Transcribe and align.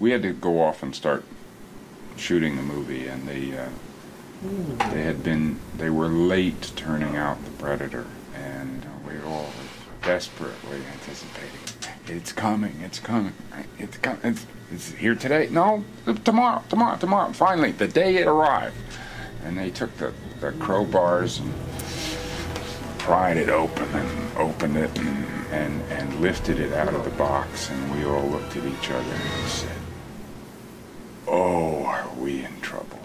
we 0.00 0.10
had 0.10 0.22
to 0.22 0.32
go 0.32 0.62
off 0.62 0.82
and 0.82 0.94
start 0.94 1.24
shooting 2.16 2.56
the 2.56 2.62
movie, 2.62 3.06
and 3.06 3.28
they 3.28 3.56
uh, 3.56 3.68
they 4.92 5.02
had 5.02 5.22
been 5.22 5.58
they 5.76 5.90
were 5.90 6.08
late 6.08 6.72
turning 6.76 7.16
out 7.16 7.44
the 7.44 7.50
Predator, 7.52 8.06
and 8.34 8.84
we 9.06 9.20
all 9.26 9.44
were 9.44 10.06
desperately 10.06 10.80
anticipating. 10.92 11.50
It's 12.06 12.32
coming! 12.32 12.80
It's 12.82 13.00
coming! 13.00 13.34
It's 13.78 13.98
coming! 13.98 14.20
It's, 14.24 14.46
it's 14.72 14.92
here 14.92 15.14
today? 15.14 15.48
No, 15.50 15.84
tomorrow! 16.24 16.62
Tomorrow! 16.68 16.96
Tomorrow! 16.96 17.32
Finally, 17.32 17.72
the 17.72 17.88
day 17.88 18.16
it 18.16 18.26
arrived, 18.26 18.76
and 19.44 19.58
they 19.58 19.70
took 19.70 19.94
the, 19.98 20.14
the 20.40 20.52
crowbars 20.52 21.40
and 21.40 21.52
pried 22.98 23.36
it 23.36 23.48
open 23.48 23.88
and 23.94 24.38
opened 24.38 24.76
it 24.76 24.98
and, 24.98 25.26
and, 25.52 25.82
and 25.92 26.20
lifted 26.20 26.58
it 26.60 26.72
out 26.72 26.94
of 26.94 27.04
the 27.04 27.10
box, 27.10 27.68
and 27.70 27.94
we 27.94 28.04
all 28.04 28.26
looked 28.28 28.56
at 28.56 28.64
each 28.64 28.90
other 28.90 29.12
and 29.12 29.48
said, 29.48 29.76
Oh, 31.30 31.84
are 31.84 32.08
we 32.18 32.42
in 32.42 32.60
trouble? 32.62 32.98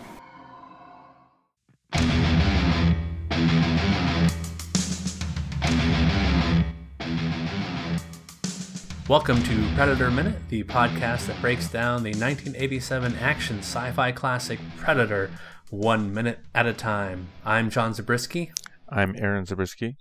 Welcome 9.09 9.43
to 9.43 9.69
Predator 9.75 10.09
Minute, 10.09 10.35
the 10.47 10.63
podcast 10.63 11.27
that 11.27 11.39
breaks 11.41 11.67
down 11.67 12.03
the 12.03 12.11
1987 12.11 13.15
action 13.17 13.59
sci 13.59 13.91
fi 13.91 14.13
classic 14.13 14.59
Predator 14.77 15.29
one 15.69 16.13
minute 16.13 16.39
at 16.55 16.65
a 16.65 16.73
time. 16.73 17.27
I'm 17.43 17.69
John 17.69 17.93
Zabriskie, 17.93 18.53
I'm 18.87 19.15
Aaron 19.17 19.45
Zabriskie. 19.45 19.97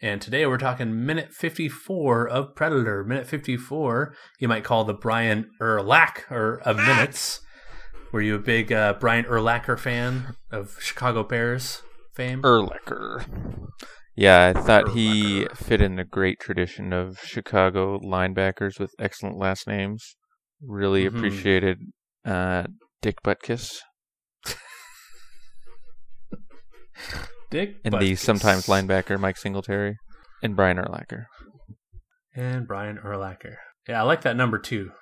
and 0.00 0.22
today 0.22 0.46
we're 0.46 0.58
talking 0.58 1.04
minute 1.04 1.32
54 1.32 2.28
of 2.28 2.54
Predator. 2.54 3.02
Minute 3.02 3.26
54, 3.26 4.14
you 4.38 4.46
might 4.46 4.62
call 4.64 4.84
the 4.84 4.94
Brian 4.94 5.50
Urlacher 5.60 6.60
of 6.62 6.76
minutes. 6.76 7.40
Were 8.14 8.22
you 8.22 8.36
a 8.36 8.38
big 8.38 8.70
uh, 8.70 8.94
Brian 9.00 9.24
Urlacher 9.24 9.76
fan 9.76 10.36
of 10.48 10.76
Chicago 10.80 11.24
Bears 11.24 11.82
fame? 12.14 12.42
Urlacher. 12.42 13.26
Yeah, 14.14 14.52
I 14.54 14.60
thought 14.60 14.90
he 14.90 15.48
fit 15.56 15.80
in 15.80 15.96
the 15.96 16.04
great 16.04 16.38
tradition 16.38 16.92
of 16.92 17.18
Chicago 17.24 17.98
linebackers 17.98 18.78
with 18.78 18.94
excellent 19.00 19.36
last 19.36 19.66
names. 19.66 20.14
Really 20.62 21.06
Mhm. 21.06 21.08
appreciated 21.16 21.78
uh, 22.24 22.68
Dick 23.02 23.20
Butkus 23.24 23.80
Dick 27.50 27.80
and 27.84 28.00
the 28.00 28.14
sometimes 28.14 28.68
linebacker 28.68 29.18
Mike 29.18 29.38
Singletary 29.38 29.96
and 30.40 30.54
Brian 30.54 30.76
Urlacher. 30.76 31.24
And 32.36 32.68
Brian 32.68 32.98
Urlacher. 32.98 33.56
Yeah, 33.88 33.98
I 33.98 34.04
like 34.04 34.20
that 34.20 34.36
number 34.36 34.60
too. 34.60 34.92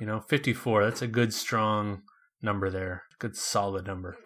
You 0.00 0.06
know, 0.06 0.18
54. 0.18 0.82
That's 0.82 1.00
a 1.02 1.06
good, 1.06 1.32
strong 1.32 2.02
number 2.42 2.70
there. 2.70 3.04
Good, 3.18 3.36
solid 3.36 3.86
number. 3.86 4.16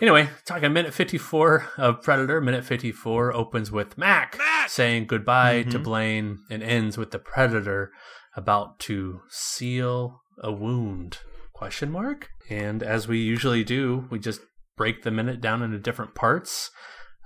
Anyway, 0.00 0.28
talking 0.44 0.72
minute 0.72 0.92
54 0.92 1.70
of 1.78 2.02
Predator. 2.02 2.40
Minute 2.40 2.64
54 2.64 3.34
opens 3.34 3.72
with 3.72 3.96
Mac, 3.96 4.38
saying 4.68 5.06
goodbye 5.06 5.62
to 5.62 5.78
Mhm. 5.78 5.84
Blaine 5.84 6.38
and 6.50 6.62
ends 6.62 6.98
with 6.98 7.12
the 7.12 7.18
Predator 7.18 7.90
about 8.36 8.78
to 8.80 9.22
seal 9.30 10.20
a 10.42 10.52
wound. 10.52 11.20
Question 11.54 11.90
mark? 11.90 12.28
And 12.50 12.82
as 12.82 13.08
we 13.08 13.18
usually 13.18 13.64
do, 13.64 14.06
we 14.10 14.18
just 14.18 14.42
break 14.76 15.02
the 15.02 15.10
minute 15.10 15.40
down 15.40 15.62
into 15.62 15.78
different 15.78 16.14
parts. 16.14 16.70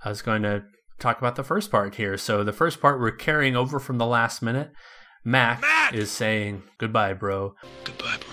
I 0.05 0.09
was 0.09 0.23
going 0.23 0.43
to 0.43 0.63
talk 1.01 1.19
about 1.19 1.35
the 1.35 1.43
first 1.43 1.73
part 1.73 1.97
here. 1.97 2.17
So 2.17 2.45
the 2.45 2.53
first 2.53 2.81
part 2.81 3.01
we're 3.01 3.11
carrying 3.11 3.57
over 3.57 3.81
from 3.81 3.99
the 3.99 4.07
last 4.07 4.43
minute. 4.43 4.71
Mac, 5.25 5.63
is 5.93 6.11
saying 6.11 6.63
goodbye, 6.79 7.13
bro. 7.13 7.55
Goodbye, 7.85 8.17
bro. 8.21 8.30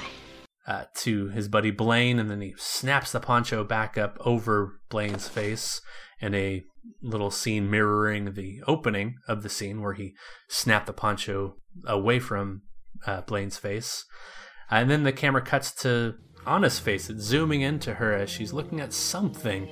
Uh, 0.67 0.83
to 0.93 1.29
his 1.29 1.47
buddy 1.47 1.71
Blaine, 1.71 2.19
and 2.19 2.29
then 2.29 2.41
he 2.41 2.53
snaps 2.57 3.13
the 3.13 3.21
poncho 3.21 3.63
back 3.63 3.97
up 3.97 4.17
over 4.19 4.81
Blaine's 4.89 5.29
face, 5.29 5.79
and 6.19 6.35
a 6.35 6.65
little 7.01 7.31
scene 7.31 7.69
mirroring 7.69 8.33
the 8.33 8.61
opening 8.67 9.15
of 9.29 9.43
the 9.43 9.49
scene 9.49 9.81
where 9.81 9.93
he 9.93 10.13
snapped 10.49 10.85
the 10.85 10.91
poncho 10.91 11.55
away 11.85 12.19
from 12.19 12.63
uh, 13.05 13.21
Blaine's 13.21 13.57
face. 13.57 14.03
And 14.69 14.91
then 14.91 15.03
the 15.03 15.13
camera 15.13 15.41
cuts 15.41 15.71
to 15.83 16.15
Anna's 16.45 16.79
face. 16.79 17.09
It's 17.09 17.23
zooming 17.23 17.61
into 17.61 17.93
her 17.93 18.13
as 18.13 18.29
she's 18.29 18.51
looking 18.51 18.81
at 18.81 18.91
something, 18.91 19.71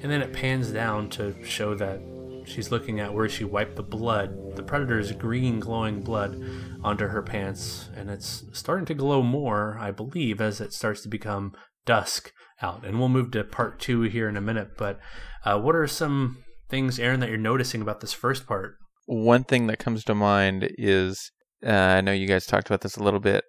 and 0.00 0.12
then 0.12 0.22
it 0.22 0.32
pans 0.32 0.70
down 0.70 1.10
to 1.10 1.44
show 1.44 1.74
that 1.74 2.00
she's 2.46 2.70
looking 2.70 3.00
at 3.00 3.12
where 3.12 3.28
she 3.28 3.44
wiped 3.44 3.74
the 3.74 3.82
blood, 3.82 4.54
the 4.54 4.62
predator's 4.62 5.10
green 5.12 5.58
glowing 5.58 6.02
blood, 6.02 6.40
onto 6.86 7.08
her 7.08 7.20
pants, 7.20 7.90
and 7.96 8.08
it's 8.08 8.44
starting 8.52 8.86
to 8.86 8.94
glow 8.94 9.20
more, 9.20 9.76
I 9.80 9.90
believe, 9.90 10.40
as 10.40 10.60
it 10.60 10.72
starts 10.72 11.02
to 11.02 11.08
become 11.08 11.52
dusk 11.84 12.32
out. 12.62 12.86
And 12.86 13.00
we'll 13.00 13.08
move 13.08 13.32
to 13.32 13.42
part 13.42 13.80
two 13.80 14.02
here 14.02 14.28
in 14.28 14.36
a 14.36 14.40
minute. 14.40 14.76
But 14.78 15.00
uh, 15.44 15.58
what 15.58 15.74
are 15.74 15.88
some 15.88 16.44
things, 16.68 17.00
Aaron, 17.00 17.18
that 17.20 17.28
you're 17.28 17.38
noticing 17.38 17.82
about 17.82 18.00
this 18.00 18.12
first 18.12 18.46
part? 18.46 18.76
One 19.06 19.42
thing 19.42 19.66
that 19.66 19.80
comes 19.80 20.04
to 20.04 20.14
mind 20.14 20.70
is 20.78 21.32
uh, 21.66 21.70
I 21.70 22.00
know 22.02 22.12
you 22.12 22.28
guys 22.28 22.46
talked 22.46 22.68
about 22.68 22.82
this 22.82 22.96
a 22.96 23.02
little 23.02 23.20
bit. 23.20 23.42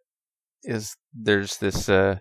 Is 0.64 0.96
there's 1.14 1.58
this 1.58 1.88
uh, 1.88 2.18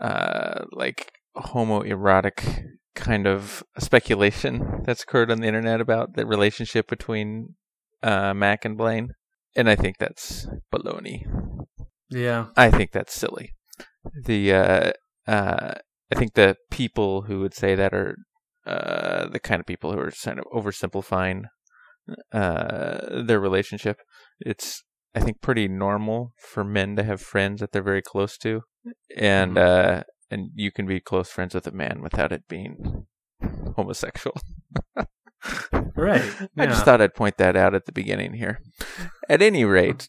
uh, 0.00 0.64
like 0.72 1.12
homoerotic 1.36 2.64
kind 2.96 3.28
of 3.28 3.62
speculation 3.78 4.80
that's 4.84 5.04
occurred 5.04 5.30
on 5.30 5.40
the 5.40 5.46
internet 5.46 5.80
about 5.80 6.14
the 6.14 6.26
relationship 6.26 6.88
between 6.88 7.54
uh, 8.02 8.34
Mac 8.34 8.64
and 8.64 8.76
Blaine, 8.76 9.10
and 9.56 9.68
I 9.68 9.74
think 9.74 9.96
that's 9.98 10.46
baloney. 10.72 11.26
Yeah. 12.10 12.46
I 12.56 12.70
think 12.70 12.92
that's 12.92 13.14
silly. 13.14 13.52
The 14.24 14.52
uh, 14.52 14.92
uh, 15.26 15.74
I 16.12 16.14
think 16.14 16.34
the 16.34 16.56
people 16.70 17.22
who 17.22 17.40
would 17.40 17.54
say 17.54 17.74
that 17.74 17.92
are 17.92 18.16
uh, 18.66 19.28
the 19.28 19.40
kind 19.40 19.60
of 19.60 19.66
people 19.66 19.92
who 19.92 19.98
are 19.98 20.10
kind 20.10 20.38
of 20.38 20.44
oversimplifying 20.54 21.44
uh, 22.32 23.22
their 23.22 23.40
relationship. 23.40 23.98
It's 24.40 24.84
I 25.14 25.20
think 25.20 25.40
pretty 25.40 25.66
normal 25.66 26.32
for 26.38 26.62
men 26.62 26.94
to 26.96 27.02
have 27.02 27.20
friends 27.20 27.60
that 27.60 27.72
they're 27.72 27.82
very 27.82 28.02
close 28.02 28.36
to, 28.38 28.62
and 29.16 29.58
uh, 29.58 30.04
and 30.30 30.50
you 30.54 30.70
can 30.70 30.86
be 30.86 31.00
close 31.00 31.30
friends 31.30 31.54
with 31.54 31.66
a 31.66 31.72
man 31.72 32.00
without 32.02 32.32
it 32.32 32.44
being 32.48 33.06
homosexual. 33.74 34.36
Right. 35.96 36.22
I 36.58 36.66
just 36.66 36.84
thought 36.84 37.00
I'd 37.00 37.14
point 37.14 37.38
that 37.38 37.56
out 37.56 37.74
at 37.74 37.86
the 37.86 37.92
beginning 37.92 38.34
here. 38.34 38.60
At 39.28 39.42
any 39.42 39.64
rate, 39.64 40.08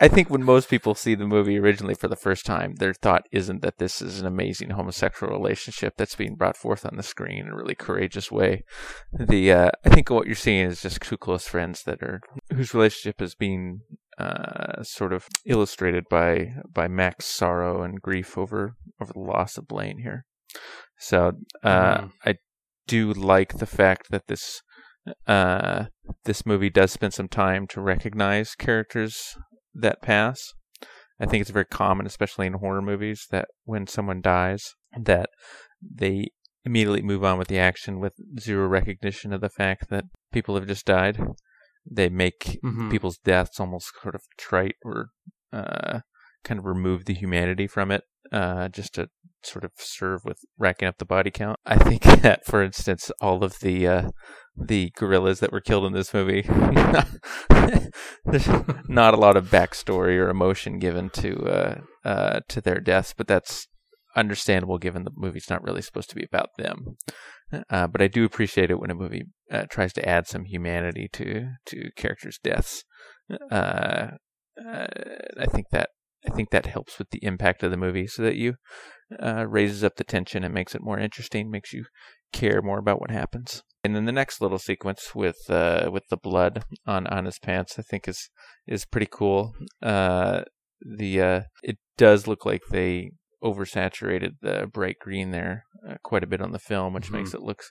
I 0.00 0.08
think 0.08 0.28
when 0.28 0.42
most 0.42 0.68
people 0.68 0.94
see 0.94 1.14
the 1.14 1.26
movie 1.26 1.58
originally 1.58 1.94
for 1.94 2.08
the 2.08 2.16
first 2.16 2.44
time, 2.46 2.74
their 2.76 2.94
thought 2.94 3.26
isn't 3.30 3.62
that 3.62 3.78
this 3.78 4.02
is 4.02 4.20
an 4.20 4.26
amazing 4.26 4.70
homosexual 4.70 5.32
relationship 5.32 5.94
that's 5.96 6.16
being 6.16 6.34
brought 6.34 6.56
forth 6.56 6.84
on 6.84 6.96
the 6.96 7.02
screen 7.02 7.38
in 7.46 7.48
a 7.48 7.56
really 7.56 7.74
courageous 7.74 8.30
way. 8.32 8.64
The 9.12 9.52
uh, 9.52 9.70
I 9.84 9.88
think 9.90 10.10
what 10.10 10.26
you're 10.26 10.34
seeing 10.34 10.66
is 10.66 10.82
just 10.82 11.00
two 11.00 11.16
close 11.16 11.46
friends 11.46 11.82
that 11.84 12.02
are 12.02 12.20
whose 12.52 12.74
relationship 12.74 13.22
is 13.22 13.34
being 13.34 13.80
uh, 14.18 14.82
sort 14.82 15.12
of 15.12 15.26
illustrated 15.46 16.04
by 16.10 16.54
by 16.72 16.88
Mac's 16.88 17.26
sorrow 17.26 17.82
and 17.82 18.00
grief 18.00 18.36
over 18.38 18.74
over 19.00 19.12
the 19.12 19.20
loss 19.20 19.56
of 19.56 19.68
Blaine 19.68 19.98
here. 19.98 20.24
So 20.98 21.32
uh, 21.62 21.98
Mhm. 21.98 22.12
I 22.24 22.34
do 22.86 23.12
like 23.12 23.58
the 23.58 23.66
fact 23.66 24.10
that 24.10 24.26
this 24.26 24.62
uh, 25.26 25.86
this 26.24 26.44
movie 26.46 26.70
does 26.70 26.92
spend 26.92 27.14
some 27.14 27.28
time 27.28 27.66
to 27.68 27.80
recognize 27.80 28.54
characters 28.54 29.36
that 29.74 30.02
pass. 30.02 30.52
I 31.20 31.26
think 31.26 31.40
it's 31.40 31.50
very 31.50 31.64
common, 31.64 32.06
especially 32.06 32.46
in 32.46 32.54
horror 32.54 32.82
movies, 32.82 33.26
that 33.30 33.48
when 33.64 33.86
someone 33.86 34.20
dies, 34.20 34.74
that 34.98 35.30
they 35.80 36.28
immediately 36.64 37.02
move 37.02 37.22
on 37.24 37.38
with 37.38 37.48
the 37.48 37.58
action 37.58 38.00
with 38.00 38.14
zero 38.40 38.66
recognition 38.66 39.32
of 39.32 39.40
the 39.40 39.48
fact 39.48 39.90
that 39.90 40.04
people 40.32 40.54
have 40.54 40.66
just 40.66 40.86
died. 40.86 41.18
They 41.88 42.08
make 42.08 42.58
Mhm. 42.64 42.90
people's 42.90 43.18
deaths 43.18 43.60
almost 43.60 43.92
sort 44.02 44.14
of 44.14 44.22
trite 44.38 44.76
or 44.84 45.08
uh, 45.52 46.00
kind 46.42 46.58
of 46.58 46.64
remove 46.64 47.04
the 47.04 47.14
humanity 47.14 47.66
from 47.68 47.90
it, 47.92 48.02
uh, 48.32 48.68
just 48.68 48.94
to 48.94 49.08
sort 49.42 49.64
of 49.64 49.72
serve 49.76 50.24
with 50.24 50.38
racking 50.58 50.88
up 50.88 50.98
the 50.98 51.04
body 51.04 51.30
count. 51.30 51.58
I 51.66 51.76
think 51.76 52.02
that, 52.22 52.44
for 52.44 52.62
instance, 52.62 53.10
all 53.20 53.44
of 53.44 53.60
the 53.60 53.86
uh, 53.86 54.10
the 54.56 54.92
guerrillas 54.96 55.40
that 55.40 55.52
were 55.52 55.60
killed 55.60 55.84
in 55.84 55.92
this 55.92 56.14
movie, 56.14 56.42
there's 58.24 58.48
not 58.88 59.14
a 59.14 59.18
lot 59.18 59.36
of 59.36 59.50
backstory 59.50 60.16
or 60.18 60.28
emotion 60.28 60.78
given 60.78 61.10
to 61.10 61.36
uh, 61.46 61.80
uh, 62.04 62.40
to 62.48 62.60
their 62.60 62.80
deaths, 62.80 63.14
but 63.16 63.26
that's 63.26 63.66
understandable 64.16 64.78
given 64.78 65.04
the 65.04 65.10
movie's 65.14 65.50
not 65.50 65.62
really 65.62 65.82
supposed 65.82 66.08
to 66.08 66.16
be 66.16 66.24
about 66.24 66.50
them. 66.56 66.96
Uh, 67.68 67.86
but 67.86 68.00
I 68.00 68.06
do 68.06 68.24
appreciate 68.24 68.70
it 68.70 68.80
when 68.80 68.90
a 68.90 68.94
movie 68.94 69.24
uh, 69.50 69.64
tries 69.68 69.92
to 69.94 70.08
add 70.08 70.26
some 70.26 70.44
humanity 70.44 71.08
to 71.12 71.48
to 71.66 71.90
characters' 71.96 72.38
deaths. 72.42 72.84
Uh, 73.50 74.10
uh, 74.64 74.86
I 75.38 75.46
think 75.46 75.66
that 75.72 75.90
I 76.26 76.30
think 76.34 76.50
that 76.50 76.66
helps 76.66 76.98
with 76.98 77.10
the 77.10 77.22
impact 77.24 77.62
of 77.62 77.70
the 77.70 77.76
movie, 77.76 78.06
so 78.06 78.22
that 78.22 78.36
you 78.36 78.54
uh, 79.22 79.46
raises 79.46 79.84
up 79.84 79.96
the 79.96 80.04
tension 80.04 80.44
and 80.44 80.54
makes 80.54 80.74
it 80.74 80.82
more 80.82 80.98
interesting, 80.98 81.50
makes 81.50 81.72
you 81.72 81.84
care 82.32 82.62
more 82.62 82.78
about 82.78 83.00
what 83.00 83.10
happens. 83.10 83.62
And 83.82 83.94
then 83.94 84.06
the 84.06 84.12
next 84.12 84.40
little 84.40 84.58
sequence 84.58 85.14
with 85.14 85.36
uh, 85.50 85.90
with 85.92 86.04
the 86.08 86.16
blood 86.16 86.64
on 86.86 87.06
on 87.08 87.26
his 87.26 87.38
pants, 87.38 87.78
I 87.78 87.82
think 87.82 88.08
is 88.08 88.30
is 88.66 88.86
pretty 88.86 89.08
cool. 89.10 89.54
Uh, 89.82 90.42
the 90.80 91.20
uh, 91.20 91.40
it 91.62 91.76
does 91.98 92.26
look 92.26 92.46
like 92.46 92.62
they 92.70 93.10
oversaturated 93.42 94.30
the 94.40 94.66
bright 94.72 94.96
green 94.98 95.30
there 95.30 95.64
uh, 95.88 95.96
quite 96.02 96.24
a 96.24 96.26
bit 96.26 96.40
on 96.40 96.52
the 96.52 96.58
film, 96.58 96.94
which 96.94 97.08
Mhm. 97.08 97.12
makes 97.12 97.34
it 97.34 97.42
look 97.42 97.62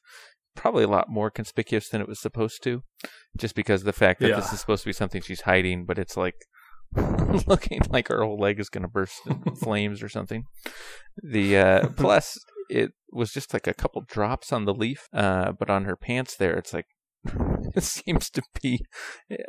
probably 0.56 0.84
a 0.84 0.88
lot 0.88 1.10
more 1.10 1.32
conspicuous 1.32 1.90
than 1.90 2.00
it 2.00 2.08
was 2.08 2.22
supposed 2.22 2.62
to, 2.64 2.84
just 3.36 3.56
because 3.56 3.82
of 3.82 3.86
the 3.86 3.94
fact 3.94 4.20
that 4.22 4.28
this 4.36 4.54
is 4.54 4.60
supposed 4.60 4.84
to 4.84 4.90
be 4.90 4.94
something 4.94 5.22
she's 5.22 5.42
hiding, 5.42 5.86
but 5.86 5.98
it's 5.98 6.16
like 6.16 6.36
looking 7.48 7.82
like 7.90 8.08
her 8.08 8.24
whole 8.24 8.40
leg 8.40 8.60
is 8.60 8.70
going 8.70 8.84
to 8.84 8.88
burst 8.88 9.22
in 9.26 9.56
flames 9.56 10.04
or 10.04 10.10
something. 10.10 10.46
The 11.22 11.58
uh, 11.58 11.88
plus 11.98 12.38
it 12.70 12.92
was 13.12 13.32
just 13.32 13.54
like 13.54 13.68
a 13.68 13.74
couple 13.74 14.02
drops 14.02 14.52
on 14.52 14.66
the 14.66 14.74
leaf, 14.74 15.08
uh, 15.14 15.52
but 15.52 15.70
on 15.70 15.86
her 15.86 15.96
pants 15.96 16.36
there, 16.36 16.56
it's 16.56 16.74
like 16.74 16.86
it 17.76 17.84
seems 17.84 18.30
to 18.32 18.42
be 18.62 18.86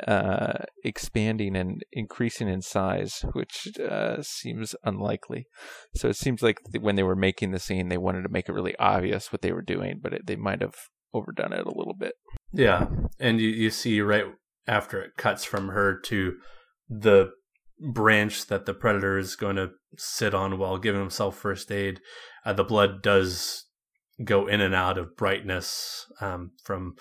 uh, 0.07 0.63
expanding 0.83 1.55
and 1.55 1.83
increasing 1.91 2.47
in 2.47 2.61
size, 2.61 3.25
which 3.33 3.67
uh, 3.79 4.21
seems 4.21 4.75
unlikely. 4.83 5.47
So 5.95 6.07
it 6.07 6.15
seems 6.15 6.41
like 6.41 6.59
when 6.79 6.95
they 6.95 7.03
were 7.03 7.15
making 7.15 7.51
the 7.51 7.59
scene, 7.59 7.89
they 7.89 7.97
wanted 7.97 8.23
to 8.23 8.29
make 8.29 8.47
it 8.47 8.53
really 8.53 8.75
obvious 8.77 9.31
what 9.31 9.41
they 9.41 9.51
were 9.51 9.61
doing, 9.61 9.99
but 10.01 10.13
it, 10.13 10.27
they 10.27 10.35
might 10.35 10.61
have 10.61 10.75
overdone 11.13 11.53
it 11.53 11.65
a 11.65 11.77
little 11.77 11.95
bit. 11.97 12.13
Yeah, 12.53 12.87
and 13.19 13.39
you, 13.39 13.49
you 13.49 13.69
see 13.69 14.01
right 14.01 14.25
after 14.67 15.01
it 15.01 15.17
cuts 15.17 15.43
from 15.43 15.69
her 15.69 15.99
to 16.05 16.35
the 16.89 17.31
branch 17.79 18.47
that 18.47 18.65
the 18.65 18.73
predator 18.73 19.17
is 19.17 19.35
going 19.35 19.55
to 19.55 19.71
sit 19.97 20.33
on 20.33 20.57
while 20.57 20.77
giving 20.77 21.01
himself 21.01 21.37
first 21.37 21.71
aid. 21.71 21.99
Uh, 22.45 22.53
the 22.53 22.63
blood 22.63 23.01
does 23.01 23.65
go 24.23 24.47
in 24.47 24.61
and 24.61 24.73
out 24.73 24.97
of 24.97 25.17
brightness 25.17 26.05
um, 26.21 26.51
from 26.63 26.95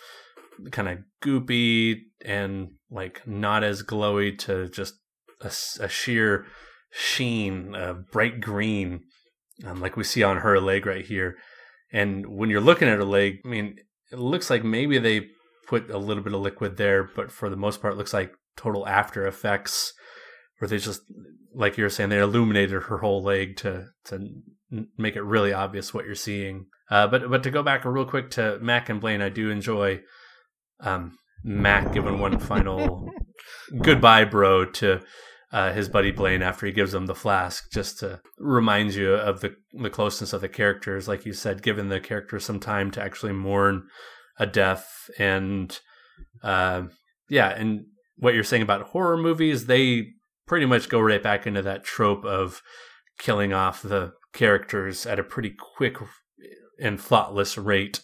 kind 0.70 0.88
of 0.88 0.98
goopy 1.22 2.00
and 2.24 2.70
like 2.90 3.26
not 3.26 3.62
as 3.62 3.82
glowy 3.82 4.36
to 4.36 4.68
just 4.68 4.94
a 5.40 5.88
sheer 5.88 6.46
sheen, 6.90 7.74
uh, 7.74 7.94
bright 8.12 8.40
green, 8.40 9.00
um, 9.64 9.80
like 9.80 9.96
we 9.96 10.04
see 10.04 10.22
on 10.22 10.38
her 10.38 10.60
leg 10.60 10.86
right 10.86 11.04
here. 11.04 11.36
And 11.92 12.26
when 12.26 12.50
you're 12.50 12.60
looking 12.60 12.88
at 12.88 12.96
her 12.96 13.04
leg, 13.04 13.38
I 13.44 13.48
mean, 13.48 13.76
it 14.10 14.18
looks 14.18 14.48
like 14.48 14.64
maybe 14.64 14.98
they 14.98 15.28
put 15.66 15.90
a 15.90 15.98
little 15.98 16.22
bit 16.22 16.32
of 16.32 16.40
liquid 16.40 16.76
there, 16.76 17.04
but 17.04 17.30
for 17.30 17.50
the 17.50 17.56
most 17.56 17.82
part, 17.82 17.96
looks 17.96 18.14
like 18.14 18.32
total 18.56 18.86
after 18.86 19.26
effects 19.26 19.92
where 20.58 20.68
they 20.68 20.78
just, 20.78 21.02
like 21.54 21.76
you 21.76 21.84
were 21.84 21.90
saying, 21.90 22.10
they 22.10 22.18
illuminated 22.18 22.84
her 22.84 22.98
whole 22.98 23.22
leg 23.22 23.56
to 23.58 23.86
to 24.06 24.28
make 24.96 25.16
it 25.16 25.22
really 25.22 25.52
obvious 25.52 25.92
what 25.92 26.04
you're 26.04 26.14
seeing. 26.14 26.66
Uh, 26.90 27.06
but 27.06 27.30
but 27.30 27.42
to 27.42 27.50
go 27.50 27.62
back 27.62 27.84
real 27.84 28.04
quick 28.04 28.30
to 28.30 28.58
Mac 28.60 28.88
and 28.88 29.00
Blaine, 29.00 29.22
I 29.22 29.28
do 29.28 29.50
enjoy 29.50 30.00
um, 30.80 31.16
Mac 31.42 31.92
giving 31.92 32.18
one 32.18 32.38
final 32.38 33.10
goodbye, 33.82 34.24
bro, 34.24 34.64
to 34.64 35.00
uh, 35.52 35.72
his 35.72 35.88
buddy 35.88 36.10
Blaine 36.10 36.42
after 36.42 36.66
he 36.66 36.72
gives 36.72 36.92
him 36.92 37.06
the 37.06 37.14
flask, 37.14 37.70
just 37.70 37.98
to 38.00 38.20
remind 38.38 38.94
you 38.94 39.14
of 39.14 39.40
the 39.40 39.54
the 39.72 39.90
closeness 39.90 40.32
of 40.32 40.40
the 40.40 40.48
characters. 40.48 41.08
Like 41.08 41.24
you 41.24 41.32
said, 41.32 41.62
giving 41.62 41.88
the 41.88 42.00
characters 42.00 42.44
some 42.44 42.60
time 42.60 42.90
to 42.92 43.02
actually 43.02 43.32
mourn 43.32 43.86
a 44.38 44.46
death, 44.46 45.08
and 45.18 45.78
uh, 46.42 46.82
yeah, 47.28 47.50
and 47.50 47.86
what 48.16 48.34
you're 48.34 48.44
saying 48.44 48.62
about 48.62 48.88
horror 48.88 49.16
movies, 49.16 49.66
they 49.66 50.08
pretty 50.46 50.66
much 50.66 50.88
go 50.88 51.00
right 51.00 51.22
back 51.22 51.46
into 51.46 51.62
that 51.62 51.84
trope 51.84 52.24
of 52.24 52.62
killing 53.18 53.52
off 53.52 53.82
the 53.82 54.12
characters 54.32 55.06
at 55.06 55.18
a 55.18 55.24
pretty 55.24 55.54
quick 55.76 55.96
and 56.78 57.00
thoughtless 57.00 57.56
rate. 57.56 58.00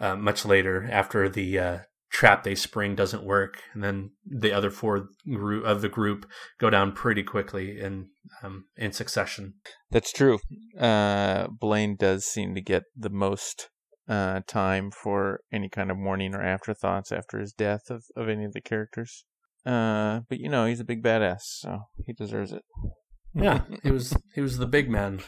Uh, 0.00 0.16
much 0.16 0.44
later, 0.44 0.88
after 0.90 1.28
the 1.28 1.58
uh, 1.58 1.78
trap 2.10 2.42
they 2.42 2.54
spring 2.54 2.94
doesn't 2.94 3.24
work, 3.24 3.62
and 3.72 3.82
then 3.82 4.10
the 4.26 4.52
other 4.52 4.70
four 4.70 5.08
group 5.28 5.64
of 5.64 5.82
the 5.82 5.88
group 5.88 6.26
go 6.58 6.68
down 6.68 6.92
pretty 6.92 7.22
quickly 7.22 7.80
in 7.80 8.08
um, 8.42 8.64
in 8.76 8.92
succession. 8.92 9.54
That's 9.90 10.12
true. 10.12 10.38
Uh, 10.78 11.48
Blaine 11.48 11.96
does 11.96 12.24
seem 12.24 12.54
to 12.54 12.60
get 12.60 12.84
the 12.96 13.10
most 13.10 13.68
uh, 14.08 14.40
time 14.46 14.90
for 14.90 15.40
any 15.52 15.68
kind 15.68 15.90
of 15.90 15.96
mourning 15.96 16.34
or 16.34 16.42
afterthoughts 16.42 17.12
after 17.12 17.38
his 17.38 17.52
death 17.52 17.90
of, 17.90 18.04
of 18.16 18.28
any 18.28 18.44
of 18.44 18.52
the 18.52 18.60
characters. 18.60 19.24
Uh, 19.66 20.20
but 20.28 20.38
you 20.38 20.48
know, 20.48 20.66
he's 20.66 20.80
a 20.80 20.84
big 20.84 21.02
badass, 21.02 21.42
so 21.42 21.80
he 22.04 22.12
deserves 22.12 22.52
it. 22.52 22.62
Yeah, 23.34 23.62
he 23.82 23.90
was 23.90 24.16
he 24.34 24.40
was 24.40 24.58
the 24.58 24.66
big 24.66 24.90
man 24.90 25.20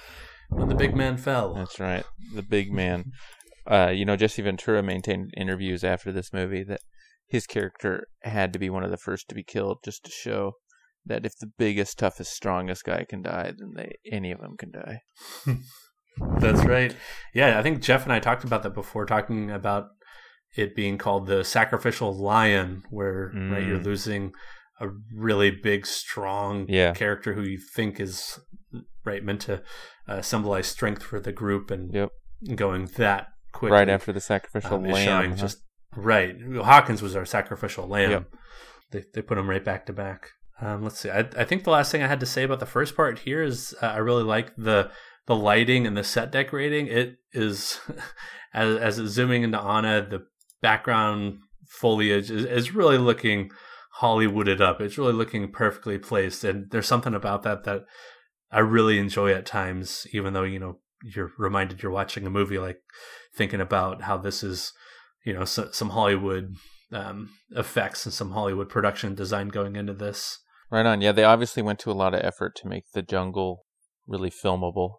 when 0.51 0.69
the 0.69 0.75
big 0.75 0.95
man 0.95 1.17
fell. 1.17 1.55
That's 1.55 1.81
right. 1.81 2.05
The 2.35 2.43
big 2.43 2.73
man. 2.73 3.13
Uh, 3.67 3.89
you 3.89 4.05
know, 4.05 4.17
Jesse 4.17 4.43
Ventura 4.43 4.83
maintained 4.83 5.33
interviews 5.37 5.83
after 5.83 6.13
this 6.13 6.33
movie 6.33 6.63
that 6.65 6.81
his 7.27 7.47
character 7.47 8.07
had 8.23 8.53
to 8.53 8.59
be 8.59 8.71
one 8.71 8.85
of 8.85 8.91
the 8.91 8.97
first 8.97 9.29
to 9.29 9.35
be 9.35 9.43
killed 9.43 9.79
just 9.85 10.05
to 10.05 10.11
show 10.11 10.53
that 11.05 11.27
if 11.27 11.37
the 11.39 11.51
biggest, 11.59 11.99
toughest, 11.99 12.33
strongest 12.33 12.85
guy 12.85 13.05
can 13.09 13.23
die, 13.23 13.53
then 13.57 13.73
they 13.75 13.97
any 14.11 14.31
of 14.31 14.41
them 14.41 14.57
can 14.57 14.71
die. 14.71 15.01
That's 16.39 16.65
right. 16.65 16.95
Yeah, 17.35 17.59
I 17.59 17.63
think 17.63 17.81
Jeff 17.81 18.05
and 18.05 18.13
I 18.13 18.21
talked 18.21 18.45
about 18.45 18.63
that 18.63 18.75
before, 18.75 19.05
talking 19.05 19.51
about 19.51 19.89
it 20.55 20.75
being 20.77 20.97
called 20.99 21.27
the 21.27 21.45
sacrificial 21.45 22.13
lion, 22.17 22.83
where 22.91 23.33
right 23.35 23.65
you're 23.67 23.79
Mm. 23.79 23.85
losing 23.85 24.33
a 24.81 24.89
really 25.15 25.51
big, 25.51 25.87
strong 25.87 26.67
Yeah. 26.69 26.93
character 26.93 27.33
who 27.35 27.43
you 27.43 27.59
think 27.75 27.99
is 28.01 28.39
right 29.05 29.25
meant 29.25 29.41
to 29.43 29.63
uh, 30.09 30.23
symbolize 30.23 30.67
strength 30.67 31.03
for 31.03 31.19
the 31.19 31.33
group, 31.33 31.71
and 31.71 31.93
Yep. 31.95 32.11
going 32.55 32.87
that 32.97 33.29
quickly 33.53 33.73
Right 33.77 33.89
after 33.89 34.13
the 34.13 34.21
sacrificial 34.21 34.75
um, 34.77 34.85
lamb. 34.85 35.31
huh? 35.31 35.37
just 35.37 35.59
right. 35.97 36.37
Hawkins 36.57 37.03
was 37.03 37.17
our 37.17 37.25
sacrificial 37.25 37.87
lamb. 37.89 38.11
Yep. 38.11 38.25
They 38.93 39.05
they 39.15 39.23
put 39.23 39.35
them 39.37 39.49
right 39.51 39.65
back 39.65 39.87
to 39.87 39.93
back. 39.93 40.31
Um, 40.61 40.83
let's 40.85 40.99
see. 41.01 41.11
I, 41.11 41.21
I 41.37 41.45
think 41.45 41.65
the 41.65 41.71
last 41.71 41.91
thing 41.93 42.03
I 42.03 42.07
had 42.07 42.21
to 42.21 42.27
say 42.27 42.43
about 42.45 42.61
the 42.61 42.67
first 42.67 42.95
part 42.97 43.19
here 43.21 43.43
is 43.43 43.75
uh, 43.83 43.87
I 43.87 43.97
really 43.99 44.23
like 44.23 44.55
the 44.57 44.91
the 45.27 45.35
lighting 45.35 45.87
and 45.87 45.97
the 45.97 46.05
set 46.05 46.31
decorating. 46.31 46.87
It 46.87 47.17
is 47.33 47.81
as 48.55 48.77
as 48.77 48.99
it's 48.99 49.11
zooming 49.13 49.43
into 49.43 49.61
Anna, 49.61 50.07
the 50.09 50.27
background 50.67 51.39
foliage 51.69 52.29
is, 52.29 52.45
is 52.45 52.75
really 52.75 52.99
looking 52.99 53.53
Hollywooded 54.01 54.61
up. 54.61 54.81
It's 54.81 54.99
really 54.99 55.13
looking 55.13 55.53
perfectly 55.53 55.97
placed, 55.97 56.43
and 56.43 56.69
there's 56.73 56.89
something 56.89 57.15
about 57.15 57.45
that 57.45 57.63
that 57.63 57.85
I 58.51 58.59
really 58.59 58.99
enjoy 58.99 59.31
at 59.33 59.47
times, 59.47 60.09
even 60.13 60.33
though 60.33 60.43
you 60.43 60.59
know 60.59 60.81
you're 61.05 61.31
reminded 61.39 61.85
you're 61.85 61.93
watching 61.93 62.27
a 62.27 62.31
movie, 62.31 62.59
like 62.59 62.81
thinking 63.37 63.61
about 63.61 64.03
how 64.03 64.17
this 64.17 64.43
is, 64.43 64.73
you 65.25 65.33
know, 65.33 65.45
so, 65.45 65.69
some 65.71 65.91
Hollywood 65.91 66.57
um, 66.91 67.31
effects 67.53 68.05
and 68.05 68.13
some 68.13 68.33
Hollywood 68.33 68.69
production 68.69 69.15
design 69.15 69.51
going 69.51 69.77
into 69.77 69.95
this. 69.95 70.41
Right 70.69 70.85
on. 70.85 71.01
Yeah, 71.01 71.13
they 71.13 71.23
obviously 71.23 71.63
went 71.63 71.79
to 71.81 71.93
a 71.93 72.01
lot 72.03 72.13
of 72.13 72.25
effort 72.25 72.57
to 72.57 72.69
make 72.69 72.87
the 72.93 73.03
jungle 73.03 73.67
really 74.05 74.33
filmable. 74.33 74.97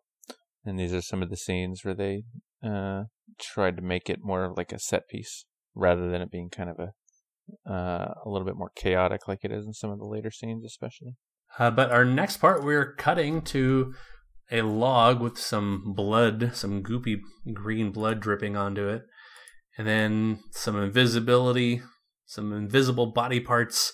And 0.64 0.80
these 0.80 0.94
are 0.94 1.02
some 1.02 1.22
of 1.22 1.30
the 1.30 1.36
scenes 1.36 1.84
where 1.84 1.94
they 1.94 2.24
uh, 2.64 3.04
tried 3.38 3.76
to 3.76 3.82
make 3.82 4.10
it 4.10 4.20
more 4.24 4.54
like 4.56 4.72
a 4.72 4.80
set 4.80 5.10
piece 5.10 5.44
rather 5.78 6.10
than 6.10 6.22
it 6.22 6.32
being 6.32 6.50
kind 6.50 6.70
of 6.70 6.80
a 6.80 6.92
uh, 7.70 8.14
a 8.26 8.30
little 8.30 8.46
bit 8.46 8.58
more 8.58 8.72
chaotic 8.76 9.28
like 9.28 9.40
it 9.44 9.52
is 9.52 9.66
in 9.66 9.74
some 9.74 9.90
of 9.90 10.00
the 10.00 10.06
later 10.06 10.32
scenes, 10.32 10.66
especially. 10.66 11.16
Uh, 11.58 11.72
but 11.72 11.92
our 11.92 12.06
next 12.06 12.38
part, 12.38 12.64
we're 12.64 12.94
cutting 12.96 13.42
to 13.42 13.94
a 14.52 14.62
log 14.62 15.22
with 15.22 15.38
some 15.38 15.94
blood, 15.96 16.52
some 16.54 16.84
goopy 16.84 17.20
green 17.54 17.92
blood 17.92 18.20
dripping 18.20 18.56
onto 18.56 18.88
it, 18.88 19.04
and 19.78 19.88
then 19.88 20.40
some 20.52 20.76
invisibility, 20.82 21.82
some 22.26 22.54
invisible 22.54 23.08
body 23.08 23.40
parts 23.40 23.94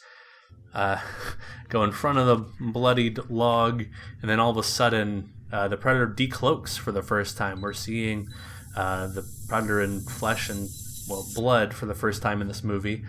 uh, 0.73 0.99
go 1.69 1.83
in 1.83 1.91
front 1.91 2.17
of 2.17 2.27
the 2.27 2.71
bloodied 2.71 3.19
log, 3.29 3.83
and 4.21 4.29
then 4.29 4.39
all 4.39 4.51
of 4.51 4.57
a 4.57 4.63
sudden, 4.63 5.31
uh, 5.51 5.67
the 5.67 5.77
predator 5.77 6.07
decloaks 6.07 6.77
for 6.77 6.91
the 6.91 7.03
first 7.03 7.37
time. 7.37 7.61
We're 7.61 7.73
seeing 7.73 8.27
uh, 8.75 9.07
the 9.07 9.23
predator 9.47 9.81
in 9.81 10.01
flesh 10.01 10.49
and 10.49 10.67
well 11.09 11.25
blood 11.35 11.73
for 11.73 11.85
the 11.85 11.95
first 11.95 12.21
time 12.21 12.41
in 12.41 12.47
this 12.47 12.63
movie. 12.63 13.03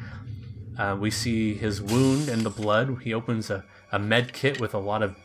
Uh, 0.78 0.96
we 0.98 1.10
see 1.10 1.54
his 1.54 1.80
wound 1.80 2.28
and 2.28 2.42
the 2.42 2.50
blood. 2.50 2.98
He 3.02 3.14
opens 3.14 3.50
a, 3.50 3.64
a 3.92 3.98
med 3.98 4.32
kit 4.32 4.60
with 4.60 4.74
a 4.74 4.78
lot 4.78 5.02
of 5.02 5.16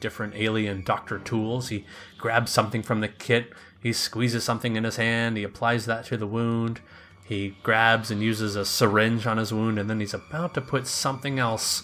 different 0.00 0.34
alien 0.34 0.82
doctor 0.82 1.18
tools. 1.18 1.68
He 1.68 1.84
grabs 2.18 2.50
something 2.50 2.82
from 2.82 3.00
the 3.00 3.08
kit. 3.08 3.52
He 3.80 3.92
squeezes 3.92 4.42
something 4.42 4.74
in 4.74 4.84
his 4.84 4.96
hand. 4.96 5.36
He 5.36 5.44
applies 5.44 5.86
that 5.86 6.06
to 6.06 6.16
the 6.16 6.26
wound. 6.26 6.80
He 7.24 7.56
grabs 7.62 8.10
and 8.10 8.22
uses 8.22 8.56
a 8.56 8.64
syringe 8.64 9.26
on 9.26 9.36
his 9.36 9.52
wound, 9.52 9.78
and 9.78 9.90
then 9.90 10.00
he's 10.00 10.14
about 10.14 10.54
to 10.54 10.60
put 10.60 10.86
something 10.86 11.38
else 11.38 11.82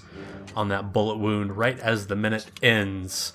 on 0.54 0.68
that 0.68 0.92
bullet 0.92 1.18
wound 1.18 1.56
right 1.56 1.78
as 1.80 2.06
the 2.06 2.16
minute 2.16 2.46
ends. 2.62 3.32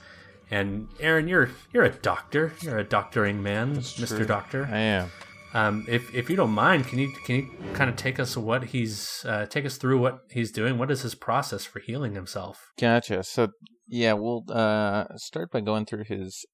And 0.49 0.87
Aaron, 1.01 1.27
you're 1.27 1.49
you're 1.73 1.83
a 1.83 1.89
doctor. 1.89 2.53
You're 2.61 2.77
a 2.77 2.83
doctoring 2.83 3.43
man, 3.43 3.75
Mister 3.75 4.07
true. 4.07 4.25
Doctor. 4.25 4.69
I 4.71 4.77
am. 4.77 5.11
Um, 5.53 5.85
if 5.87 6.13
if 6.13 6.29
you 6.29 6.35
don't 6.35 6.51
mind, 6.51 6.87
can 6.87 6.99
you 6.99 7.11
can 7.25 7.35
you 7.35 7.49
kind 7.73 7.89
of 7.89 7.95
take 7.95 8.19
us 8.19 8.35
what 8.35 8.65
he's 8.65 9.25
uh, 9.27 9.45
take 9.45 9.65
us 9.65 9.77
through 9.77 9.99
what 9.99 10.19
he's 10.31 10.51
doing? 10.51 10.77
What 10.77 10.91
is 10.91 11.01
his 11.01 11.15
process 11.15 11.65
for 11.65 11.79
healing 11.79 12.15
himself? 12.15 12.71
Gotcha. 12.79 13.23
So 13.23 13.49
yeah, 13.87 14.13
we'll 14.13 14.43
uh, 14.49 15.05
start 15.15 15.51
by 15.51 15.61
going 15.61 15.85
through 15.85 16.03
his 16.05 16.45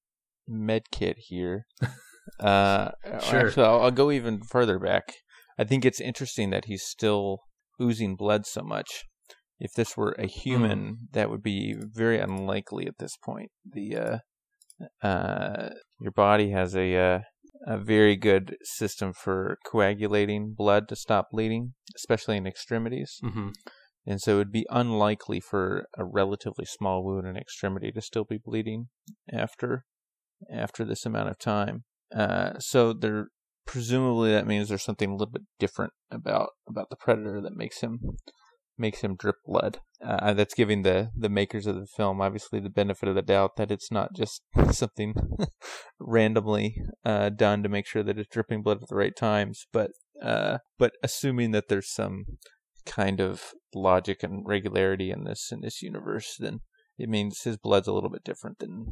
med 0.46 0.82
kit 0.92 1.16
here. 1.18 1.66
uh, 2.40 2.90
Sure. 3.20 3.46
Actually, 3.46 3.66
I'll, 3.66 3.82
I'll 3.82 3.90
go 3.90 4.10
even 4.10 4.42
further 4.42 4.78
back. 4.78 5.14
I 5.58 5.64
think 5.64 5.84
it's 5.84 6.00
interesting 6.00 6.50
that 6.50 6.66
he's 6.66 6.84
still 6.84 7.38
oozing 7.80 8.16
blood 8.16 8.46
so 8.46 8.62
much 8.62 9.04
if 9.58 9.72
this 9.72 9.96
were 9.96 10.12
a 10.18 10.26
human, 10.26 11.08
that 11.12 11.30
would 11.30 11.42
be 11.42 11.74
very 11.78 12.18
unlikely 12.18 12.86
at 12.86 12.98
this 12.98 13.16
point. 13.16 13.50
The 13.64 13.96
uh, 13.96 15.06
uh, 15.06 15.70
your 16.00 16.12
body 16.12 16.50
has 16.50 16.74
a 16.74 16.96
uh, 16.96 17.18
a 17.66 17.78
very 17.78 18.16
good 18.16 18.56
system 18.62 19.12
for 19.12 19.58
coagulating 19.64 20.54
blood 20.54 20.88
to 20.88 20.96
stop 20.96 21.28
bleeding, 21.30 21.74
especially 21.96 22.36
in 22.36 22.46
extremities. 22.46 23.18
hmm 23.22 23.50
And 24.06 24.20
so 24.20 24.34
it 24.34 24.36
would 24.36 24.52
be 24.52 24.66
unlikely 24.70 25.40
for 25.40 25.86
a 25.96 26.04
relatively 26.04 26.66
small 26.66 27.04
wound 27.04 27.26
in 27.26 27.36
extremity 27.36 27.90
to 27.92 28.02
still 28.02 28.24
be 28.24 28.38
bleeding 28.38 28.88
after 29.32 29.84
after 30.52 30.84
this 30.84 31.06
amount 31.06 31.30
of 31.30 31.38
time. 31.38 31.84
Uh, 32.14 32.58
so 32.58 32.92
there 32.92 33.28
presumably 33.66 34.30
that 34.30 34.46
means 34.46 34.68
there's 34.68 34.82
something 34.82 35.10
a 35.10 35.14
little 35.14 35.32
bit 35.32 35.42
different 35.58 35.92
about 36.10 36.50
about 36.68 36.90
the 36.90 36.96
predator 36.96 37.40
that 37.40 37.56
makes 37.56 37.80
him 37.80 38.00
makes 38.76 39.00
him 39.00 39.16
drip 39.16 39.36
blood. 39.44 39.78
Uh, 40.04 40.34
that's 40.34 40.54
giving 40.54 40.82
the 40.82 41.10
the 41.16 41.28
makers 41.28 41.66
of 41.66 41.76
the 41.76 41.86
film 41.86 42.20
obviously 42.20 42.60
the 42.60 42.68
benefit 42.68 43.08
of 43.08 43.14
the 43.14 43.22
doubt 43.22 43.56
that 43.56 43.70
it's 43.70 43.90
not 43.90 44.12
just 44.14 44.42
something 44.70 45.14
randomly 45.98 46.76
uh, 47.04 47.30
done 47.30 47.62
to 47.62 47.68
make 47.68 47.86
sure 47.86 48.02
that 48.02 48.18
it's 48.18 48.28
dripping 48.28 48.62
blood 48.62 48.82
at 48.82 48.88
the 48.88 48.96
right 48.96 49.16
times, 49.16 49.66
but 49.72 49.90
uh, 50.22 50.58
but 50.78 50.92
assuming 51.02 51.52
that 51.52 51.68
there's 51.68 51.90
some 51.92 52.24
kind 52.86 53.20
of 53.20 53.52
logic 53.74 54.22
and 54.22 54.46
regularity 54.46 55.10
in 55.10 55.24
this 55.24 55.50
in 55.50 55.60
this 55.60 55.82
universe, 55.82 56.36
then 56.38 56.60
it 56.98 57.08
means 57.08 57.42
his 57.42 57.56
blood's 57.56 57.88
a 57.88 57.92
little 57.92 58.10
bit 58.10 58.24
different 58.24 58.58
than 58.58 58.86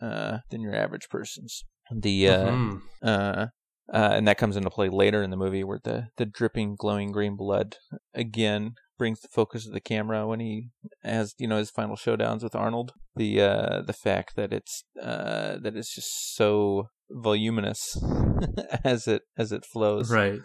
uh, 0.00 0.38
than 0.50 0.60
your 0.60 0.74
average 0.74 1.08
person's. 1.10 1.62
The 1.94 2.28
uh, 2.28 2.44
Mhm. 2.46 2.80
uh, 3.02 3.46
uh, 3.92 4.10
and 4.14 4.26
that 4.26 4.38
comes 4.38 4.56
into 4.56 4.70
play 4.70 4.88
later 4.88 5.22
in 5.22 5.30
the 5.30 5.36
movie 5.36 5.62
where 5.62 5.78
the, 5.82 6.08
the 6.16 6.26
dripping, 6.26 6.74
glowing 6.76 7.12
green 7.12 7.36
blood 7.36 7.76
again 8.14 8.74
brings 8.98 9.20
the 9.20 9.28
focus 9.28 9.66
of 9.66 9.72
the 9.72 9.80
camera 9.80 10.26
when 10.26 10.40
he 10.40 10.68
has 11.02 11.34
you 11.38 11.46
know 11.46 11.58
his 11.58 11.70
final 11.70 11.96
showdowns 11.96 12.42
with 12.42 12.54
Arnold. 12.54 12.92
The 13.14 13.40
uh, 13.40 13.82
the 13.82 13.92
fact 13.92 14.36
that 14.36 14.52
it's 14.52 14.84
uh, 15.00 15.58
that 15.62 15.76
it's 15.76 15.94
just 15.94 16.34
so 16.34 16.88
voluminous 17.10 17.96
as 18.84 19.06
it 19.06 19.22
as 19.36 19.52
it 19.52 19.64
flows. 19.64 20.10
Right. 20.10 20.40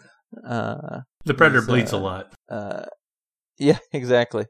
Uh, 0.46 1.00
The 1.24 1.34
predator 1.34 1.62
bleeds 1.62 1.92
a 1.92 1.96
uh, 1.96 2.00
lot. 2.00 2.34
uh, 2.48 2.84
yeah, 3.58 3.78
exactly. 3.92 4.46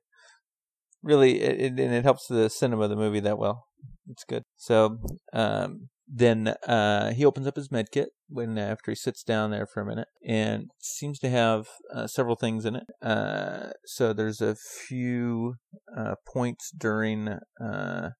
Really, 1.03 1.41
it, 1.41 1.61
it, 1.61 1.81
and 1.81 1.95
it 1.95 2.05
helps 2.05 2.27
the 2.29 2.49
cinema 2.49 2.85
of 2.85 2.91
the 2.91 2.97
movie 2.97 3.21
that 3.21 3.39
well. 3.39 3.65
It's 4.09 4.25
good. 4.25 4.45
So 4.57 4.99
um, 5.33 5.89
then 6.09 6.49
uh, 6.67 7.13
he 7.13 7.25
opens 7.25 7.47
up 7.47 7.57
his 7.57 7.71
med 7.71 7.91
kit 7.91 8.11
when 8.29 8.59
after 8.59 8.91
he 8.91 8.95
sits 8.95 9.23
down 9.23 9.51
there 9.51 9.67
for 9.67 9.81
a 9.81 9.87
minute, 9.87 10.09
and 10.27 10.67
seems 10.81 11.19
to 11.21 11.29
have 11.29 11.67
uh, 11.95 12.07
several 12.07 12.37
things 12.37 12.65
in 12.65 12.77
it. 12.77 12.85
Uh, 13.01 13.71
so 13.85 14.13
there's 14.13 14.41
a 14.41 14.57
few 14.87 15.55
uh, 15.97 16.15
points 16.33 16.71
during 16.77 17.39
uh, 17.63 18.11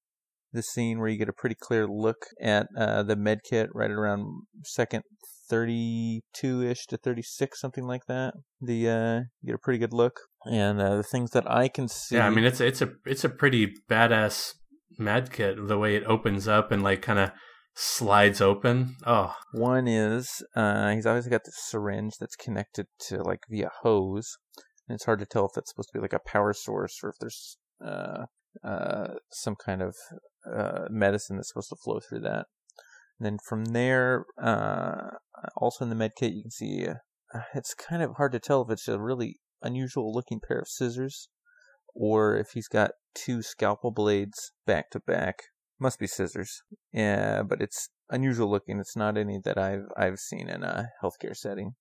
the 0.53 0.63
scene 0.63 0.99
where 0.99 1.09
you 1.09 1.17
get 1.17 1.29
a 1.29 1.33
pretty 1.33 1.55
clear 1.59 1.87
look 1.87 2.27
at 2.41 2.67
uh, 2.77 3.03
the 3.03 3.15
med 3.15 3.39
kit 3.43 3.69
right 3.73 3.91
around 3.91 4.25
second 4.63 5.03
32-ish 5.51 6.85
to 6.87 6.97
36 6.97 7.59
something 7.59 7.85
like 7.85 8.05
that 8.07 8.33
the 8.61 8.87
uh 8.87 9.19
you 9.41 9.47
get 9.47 9.55
a 9.55 9.59
pretty 9.59 9.77
good 9.77 9.91
look 9.91 10.21
and 10.45 10.79
uh, 10.79 10.95
the 10.95 11.03
things 11.03 11.31
that 11.31 11.49
i 11.51 11.67
can 11.67 11.87
see 11.87 12.15
Yeah, 12.15 12.27
I 12.27 12.29
mean 12.29 12.45
it's 12.45 12.61
it's 12.61 12.81
a 12.81 12.91
it's 13.05 13.25
a 13.25 13.29
pretty 13.29 13.73
badass 13.89 14.53
med 14.97 15.31
kit 15.31 15.67
the 15.67 15.77
way 15.77 15.95
it 15.95 16.03
opens 16.05 16.47
up 16.47 16.71
and 16.71 16.81
like 16.81 17.01
kind 17.01 17.19
of 17.19 17.31
slides 17.75 18.41
open. 18.41 18.95
Oh, 19.05 19.35
one 19.51 19.87
is 19.87 20.43
uh 20.55 20.91
he's 20.91 21.05
always 21.05 21.27
got 21.27 21.41
this 21.45 21.57
syringe 21.57 22.13
that's 22.19 22.35
connected 22.35 22.87
to 23.07 23.23
like 23.23 23.41
via 23.49 23.71
hose 23.81 24.37
and 24.87 24.95
it's 24.95 25.05
hard 25.05 25.19
to 25.19 25.25
tell 25.25 25.45
if 25.45 25.57
it's 25.57 25.71
supposed 25.71 25.89
to 25.89 25.97
be 25.97 26.01
like 26.01 26.13
a 26.13 26.19
power 26.19 26.53
source 26.53 26.99
or 27.03 27.09
if 27.09 27.15
there's 27.19 27.57
uh 27.83 28.25
uh 28.63 29.15
some 29.31 29.55
kind 29.55 29.81
of 29.81 29.95
uh 30.51 30.85
medicine 30.89 31.37
that's 31.37 31.49
supposed 31.49 31.69
to 31.69 31.75
flow 31.83 31.99
through 31.99 32.21
that. 32.21 32.45
And 33.19 33.25
then 33.25 33.37
from 33.47 33.65
there 33.65 34.25
uh 34.41 35.09
also 35.57 35.83
in 35.83 35.89
the 35.89 35.95
med 35.95 36.11
kit 36.17 36.33
you 36.33 36.43
can 36.43 36.51
see 36.51 36.87
uh, 36.87 37.41
it's 37.55 37.73
kind 37.73 38.03
of 38.03 38.17
hard 38.17 38.31
to 38.33 38.39
tell 38.39 38.61
if 38.61 38.69
it's 38.69 38.87
a 38.87 38.99
really 38.99 39.39
unusual 39.63 40.13
looking 40.13 40.39
pair 40.45 40.59
of 40.59 40.67
scissors 40.67 41.29
or 41.95 42.37
if 42.37 42.51
he's 42.53 42.67
got 42.67 42.91
two 43.15 43.41
scalpel 43.41 43.91
blades 43.91 44.51
back 44.65 44.89
to 44.91 44.99
back 44.99 45.43
must 45.83 45.99
be 45.99 46.07
scissors 46.07 46.63
yeah 46.93 47.43
but 47.43 47.61
it's 47.61 47.89
unusual 48.09 48.49
looking 48.49 48.79
it's 48.79 48.95
not 48.95 49.17
any 49.17 49.39
that 49.43 49.57
i've 49.57 49.85
i've 49.97 50.17
seen 50.17 50.49
in 50.49 50.63
a 50.63 50.87
healthcare 51.03 51.35
setting 51.35 51.73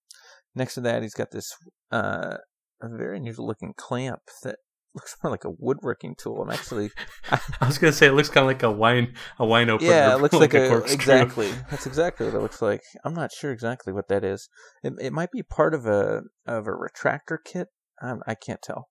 next 0.54 0.74
to 0.74 0.80
that 0.80 1.02
he's 1.02 1.14
got 1.14 1.30
this 1.30 1.50
uh 1.90 2.36
a 2.82 2.88
very 2.88 3.16
unusual 3.16 3.46
looking 3.46 3.72
clamp 3.76 4.20
that 4.42 4.56
looks 4.94 5.16
more 5.22 5.30
like 5.30 5.44
a 5.44 5.50
woodworking 5.58 6.14
tool 6.18 6.42
i'm 6.42 6.50
actually 6.50 6.90
I 7.30 7.66
was 7.66 7.78
gonna 7.78 7.92
say 7.92 8.08
it 8.08 8.12
looks 8.12 8.28
kind 8.28 8.42
of 8.42 8.48
like 8.48 8.62
a 8.62 8.70
wine 8.70 9.14
a 9.38 9.46
wine 9.46 9.70
opener. 9.70 9.88
yeah, 9.90 10.14
it 10.14 10.20
looks 10.22 10.34
like, 10.34 10.52
a, 10.52 10.68
corkscrew. 10.68 10.94
exactly. 10.94 11.50
That's 11.70 11.86
exactly 11.86 12.26
what 12.26 12.34
it 12.34 12.42
looks 12.42 12.60
like. 12.60 12.82
I'm 13.04 13.14
not 13.14 13.30
sure 13.32 13.52
exactly 13.52 13.92
what 13.92 14.08
that 14.08 14.24
is. 14.24 14.48
It 14.82 14.92
it 15.00 15.12
might 15.12 15.30
be 15.30 15.42
part 15.42 15.72
of 15.72 15.86
a 15.86 16.22
of 16.46 16.66
a 16.66 16.72
retractor 16.72 17.38
kit. 17.42 17.68
Um, 18.02 18.20
I 18.26 18.34
can't 18.34 18.60
tell. 18.60 18.88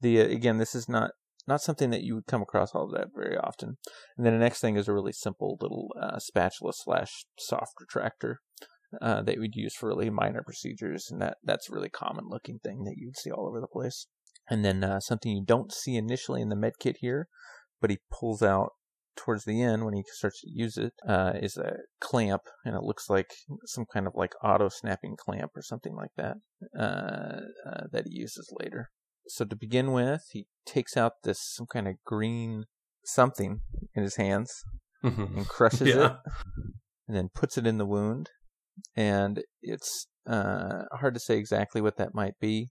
The 0.00 0.22
uh, 0.22 0.24
again, 0.24 0.58
this 0.58 0.74
is 0.74 0.88
not 0.88 1.10
not 1.46 1.60
something 1.60 1.90
that 1.90 2.02
you 2.02 2.14
would 2.14 2.26
come 2.26 2.42
across 2.42 2.74
all 2.74 2.88
that 2.88 3.08
very 3.14 3.36
often. 3.36 3.76
And 4.16 4.26
then 4.26 4.34
the 4.34 4.38
next 4.38 4.60
thing 4.60 4.76
is 4.76 4.88
a 4.88 4.92
really 4.92 5.12
simple 5.12 5.58
little 5.60 5.88
uh, 6.00 6.18
spatula 6.18 6.72
slash 6.74 7.26
soft 7.38 7.72
retractor. 7.80 8.36
Uh, 9.00 9.22
that 9.22 9.38
we'd 9.38 9.56
use 9.56 9.74
for 9.74 9.88
really 9.88 10.10
minor 10.10 10.42
procedures, 10.42 11.08
and 11.10 11.18
that 11.22 11.38
that's 11.42 11.70
a 11.70 11.72
really 11.72 11.88
common 11.88 12.26
looking 12.28 12.58
thing 12.58 12.84
that 12.84 12.96
you'd 12.98 13.16
see 13.16 13.30
all 13.30 13.48
over 13.48 13.58
the 13.58 13.66
place. 13.66 14.06
And 14.50 14.62
then 14.62 14.84
uh, 14.84 15.00
something 15.00 15.32
you 15.32 15.42
don't 15.42 15.72
see 15.72 15.96
initially 15.96 16.42
in 16.42 16.50
the 16.50 16.56
med 16.56 16.74
kit 16.78 16.96
here, 17.00 17.28
but 17.80 17.88
he 17.88 18.00
pulls 18.10 18.42
out 18.42 18.72
towards 19.16 19.44
the 19.44 19.62
end 19.62 19.84
when 19.84 19.94
he 19.94 20.02
starts 20.12 20.40
to 20.40 20.50
use 20.50 20.76
it 20.76 20.92
uh, 21.06 21.32
is 21.34 21.56
a 21.56 21.76
clamp, 22.00 22.42
and 22.64 22.74
it 22.74 22.82
looks 22.82 23.08
like 23.08 23.30
some 23.64 23.84
kind 23.92 24.06
of 24.06 24.12
like 24.14 24.32
auto 24.42 24.68
snapping 24.68 25.16
clamp 25.18 25.52
or 25.56 25.62
something 25.62 25.94
like 25.94 26.12
that 26.16 26.36
uh, 26.78 27.40
uh, 27.66 27.84
that 27.90 28.04
he 28.06 28.14
uses 28.14 28.52
later. 28.58 28.90
So 29.26 29.44
to 29.44 29.56
begin 29.56 29.92
with, 29.92 30.22
he 30.32 30.46
takes 30.66 30.96
out 30.96 31.22
this 31.24 31.40
some 31.40 31.66
kind 31.66 31.88
of 31.88 31.94
green 32.04 32.64
something 33.04 33.60
in 33.94 34.02
his 34.02 34.16
hands 34.16 34.52
Mhm. 35.04 35.36
and 35.36 35.48
crushes 35.48 35.88
Yeah. 35.96 36.06
it, 36.06 36.12
and 37.08 37.16
then 37.16 37.28
puts 37.34 37.58
it 37.58 37.66
in 37.66 37.78
the 37.78 37.86
wound. 37.86 38.30
And 38.96 39.42
it's 39.60 40.06
uh, 40.26 40.84
hard 40.92 41.14
to 41.14 41.20
say 41.20 41.36
exactly 41.36 41.80
what 41.80 41.96
that 41.96 42.14
might 42.14 42.38
be, 42.40 42.68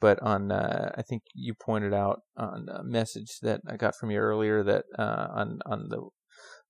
but 0.00 0.20
on 0.20 0.50
uh, 0.52 0.92
I 0.96 1.02
think 1.02 1.22
you 1.34 1.54
pointed 1.54 1.94
out 1.94 2.20
on 2.36 2.66
a 2.68 2.82
message 2.82 3.38
that 3.42 3.60
I 3.68 3.76
got 3.76 3.94
from 3.96 4.10
you 4.10 4.18
earlier 4.18 4.62
that 4.64 4.84
uh, 4.98 5.28
on 5.34 5.60
on 5.64 5.88
the 5.88 6.08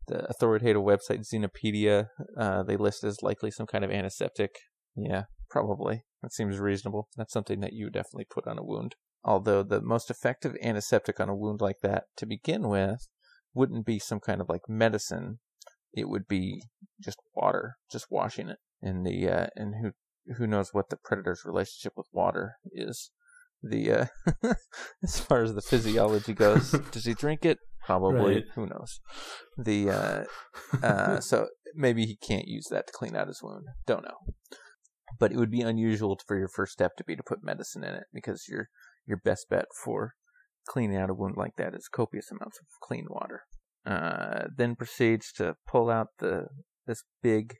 the 0.06 0.26
authoritative 0.30 0.80
website 0.82 1.26
Xenopedia 1.26 2.06
uh, 2.38 2.62
they 2.62 2.76
list 2.76 3.04
as 3.04 3.22
likely 3.22 3.50
some 3.50 3.66
kind 3.66 3.84
of 3.84 3.90
antiseptic. 3.90 4.52
Yeah, 4.96 5.24
probably. 5.50 6.04
That 6.22 6.32
seems 6.32 6.58
reasonable. 6.58 7.08
That's 7.16 7.32
something 7.32 7.60
that 7.60 7.72
you 7.72 7.90
definitely 7.90 8.26
put 8.30 8.46
on 8.46 8.58
a 8.58 8.64
wound. 8.64 8.94
Although 9.24 9.62
the 9.62 9.80
most 9.80 10.10
effective 10.10 10.56
antiseptic 10.62 11.20
on 11.20 11.28
a 11.28 11.34
wound 11.34 11.60
like 11.60 11.80
that 11.82 12.04
to 12.16 12.26
begin 12.26 12.68
with 12.68 13.08
wouldn't 13.54 13.84
be 13.84 13.98
some 13.98 14.20
kind 14.20 14.40
of 14.40 14.48
like 14.48 14.68
medicine. 14.68 15.38
It 15.92 16.08
would 16.08 16.28
be 16.28 16.62
just 17.00 17.18
water, 17.34 17.76
just 17.90 18.06
washing 18.10 18.48
it. 18.48 18.58
And 18.80 19.04
the 19.04 19.28
uh, 19.28 19.46
and 19.56 19.74
who 19.82 19.92
who 20.34 20.46
knows 20.46 20.70
what 20.72 20.90
the 20.90 20.96
predator's 20.96 21.44
relationship 21.44 21.94
with 21.96 22.06
water 22.12 22.56
is. 22.72 23.10
The 23.62 23.92
uh, 23.92 24.06
as 25.02 25.18
far 25.18 25.42
as 25.42 25.54
the 25.54 25.62
physiology 25.62 26.32
goes, 26.32 26.70
does 26.92 27.04
he 27.04 27.14
drink 27.14 27.44
it? 27.44 27.58
Probably. 27.84 28.34
Right. 28.34 28.44
Who 28.54 28.66
knows? 28.66 29.00
The 29.56 29.90
uh, 29.90 30.24
uh, 30.82 31.20
so 31.20 31.48
maybe 31.74 32.06
he 32.06 32.16
can't 32.16 32.46
use 32.46 32.66
that 32.70 32.86
to 32.86 32.92
clean 32.92 33.16
out 33.16 33.28
his 33.28 33.42
wound. 33.42 33.64
Don't 33.86 34.04
know. 34.04 34.18
But 35.18 35.32
it 35.32 35.38
would 35.38 35.50
be 35.50 35.62
unusual 35.62 36.18
for 36.26 36.38
your 36.38 36.48
first 36.48 36.72
step 36.72 36.94
to 36.96 37.04
be 37.04 37.16
to 37.16 37.22
put 37.22 37.42
medicine 37.42 37.82
in 37.82 37.94
it 37.94 38.04
because 38.12 38.46
your 38.48 38.68
your 39.08 39.18
best 39.24 39.46
bet 39.48 39.66
for 39.84 40.12
cleaning 40.68 40.98
out 40.98 41.10
a 41.10 41.14
wound 41.14 41.34
like 41.36 41.56
that 41.56 41.74
is 41.74 41.88
copious 41.88 42.30
amounts 42.30 42.58
of 42.58 42.66
clean 42.82 43.06
water. 43.08 43.42
Uh, 43.86 44.44
then 44.54 44.76
proceeds 44.76 45.32
to 45.32 45.54
pull 45.66 45.88
out 45.90 46.08
the 46.18 46.46
this 46.86 47.02
big, 47.22 47.54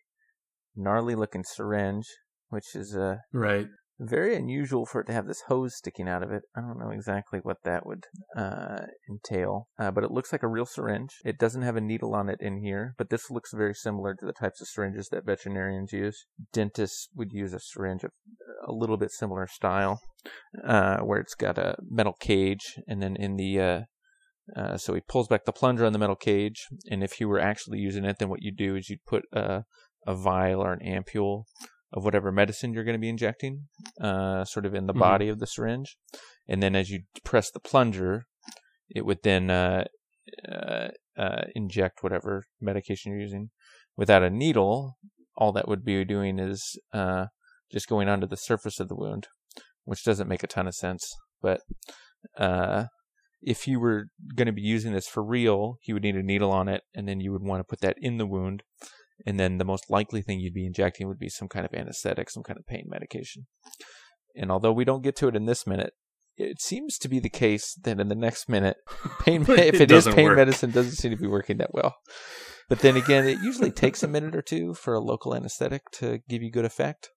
gnarly 0.77 1.15
looking 1.15 1.45
syringe, 1.45 2.07
which 2.49 2.75
is 2.75 2.95
uh, 2.97 3.17
Right. 3.33 3.67
very 3.99 4.35
unusual 4.37 4.87
for 4.87 5.01
it 5.01 5.07
to 5.07 5.13
have 5.13 5.27
this 5.27 5.43
hose 5.49 5.77
sticking 5.77 6.09
out 6.09 6.23
of 6.23 6.31
it. 6.31 6.43
I 6.57 6.61
don't 6.61 6.79
know 6.79 6.91
exactly 6.91 7.41
what 7.43 7.59
that 7.65 7.85
would 7.87 8.05
uh, 8.37 8.87
entail, 9.09 9.69
uh, 9.79 9.91
but 9.91 10.05
it 10.05 10.11
looks 10.11 10.33
like 10.33 10.43
a 10.43 10.49
real 10.49 10.67
syringe. 10.67 11.11
It 11.25 11.39
doesn't 11.39 11.63
have 11.63 11.77
a 11.77 11.81
needle 11.81 12.15
on 12.15 12.29
it 12.29 12.39
in 12.41 12.59
here, 12.63 12.95
but 12.99 13.11
this 13.11 13.31
looks 13.31 13.53
very 13.55 13.75
similar 13.75 14.15
to 14.15 14.27
the 14.27 14.33
types 14.33 14.61
of 14.61 14.69
syringes 14.69 15.09
that 15.11 15.27
veterinarians 15.27 15.93
use. 15.93 16.27
Dentists 16.53 17.09
would 17.15 17.33
use 17.33 17.53
a 17.53 17.61
syringe 17.61 18.05
of 18.05 18.11
a 18.67 18.73
little 18.73 18.97
bit 18.97 19.11
similar 19.11 19.47
style, 19.47 20.01
uh, 20.65 20.99
where 20.99 21.21
it's 21.21 21.35
got 21.35 21.59
a 21.59 21.77
metal 21.89 22.15
cage, 22.21 22.79
and 22.87 23.03
then 23.03 23.17
in 23.17 23.37
the 23.37 23.61
uh, 23.61 23.81
uh, 24.57 24.77
so 24.79 24.95
he 24.95 25.01
pulls 25.09 25.29
back 25.29 25.45
the 25.45 25.53
plunger 25.53 25.85
on 25.85 25.93
the 25.93 25.99
metal 25.99 26.17
cage, 26.17 26.67
and 26.91 27.05
if 27.05 27.21
you 27.21 27.29
were 27.29 27.41
actually 27.41 27.79
using 27.79 28.05
it, 28.05 28.19
then 28.19 28.29
what 28.29 28.43
you 28.43 28.51
do 28.51 28.77
is 28.77 28.89
you'd 28.89 29.05
put 29.07 29.25
a, 29.33 29.63
a 30.07 30.15
vial 30.15 30.63
or 30.63 30.73
an 30.73 30.81
ampule 30.81 31.45
of 31.93 32.05
whatever 32.05 32.33
medicine 32.33 32.73
you're 32.73 32.85
going 32.85 32.97
to 32.97 33.01
be 33.01 33.09
injecting, 33.09 33.69
uh, 34.01 34.45
sort 34.45 34.65
of 34.67 34.75
in 34.75 34.87
the 34.87 34.95
Mhm. 34.95 35.01
body 35.01 35.29
of 35.29 35.39
the 35.39 35.47
syringe, 35.47 35.97
and 36.49 36.63
then 36.63 36.75
as 36.75 36.91
you 36.91 37.01
press 37.25 37.51
the 37.51 37.61
plunger, 37.61 38.25
it 38.89 39.05
would 39.05 39.19
then 39.23 39.51
uh, 39.51 39.85
uh, 40.51 40.89
uh, 41.17 41.43
inject 41.55 42.03
whatever 42.03 42.45
medication 42.61 43.13
you're 43.13 43.21
using. 43.21 43.51
Without 43.97 44.23
a 44.23 44.31
needle, 44.31 44.97
all 45.37 45.53
that 45.53 45.69
would 45.69 45.85
be 45.85 46.05
doing 46.05 46.39
is 46.39 46.79
uh, 46.93 47.27
just 47.71 47.89
going 47.89 48.09
onto 48.09 48.27
the 48.27 48.37
surface 48.37 48.81
of 48.81 48.89
the 48.89 48.97
wound, 48.97 49.29
which 49.85 50.05
doesn't 50.05 50.29
make 50.29 50.43
a 50.43 50.49
ton 50.49 50.67
of 50.67 50.75
sense. 50.75 51.09
But 51.41 51.61
uh, 52.37 52.87
if 53.43 53.67
you 53.67 53.81
were 53.81 54.07
going 54.35 54.47
to 54.47 54.53
be 54.53 54.63
using 54.63 54.93
this 54.93 55.07
for 55.07 55.25
real, 55.25 55.77
you 55.87 55.95
would 55.95 56.03
need 56.03 56.17
a 56.17 56.23
needle 56.23 56.51
on 56.51 56.69
it, 56.69 56.83
and 56.95 57.09
then 57.09 57.21
you 57.21 57.33
would 57.33 57.43
want 57.43 57.61
to 57.61 57.65
put 57.65 57.81
that 57.81 57.97
in 58.01 58.19
the 58.19 58.27
wound. 58.27 58.63
And 59.27 59.39
then 59.39 59.59
the 59.59 59.65
most 59.65 59.91
likely 59.91 60.23
thing 60.23 60.39
you'd 60.39 60.55
be 60.55 60.67
injecting 60.67 61.09
would 61.09 61.19
be 61.19 61.29
some 61.29 61.49
kind 61.49 61.67
of 61.67 61.75
anesthetic, 61.75 62.31
some 62.31 62.45
kind 62.45 62.59
of 62.59 62.67
pain 62.67 62.85
medication. 62.87 63.47
And 64.37 64.51
although 64.51 64.73
we 64.73 64.85
don't 64.85 65.03
get 65.03 65.17
to 65.17 65.29
it 65.29 65.35
in 65.35 65.47
this 65.47 65.67
minute, 65.67 65.93
it 66.37 66.61
seems 66.61 66.99
to 66.99 67.09
be 67.09 67.19
the 67.19 67.29
case 67.29 67.75
that 67.83 67.99
in 67.99 68.09
the 68.09 68.15
next 68.15 68.49
minute, 68.49 68.77
pain 69.21 69.43
if 69.43 69.75
It 69.75 69.81
it 69.81 69.91
is 69.91 70.07
pain 70.07 70.27
work. 70.27 70.37
medicine 70.37 70.71
doesn't 70.71 70.93
seem 70.93 71.11
to 71.11 71.17
be 71.17 71.27
working 71.27 71.57
that 71.59 71.75
well. 71.75 71.97
But 72.69 72.81
then 72.81 72.97
again, 72.97 73.27
it 73.27 73.39
usually 73.43 73.73
takes 73.73 74.03
a 74.03 74.09
minute 74.09 74.37
or 74.37 74.43
two 74.43 74.75
for 74.75 74.95
a 74.95 75.01
local 75.01 75.35
anesthetic 75.35 75.83
to 75.95 76.21
give 76.29 76.43
you 76.43 76.51
good 76.51 76.67
effect. 76.67 77.11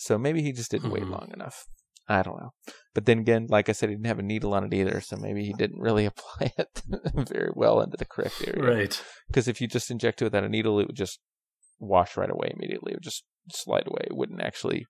So 0.00 0.16
maybe 0.16 0.40
he 0.42 0.52
just 0.52 0.70
didn't 0.70 0.90
wait 0.90 1.02
Mhm. 1.02 1.10
long 1.10 1.30
enough. 1.34 1.66
I 2.08 2.22
don't 2.22 2.40
know. 2.40 2.50
But 2.94 3.04
then 3.04 3.18
again, 3.18 3.46
like 3.48 3.68
I 3.68 3.72
said, 3.72 3.90
he 3.90 3.94
didn't 3.94 4.06
have 4.06 4.18
a 4.18 4.22
needle 4.22 4.54
on 4.54 4.64
it 4.64 4.72
either, 4.74 5.00
so 5.02 5.16
maybe 5.16 5.44
he 5.44 5.52
didn't 5.52 5.78
really 5.80 6.06
apply 6.12 6.52
it 6.56 6.82
very 7.28 7.50
well 7.54 7.80
into 7.82 7.96
the 7.98 8.06
correct 8.06 8.42
area. 8.46 8.76
Right. 8.76 9.04
Because 9.28 9.46
if 9.46 9.60
you 9.60 9.68
just 9.68 9.90
inject 9.90 10.20
it 10.22 10.24
without 10.24 10.42
a 10.44 10.48
needle, 10.48 10.80
it 10.80 10.86
would 10.86 10.96
just 10.96 11.20
wash 11.78 12.16
right 12.16 12.30
away 12.30 12.50
immediately. 12.56 12.92
It 12.92 12.96
would 12.96 13.02
just 13.04 13.24
slide 13.52 13.86
away. 13.86 14.02
It 14.06 14.16
wouldn't 14.16 14.40
actually 14.42 14.86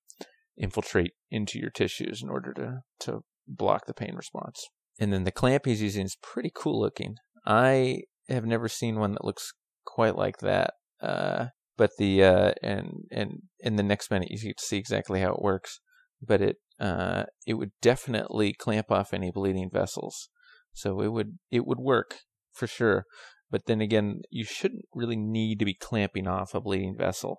infiltrate 0.57 1.13
into 1.31 1.59
your 1.59 1.71
tissues 1.71 2.23
in 2.23 2.29
order 2.31 2.53
to, 2.55 2.83
to 3.01 3.21
block 3.49 3.87
the 3.87 3.95
pain 3.95 4.15
response. 4.15 4.65
And 4.99 5.13
then 5.13 5.25
the 5.25 5.33
clamp 5.33 5.67
he's 5.67 5.83
using 5.83 6.07
is 6.07 6.17
pretty 6.23 6.53
cool 6.55 6.81
looking. 6.81 7.17
I 7.45 8.03
have 8.29 8.45
never 8.47 8.69
seen 8.69 8.99
one 8.99 9.13
that 9.13 9.25
looks 9.25 9.53
quite 9.85 10.15
like 10.17 10.39
that. 10.39 10.75
Uh, 11.03 11.47
but 11.81 11.93
the 11.97 12.23
uh, 12.23 12.53
and 12.63 13.07
and 13.11 13.39
in 13.61 13.77
the 13.77 13.83
next 13.83 14.11
minute 14.11 14.29
you 14.31 14.39
get 14.39 14.59
to 14.59 14.65
see 14.67 14.77
exactly 14.77 15.23
how 15.23 15.33
it 15.33 15.41
works. 15.41 15.81
But 16.21 16.43
it 16.43 16.57
uh, 16.79 17.25
it 17.47 17.55
would 17.55 17.71
definitely 17.81 18.53
clamp 18.53 18.93
off 18.93 19.15
any 19.15 19.31
bleeding 19.31 19.71
vessels. 19.73 20.29
So 20.75 21.01
it 21.01 21.11
would 21.11 21.39
it 21.51 21.67
would 21.67 21.79
work 21.79 22.17
for 22.53 22.67
sure. 22.67 23.05
But 23.51 23.63
then 23.65 23.81
again, 23.81 24.21
you 24.29 24.45
shouldn't 24.45 24.85
really 24.95 25.17
need 25.17 25.59
to 25.61 25.65
be 25.65 25.73
clamping 25.73 26.29
off 26.29 26.55
a 26.55 26.61
bleeding 26.61 26.97
vessel 26.99 27.39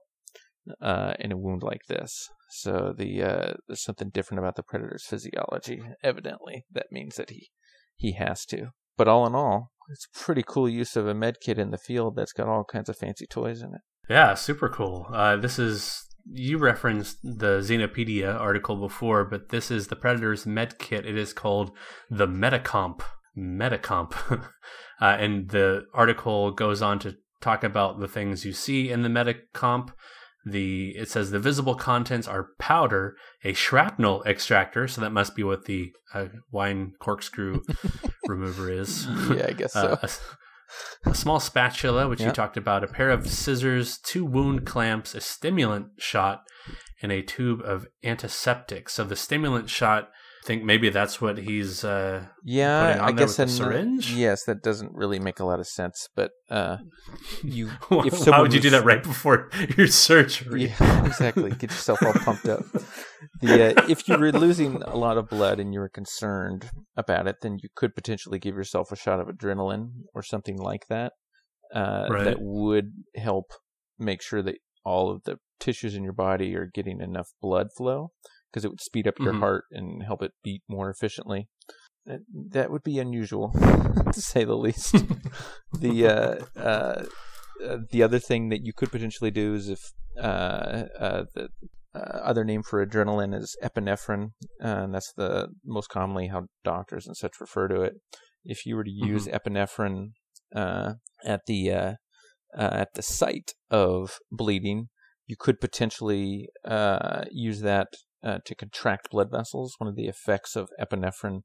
uh, 0.81 1.13
in 1.19 1.31
a 1.31 1.38
wound 1.38 1.62
like 1.62 1.83
this. 1.88 2.27
So 2.50 2.95
the 2.98 3.21
uh, 3.21 3.53
there's 3.67 3.83
something 3.83 4.10
different 4.10 4.39
about 4.39 4.55
the 4.55 4.63
predator's 4.63 5.05
physiology. 5.05 5.83
Evidently, 6.03 6.65
that 6.71 6.88
means 6.91 7.17
that 7.17 7.29
he 7.29 7.51
he 7.95 8.13
has 8.13 8.43
to. 8.48 8.71
But 8.98 9.07
all 9.07 9.27
in 9.27 9.36
all, 9.36 9.69
it's 9.91 10.07
a 10.15 10.19
pretty 10.19 10.43
cool 10.43 10.67
use 10.67 10.95
of 10.95 11.07
a 11.07 11.13
med 11.13 11.36
kit 11.45 11.60
in 11.60 11.69
the 11.69 11.77
field 11.77 12.15
that's 12.15 12.33
got 12.33 12.48
all 12.48 12.63
kinds 12.63 12.89
of 12.89 12.98
fancy 12.98 13.27
toys 13.27 13.62
in 13.62 13.75
it. 13.75 13.81
Yeah, 14.11 14.33
super 14.33 14.67
cool. 14.67 15.07
Uh, 15.09 15.37
this 15.37 15.57
is 15.57 16.05
you 16.29 16.57
referenced 16.57 17.19
the 17.23 17.59
Xenopedia 17.61 18.37
article 18.37 18.75
before, 18.75 19.23
but 19.23 19.49
this 19.49 19.71
is 19.71 19.87
the 19.87 19.95
Predator's 19.95 20.45
med 20.45 20.77
kit. 20.77 21.05
It 21.05 21.17
is 21.17 21.31
called 21.31 21.71
the 22.09 22.27
Medicomp. 22.27 22.99
Medicomp, 23.37 24.13
uh, 25.01 25.05
and 25.05 25.49
the 25.49 25.85
article 25.93 26.51
goes 26.51 26.81
on 26.81 26.99
to 26.99 27.15
talk 27.39 27.63
about 27.63 28.01
the 28.01 28.07
things 28.07 28.43
you 28.43 28.51
see 28.51 28.91
in 28.91 29.01
the 29.01 29.07
Medicomp. 29.07 29.91
The 30.45 30.89
it 30.97 31.09
says 31.09 31.31
the 31.31 31.39
visible 31.39 31.75
contents 31.75 32.27
are 32.27 32.49
powder, 32.59 33.15
a 33.45 33.53
shrapnel 33.53 34.23
extractor, 34.25 34.89
so 34.89 34.99
that 34.99 35.13
must 35.13 35.37
be 35.37 35.43
what 35.43 35.65
the 35.65 35.93
uh, 36.13 36.25
wine 36.51 36.91
corkscrew 36.99 37.61
remover 38.27 38.69
is. 38.69 39.07
Yeah, 39.29 39.45
I 39.47 39.53
guess 39.53 39.71
so. 39.73 39.97
A, 41.05 41.11
a 41.11 41.15
small 41.15 41.39
spatula, 41.39 42.07
which 42.07 42.21
you 42.21 42.31
talked 42.31 42.57
about, 42.57 42.83
a 42.83 42.87
pair 42.87 43.09
of 43.09 43.27
scissors, 43.27 43.97
two 43.97 44.25
wound 44.25 44.65
clamps, 44.65 45.15
a 45.15 45.21
stimulant 45.21 45.87
shot, 45.97 46.43
and 47.01 47.11
a 47.11 47.21
tube 47.21 47.61
of 47.61 47.87
antiseptic. 48.03 48.89
So 48.89 49.03
the 49.03 49.15
stimulant 49.15 49.69
shot, 49.69 50.11
I 50.43 50.47
think 50.47 50.63
maybe 50.63 50.89
that's 50.89 51.21
what 51.21 51.37
he's. 51.37 51.83
Uh, 51.83 52.25
Yeah, 52.43 52.97
I 52.99 53.11
guess 53.11 53.37
an- 53.37 53.47
syringe? 53.47 54.11
Yes, 54.13 54.43
that 54.45 54.63
doesn't 54.63 54.91
really 54.93 55.19
make 55.19 55.39
a 55.39 55.45
lot 55.45 55.59
of 55.59 55.67
sense. 55.67 56.07
But 56.15 56.31
uh, 56.49 56.77
you, 57.43 57.67
why 57.89 58.07
if 58.07 58.17
someone 58.17 58.41
would 58.41 58.53
you 58.53 58.59
do 58.59 58.71
that 58.71 58.83
right 58.83 59.03
before 59.03 59.49
your 59.77 59.85
surgery? 59.87 60.65
Yeah, 60.79 61.05
exactly. 61.05 61.51
Get 61.51 61.69
yourself 61.69 62.01
all 62.01 62.13
pumped 62.13 62.47
up. 62.47 62.63
The 63.41 63.77
uh, 63.77 63.85
if 63.87 64.07
you 64.07 64.17
were 64.17 64.31
losing 64.31 64.81
a 64.81 64.97
lot 64.97 65.17
of 65.19 65.29
blood 65.29 65.59
and 65.59 65.73
you 65.75 65.79
were 65.79 65.89
concerned 65.89 66.71
about 66.97 67.27
it, 67.27 67.35
then 67.43 67.57
you 67.61 67.69
could 67.75 67.93
potentially 67.93 68.39
give 68.39 68.55
yourself 68.55 68.91
a 68.91 68.95
shot 68.95 69.19
of 69.19 69.27
adrenaline 69.27 69.91
or 70.15 70.23
something 70.23 70.57
like 70.57 70.87
that. 70.89 71.11
Uh, 71.73 72.07
Right. 72.09 72.23
That 72.23 72.37
would 72.41 72.91
help 73.15 73.51
make 73.99 74.23
sure 74.23 74.41
that 74.41 74.55
all 74.83 75.11
of 75.11 75.21
the 75.25 75.37
tissues 75.59 75.93
in 75.93 76.03
your 76.03 76.13
body 76.13 76.55
are 76.55 76.65
getting 76.73 76.99
enough 76.99 77.27
blood 77.39 77.67
flow 77.77 78.09
because 78.51 78.66
it 78.66 78.70
would 78.70 78.81
speed 78.81 79.07
up 79.07 79.20
your 79.20 79.33
Mhm. 79.33 79.40
heart 79.40 79.66
and 79.72 80.03
help 80.03 80.22
it 80.22 80.31
beat 80.44 80.61
more 80.68 80.90
efficiently. 80.90 81.48
That, 82.05 82.22
that 82.51 82.72
would 82.72 82.83
be 82.83 83.00
unusual, 83.00 83.51
to 84.14 84.22
say 84.22 84.44
the 84.44 84.57
least. 84.57 84.94
the 85.74 86.07
uh, 86.07 86.59
uh, 86.59 87.05
uh, 87.64 87.77
the 87.92 88.03
other 88.03 88.20
thing 88.20 88.50
that 88.50 88.64
you 88.64 88.74
could 88.74 88.92
potentially 88.92 89.31
do 89.31 89.53
is 89.53 89.70
if 89.70 89.92
uh, 90.18 90.85
uh, 91.00 91.24
the 91.35 91.50
uh, 91.94 92.00
other 92.00 92.44
name 92.44 92.64
for 92.64 92.85
adrenaline 92.85 93.35
is 93.35 93.55
epinephrine, 93.64 94.31
uh, 94.64 94.83
and 94.83 94.96
that's 94.96 95.14
the 95.16 95.50
most 95.64 95.90
commonly 95.90 96.27
how 96.27 96.48
doctors 96.64 97.05
and 97.05 97.16
such 97.16 97.40
refer 97.40 97.68
to 97.68 97.81
it. 97.81 97.94
If 98.44 98.66
you 98.66 98.75
were 98.75 98.83
to 98.83 98.92
use 98.92 99.27
epinephrine 99.27 100.14
uh, 100.55 100.94
at 101.24 101.42
the 101.46 101.72
uh, 101.72 101.94
uh, 102.57 102.70
at 102.72 102.90
the 102.96 103.03
site 103.03 103.53
of 103.70 104.18
bleeding, 104.31 104.90
you 105.27 105.35
could 105.40 105.59
potentially 105.61 106.50
uh, 106.66 107.25
use 107.31 107.61
that 107.61 107.87
uh, 108.24 108.40
to 108.46 108.55
contract 108.55 109.10
blood 109.12 109.29
vessels. 109.31 109.75
One 109.77 109.88
of 109.88 109.96
the 109.96 110.07
effects 110.07 110.55
of 110.55 110.70
epinephrine 110.79 111.42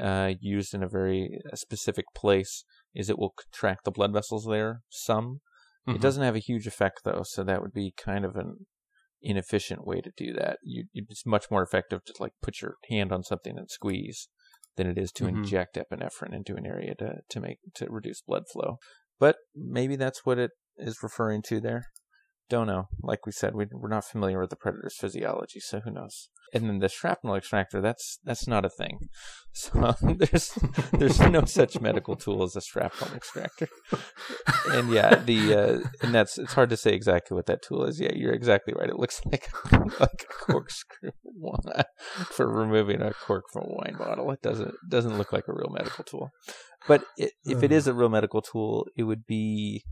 uh, 0.00 0.34
used 0.40 0.74
in 0.74 0.82
a 0.82 0.88
very 0.88 1.40
uh, 1.50 1.56
specific 1.56 2.04
place 2.14 2.64
is 2.94 3.08
it 3.10 3.18
will 3.18 3.34
contract 3.36 3.84
the 3.84 3.90
blood 3.90 4.12
vessels 4.12 4.46
there 4.48 4.82
some. 4.88 5.40
Mhm. 5.88 5.96
It 5.96 6.00
doesn't 6.00 6.22
have 6.22 6.36
a 6.36 6.40
huge 6.40 6.66
effect 6.66 7.00
though, 7.04 7.22
so 7.24 7.42
that 7.44 7.60
would 7.60 7.72
be 7.72 7.92
kind 7.96 8.24
of 8.24 8.36
an 8.36 8.66
inefficient 9.20 9.86
way 9.86 10.00
to 10.00 10.10
do 10.16 10.32
that. 10.34 10.58
You, 10.62 10.84
it's 10.94 11.26
much 11.26 11.50
more 11.50 11.62
effective 11.62 12.04
to 12.04 12.14
like 12.20 12.32
put 12.42 12.60
your 12.60 12.76
hand 12.88 13.12
on 13.12 13.22
something 13.22 13.56
and 13.58 13.70
squeeze 13.70 14.28
than 14.76 14.86
it 14.86 14.98
is 14.98 15.12
to 15.12 15.24
Mhm. 15.24 15.28
inject 15.38 15.76
epinephrine 15.76 16.34
into 16.34 16.56
an 16.56 16.66
area 16.66 16.94
to 16.96 17.20
to 17.28 17.40
make 17.40 17.58
to 17.74 17.86
reduce 17.90 18.22
blood 18.22 18.44
flow. 18.52 18.78
But 19.18 19.36
maybe 19.54 19.96
that's 19.96 20.24
what 20.24 20.38
it 20.38 20.52
is 20.76 21.02
referring 21.02 21.42
to 21.42 21.60
there. 21.60 21.86
Don't 22.52 22.66
know. 22.66 22.88
Like 23.02 23.24
we 23.24 23.32
said, 23.32 23.54
we, 23.54 23.64
we're 23.72 23.88
not 23.88 24.04
familiar 24.04 24.38
with 24.38 24.50
the 24.50 24.56
predator's 24.56 24.94
physiology, 24.98 25.58
so 25.58 25.80
who 25.80 25.90
knows? 25.90 26.28
And 26.52 26.68
then 26.68 26.80
the 26.80 26.88
shrapnel 26.90 27.34
extractor, 27.34 27.80
that's 27.80 28.18
that's 28.24 28.46
not 28.46 28.66
a 28.66 28.68
thing. 28.68 28.98
So 29.54 29.94
there's 30.02 30.58
there's 30.92 31.20
no 31.20 31.44
such 31.44 31.78
medical 31.78 32.16
tool 32.16 32.42
as 32.42 32.56
a 32.56 32.62
shrapnel 32.62 33.14
extractor. 33.14 33.68
And 34.70 34.90
yeah, 34.90 35.16
the 35.16 35.54
uh, 35.54 35.88
and 36.02 36.14
that's 36.14 36.38
it's 36.38 36.54
hard 36.54 36.70
to 36.70 36.76
say 36.78 36.94
exactly 36.94 37.34
what 37.34 37.44
that 37.46 37.60
tool 37.60 37.84
is. 37.84 38.00
Yeah, 38.00 38.12
you're 38.14 38.32
exactly 38.32 38.72
right. 38.72 38.88
It 38.88 38.98
looks 38.98 39.20
like 39.26 39.48
like 40.00 40.26
a 40.30 40.44
corkscrew 40.44 41.10
one 41.22 41.84
for 42.30 42.50
removing 42.50 43.02
a 43.02 43.12
cork 43.12 43.44
from 43.52 43.64
a 43.64 43.74
wine 43.74 43.96
bottle. 43.98 44.30
It 44.30 44.40
doesn't 44.40 44.74
doesn't 44.88 45.18
look 45.18 45.34
like 45.34 45.48
a 45.48 45.52
real 45.52 45.70
medical 45.70 46.02
tool. 46.04 46.30
But 46.88 47.04
it, 47.18 47.32
if 47.44 47.62
it 47.62 47.72
is 47.72 47.86
a 47.86 47.94
real 47.94 48.08
medical 48.08 48.40
tool, 48.40 48.86
it 48.96 49.02
would 49.02 49.26
be 49.26 49.84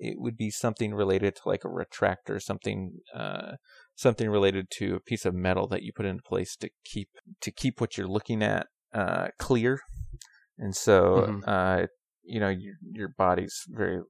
it 0.00 0.16
would 0.18 0.36
be 0.36 0.50
something 0.50 0.94
related 0.94 1.36
to 1.36 1.42
like 1.44 1.62
a 1.64 1.68
retractor, 1.68 2.40
something 2.40 3.00
uh, 3.14 3.52
something 3.94 4.30
related 4.30 4.68
to 4.78 4.94
a 4.94 5.00
piece 5.00 5.26
of 5.26 5.34
metal 5.34 5.68
that 5.68 5.82
you 5.82 5.92
put 5.94 6.06
into 6.06 6.22
place 6.22 6.56
to 6.56 6.70
keep 6.84 7.10
to 7.42 7.52
keep 7.52 7.80
what 7.80 7.96
you're 7.96 8.08
looking 8.08 8.42
at 8.42 8.66
uh, 8.94 9.28
clear. 9.38 9.80
And 10.58 10.74
so, 10.74 11.26
Mhm. 11.28 11.42
uh, 11.46 11.86
you 12.22 12.40
know, 12.40 12.48
your 12.48 12.74
your 12.80 13.08
body's 13.08 13.62
very 13.68 14.00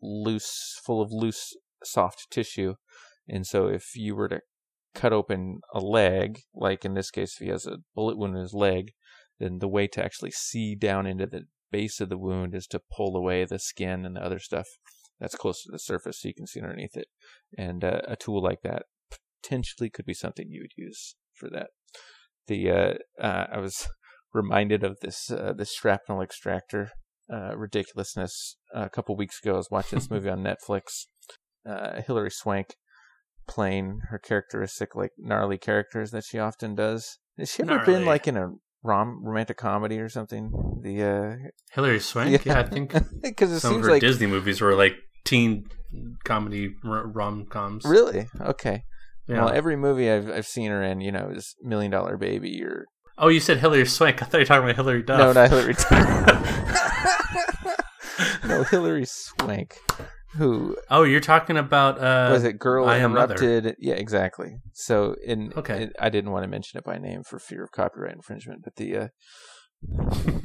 loose, 0.00 0.80
full 0.84 1.02
of 1.02 1.10
loose, 1.12 1.56
soft 1.84 2.28
tissue, 2.30 2.74
and 3.28 3.44
so 3.46 3.66
if 3.66 3.96
you 3.96 4.14
were 4.14 4.28
to 4.28 4.40
cut 4.94 5.12
open 5.12 5.60
a 5.74 5.80
leg, 5.80 6.40
like 6.54 6.84
in 6.84 6.94
this 6.94 7.10
case, 7.10 7.36
if 7.38 7.44
he 7.44 7.50
has 7.50 7.66
a 7.66 7.78
bullet 7.94 8.16
wound 8.16 8.36
in 8.36 8.42
his 8.42 8.54
leg, 8.54 8.92
then 9.40 9.58
the 9.58 9.68
way 9.68 9.88
to 9.88 10.04
actually 10.04 10.30
see 10.32 10.74
down 10.76 11.06
into 11.06 11.26
the 11.26 11.42
base 11.72 12.00
of 12.00 12.08
the 12.08 12.18
wound 12.18 12.54
is 12.54 12.66
to 12.68 12.80
pull 12.96 13.16
away 13.16 13.44
the 13.44 13.58
skin 13.58 14.04
and 14.04 14.16
the 14.16 14.24
other 14.24 14.38
stuff 14.40 14.66
that's 15.20 15.36
close 15.36 15.62
to 15.62 15.70
the 15.70 15.78
surface 15.78 16.20
so 16.20 16.28
you 16.28 16.34
can 16.34 16.46
see 16.46 16.60
underneath 16.60 16.96
it. 16.96 17.08
And 17.56 17.84
uh, 17.84 18.00
a 18.08 18.16
tool 18.16 18.42
like 18.42 18.62
that 18.62 18.84
potentially 19.42 19.90
could 19.90 20.06
be 20.06 20.14
something 20.14 20.46
you 20.48 20.62
would 20.62 20.82
use 20.82 21.14
for 21.34 21.48
that. 21.50 21.68
The 22.46 22.70
uh, 22.70 22.94
uh, 23.22 23.46
I 23.52 23.58
was 23.58 23.88
reminded 24.32 24.82
of 24.82 24.98
this 25.00 25.30
uh, 25.30 25.52
this 25.56 25.72
shrapnel 25.72 26.22
extractor 26.22 26.90
uh, 27.32 27.56
ridiculousness 27.56 28.56
uh, 28.74 28.84
a 28.84 28.90
couple 28.90 29.16
weeks 29.16 29.40
ago. 29.42 29.54
I 29.54 29.58
was 29.58 29.70
watching 29.70 29.98
this 29.98 30.10
movie 30.10 30.30
on 30.30 30.42
Netflix. 30.42 31.06
Uh, 31.68 32.00
Hilary 32.06 32.30
Swank 32.30 32.74
playing 33.46 34.00
her 34.08 34.18
characteristic 34.18 34.94
like 34.94 35.10
gnarly 35.18 35.58
characters 35.58 36.10
that 36.12 36.24
she 36.24 36.38
often 36.38 36.74
does. 36.74 37.18
Has 37.38 37.52
she 37.52 37.62
ever 37.62 37.84
been 37.84 38.04
like 38.04 38.26
in 38.26 38.36
a 38.36 38.52
rom 38.82 39.20
romantic 39.24 39.56
comedy 39.56 39.98
or 39.98 40.08
something. 40.08 40.52
The 40.82 41.02
uh, 41.02 41.48
Hilary 41.72 42.00
Swank. 42.00 42.44
Yeah, 42.44 42.60
I 42.60 42.62
think 42.64 42.92
because 43.22 43.52
it 43.52 43.60
some 43.60 43.72
of 43.72 43.74
seems 43.76 43.86
her 43.86 43.92
like 43.92 44.00
Disney 44.00 44.26
movies 44.26 44.60
were 44.60 44.74
like 44.74 44.94
teen 45.24 45.66
comedy 46.24 46.74
rom 46.84 47.46
coms. 47.46 47.84
really 47.84 48.26
okay. 48.40 48.84
Yeah. 49.28 49.44
Well, 49.44 49.54
every 49.54 49.76
movie 49.76 50.10
I've 50.10 50.28
I've 50.28 50.46
seen 50.46 50.70
her 50.70 50.82
in, 50.82 51.00
you 51.00 51.12
know, 51.12 51.30
is 51.32 51.54
Million 51.62 51.92
Dollar 51.92 52.16
Baby 52.16 52.62
or 52.64 52.86
oh, 53.18 53.28
you 53.28 53.38
said 53.38 53.58
Hilary 53.58 53.86
Swank. 53.86 54.22
I 54.22 54.26
thought 54.26 54.38
you 54.38 54.40
were 54.40 54.44
talking 54.46 54.64
about 54.64 54.76
Hilary 54.76 55.02
Duff. 55.02 55.18
no, 55.18 55.32
not 55.32 55.50
Hilary. 55.50 55.74
no, 58.48 58.64
Hilary 58.64 59.04
Swank, 59.06 59.78
who 60.34 60.76
oh, 60.90 61.04
you're 61.04 61.20
talking 61.20 61.56
about 61.56 62.00
uh, 62.00 62.30
was 62.32 62.44
it? 62.44 62.58
Girl 62.58 62.88
I 62.88 63.06
Mother. 63.06 63.34
Interrupted. 63.34 63.76
Yeah, 63.78 63.94
exactly. 63.94 64.56
So 64.72 65.14
in 65.24 65.52
Okay. 65.56 65.84
in- 65.84 65.92
I 66.00 66.08
didn't 66.08 66.32
want 66.32 66.44
to 66.44 66.48
mention 66.48 66.78
it 66.78 66.84
by 66.84 66.98
name 66.98 67.22
for 67.22 67.38
fear 67.38 67.62
of 67.62 67.70
copyright 67.70 68.14
infringement, 68.14 68.62
but 68.64 68.76
the 68.76 68.96
uh, 68.96 69.08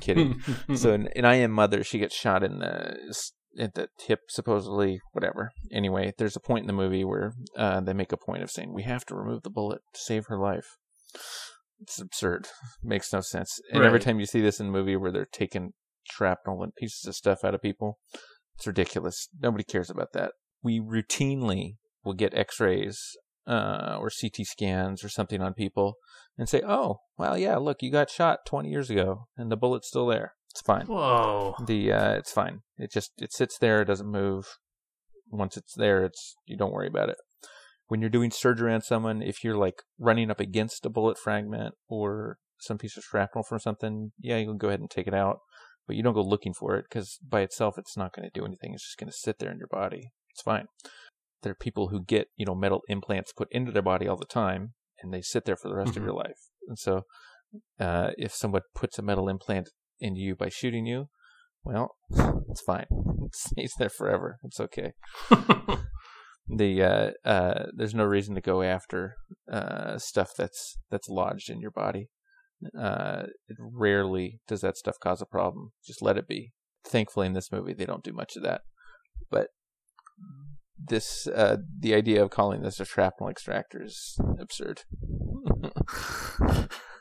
kidding. 0.01 0.41
so 0.75 0.93
in, 0.93 1.07
in 1.15 1.25
I 1.25 1.35
Am 1.35 1.51
Mother, 1.51 1.83
she 1.83 1.99
gets 1.99 2.15
shot 2.15 2.43
in 2.43 2.59
the 2.59 3.13
at 3.59 3.75
the 3.75 3.89
tip, 3.99 4.21
supposedly. 4.29 4.99
Whatever. 5.13 5.51
Anyway, 5.71 6.13
there's 6.17 6.35
a 6.35 6.41
point 6.41 6.63
in 6.63 6.67
the 6.67 6.73
movie 6.73 7.03
where 7.03 7.33
uh, 7.57 7.81
they 7.81 7.93
make 7.93 8.11
a 8.11 8.17
point 8.17 8.43
of 8.43 8.51
saying 8.51 8.73
we 8.73 8.83
have 8.83 9.05
to 9.05 9.15
remove 9.15 9.43
the 9.43 9.49
bullet 9.49 9.81
to 9.93 9.99
save 9.99 10.25
her 10.27 10.39
life. 10.39 10.77
It's 11.79 11.99
absurd. 11.99 12.47
Makes 12.83 13.13
no 13.13 13.21
sense. 13.21 13.59
And 13.71 13.83
every 13.83 13.99
time 13.99 14.19
you 14.19 14.25
see 14.25 14.41
this 14.41 14.59
in 14.59 14.67
a 14.67 14.71
movie 14.71 14.95
where 14.95 15.11
they're 15.11 15.27
taking 15.31 15.73
shrapnel 16.09 16.63
and 16.63 16.75
pieces 16.75 17.05
of 17.07 17.15
stuff 17.15 17.43
out 17.43 17.55
of 17.55 17.61
people, 17.61 17.99
it's 18.57 18.67
ridiculous. 18.67 19.27
Nobody 19.39 19.63
cares 19.63 19.89
about 19.89 20.13
that. 20.13 20.33
We 20.63 20.79
routinely 20.79 21.75
will 22.03 22.13
get 22.13 22.33
X-rays 22.33 22.99
uh, 23.47 23.97
or 23.99 24.09
CT 24.09 24.45
scans 24.45 25.03
or 25.03 25.09
something 25.09 25.41
on 25.41 25.53
people 25.53 25.95
and 26.37 26.49
say, 26.49 26.61
"Oh, 26.65 26.99
well, 27.17 27.37
yeah, 27.37 27.57
look, 27.57 27.81
you 27.81 27.91
got 27.91 28.09
shot 28.09 28.39
20 28.47 28.69
years 28.69 28.89
ago, 28.89 29.27
and 29.37 29.51
the 29.51 29.57
bullet's 29.57 29.87
still 29.87 30.07
there. 30.07 30.33
It's 30.55 30.61
fine. 30.61 30.85
Whoa. 30.85 31.53
The 31.65 31.91
uh, 31.91 32.13
it's 32.13 32.31
fine. 32.31 32.61
It 32.77 32.89
just 32.89 33.11
it 33.17 33.33
sits 33.33 33.57
there. 33.57 33.81
It 33.81 33.85
doesn't 33.85 34.09
move. 34.09 34.45
Once 35.29 35.57
it's 35.57 35.73
there, 35.75 36.05
it's 36.05 36.35
you 36.45 36.55
don't 36.55 36.71
worry 36.71 36.87
about 36.87 37.09
it. 37.09 37.17
When 37.87 37.99
you're 37.99 38.09
doing 38.09 38.31
surgery 38.31 38.73
on 38.73 38.81
someone, 38.81 39.21
if 39.21 39.43
you're 39.43 39.57
like 39.57 39.81
running 39.99 40.31
up 40.31 40.39
against 40.39 40.85
a 40.85 40.89
bullet 40.89 41.17
fragment 41.17 41.75
or 41.89 42.37
some 42.61 42.77
piece 42.77 42.95
of 42.95 43.03
shrapnel 43.03 43.43
from 43.43 43.59
something, 43.59 44.13
yeah, 44.17 44.37
you 44.37 44.45
can 44.47 44.57
go 44.57 44.69
ahead 44.69 44.79
and 44.79 44.89
take 44.89 45.07
it 45.07 45.13
out, 45.13 45.39
but 45.87 45.97
you 45.97 46.03
don't 46.03 46.13
go 46.13 46.21
looking 46.21 46.53
for 46.53 46.77
it 46.77 46.85
because 46.89 47.19
by 47.21 47.41
itself, 47.41 47.77
it's 47.77 47.97
not 47.97 48.13
going 48.15 48.27
to 48.27 48.39
do 48.39 48.45
anything. 48.45 48.73
It's 48.73 48.85
just 48.85 48.97
going 48.97 49.09
to 49.11 49.17
sit 49.17 49.39
there 49.39 49.51
in 49.51 49.57
your 49.57 49.67
body. 49.67 50.11
It's 50.31 50.41
fine. 50.41 50.67
There 51.43 51.51
are 51.51 51.55
people 51.59 51.89
who 51.89 52.01
get 52.01 52.29
you 52.37 52.45
know 52.45 52.55
metal 52.55 52.81
implants 52.87 53.33
put 53.33 53.49
into 53.51 53.73
their 53.73 53.81
body 53.81 54.07
all 54.07 54.15
the 54.17 54.23
time, 54.25 54.73
and 55.03 55.13
they 55.13 55.21
sit 55.21 55.43
there 55.43 55.57
for 55.57 55.67
the 55.67 55.75
rest 55.75 55.95
Mhm. 55.95 55.97
of 55.97 56.03
your 56.03 56.13
life. 56.13 56.39
And 56.69 56.79
so, 56.79 57.01
uh, 57.77 58.11
if 58.17 58.33
someone 58.33 58.61
puts 58.73 58.97
a 58.97 59.01
metal 59.01 59.27
implant 59.27 59.67
into 59.99 60.19
you 60.21 60.35
by 60.35 60.49
shooting 60.49 60.85
you, 60.85 61.09
well, 61.63 61.95
it's 62.49 62.61
fine. 62.61 62.87
It 63.25 63.33
stays 63.33 63.73
there 63.79 63.89
forever. 63.89 64.37
It's 64.43 64.59
okay. 64.59 64.93
The 66.47 66.83
uh, 66.83 67.11
uh, 67.27 67.65
there's 67.75 67.95
no 67.95 68.03
reason 68.03 68.35
to 68.35 68.41
go 68.41 68.61
after 68.61 69.15
uh, 69.51 69.97
stuff 69.97 70.31
that's 70.37 70.77
that's 70.91 71.09
lodged 71.09 71.49
in 71.49 71.59
your 71.59 71.71
body. 71.71 72.09
Uh, 72.77 73.23
it 73.47 73.57
rarely 73.59 74.41
does 74.47 74.61
that 74.61 74.77
stuff 74.77 74.95
cause 75.01 75.21
a 75.21 75.25
problem. 75.25 75.71
Just 75.85 76.03
let 76.03 76.17
it 76.17 76.27
be. 76.27 76.53
Thankfully, 76.85 77.25
in 77.25 77.33
this 77.33 77.51
movie, 77.51 77.73
they 77.73 77.85
don't 77.85 78.03
do 78.03 78.13
much 78.13 78.35
of 78.35 78.43
that. 78.43 78.61
But 79.31 79.47
this, 80.77 81.27
uh, 81.27 81.57
the 81.79 81.95
idea 81.95 82.23
of 82.23 82.29
calling 82.29 82.61
this 82.61 82.79
a 82.79 82.85
shrapnel 82.85 83.29
extractor 83.29 83.83
is 83.83 84.17
absurd. 84.39 84.81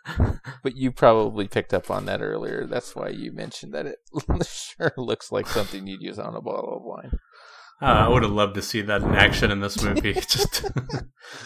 but 0.62 0.76
you 0.76 0.90
probably 0.92 1.48
picked 1.48 1.72
up 1.74 1.90
on 1.90 2.04
that 2.06 2.20
earlier. 2.22 2.66
That's 2.66 2.94
why 2.94 3.08
you 3.08 3.32
mentioned 3.32 3.72
that 3.74 3.86
it 3.86 3.98
sure 4.46 4.92
looks 4.96 5.32
like 5.32 5.46
something 5.46 5.86
you'd 5.86 6.02
use 6.02 6.18
on 6.18 6.34
a 6.34 6.40
bottle 6.40 6.76
of 6.76 6.82
wine. 6.82 7.10
Uh, 7.82 8.06
I 8.06 8.08
would 8.08 8.22
have 8.22 8.32
loved 8.32 8.54
to 8.54 8.62
see 8.62 8.82
that 8.82 9.02
in 9.02 9.14
action 9.14 9.50
in 9.50 9.60
this 9.60 9.82
movie. 9.82 10.12
Just, 10.28 10.64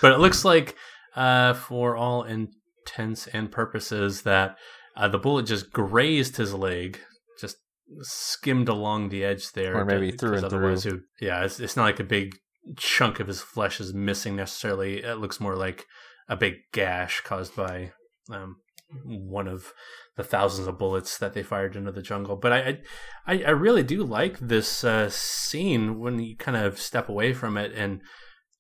but 0.03 0.13
it 0.13 0.19
looks 0.19 0.45
like, 0.45 0.77
uh, 1.17 1.55
for 1.55 1.97
all 1.97 2.23
intents 2.25 3.27
and 3.29 3.51
purposes, 3.51 4.23
that 4.23 4.57
uh, 4.97 5.09
the 5.09 5.19
bullet 5.19 5.47
just 5.47 5.73
grazed 5.73 6.37
his 6.37 6.53
leg, 6.53 6.99
just 7.41 7.57
skimmed 8.01 8.69
along 8.69 9.09
the 9.09 9.25
edge 9.25 9.53
there, 9.53 9.77
Or 9.79 9.85
maybe 9.85 10.11
to- 10.13 10.19
through 10.19 10.37
and 10.37 10.45
otherwise 10.45 10.83
through. 10.83 11.03
it 11.21 11.25
yeah, 11.25 11.45
it's, 11.45 11.61
it's 11.61 11.77
not 11.77 11.85
like 11.85 12.01
a 12.01 12.05
big 12.05 12.37
chunk 12.77 13.21
of 13.21 13.27
his 13.29 13.41
flesh 13.41 13.81
is 13.81 13.95
missing 13.95 14.37
necessarily. 14.37 15.03
It 15.03 15.19
looks 15.19 15.41
more 15.41 15.57
like 15.57 15.87
a 16.29 16.37
big 16.37 16.57
gash 16.73 17.23
caused 17.23 17.57
by 17.57 17.93
um, 18.33 18.57
one 19.05 19.47
of 19.49 19.73
the 20.17 20.25
thousands 20.25 20.67
of 20.67 20.79
bullets 20.79 21.19
that 21.19 21.35
they 21.35 21.43
fired 21.43 21.77
into 21.77 21.93
the 21.93 22.03
jungle. 22.03 22.37
But 22.37 22.53
I, 22.53 22.79
I, 23.27 23.43
I 23.43 23.51
really 23.51 23.83
do 23.83 24.03
like 24.05 24.39
this 24.39 24.83
uh, 24.85 25.11
scene 25.11 25.99
when 25.99 26.19
you 26.21 26.37
kind 26.37 26.57
of 26.57 26.79
step 26.81 27.09
away 27.09 27.33
from 27.33 27.57
it 27.57 27.73
and 27.75 28.01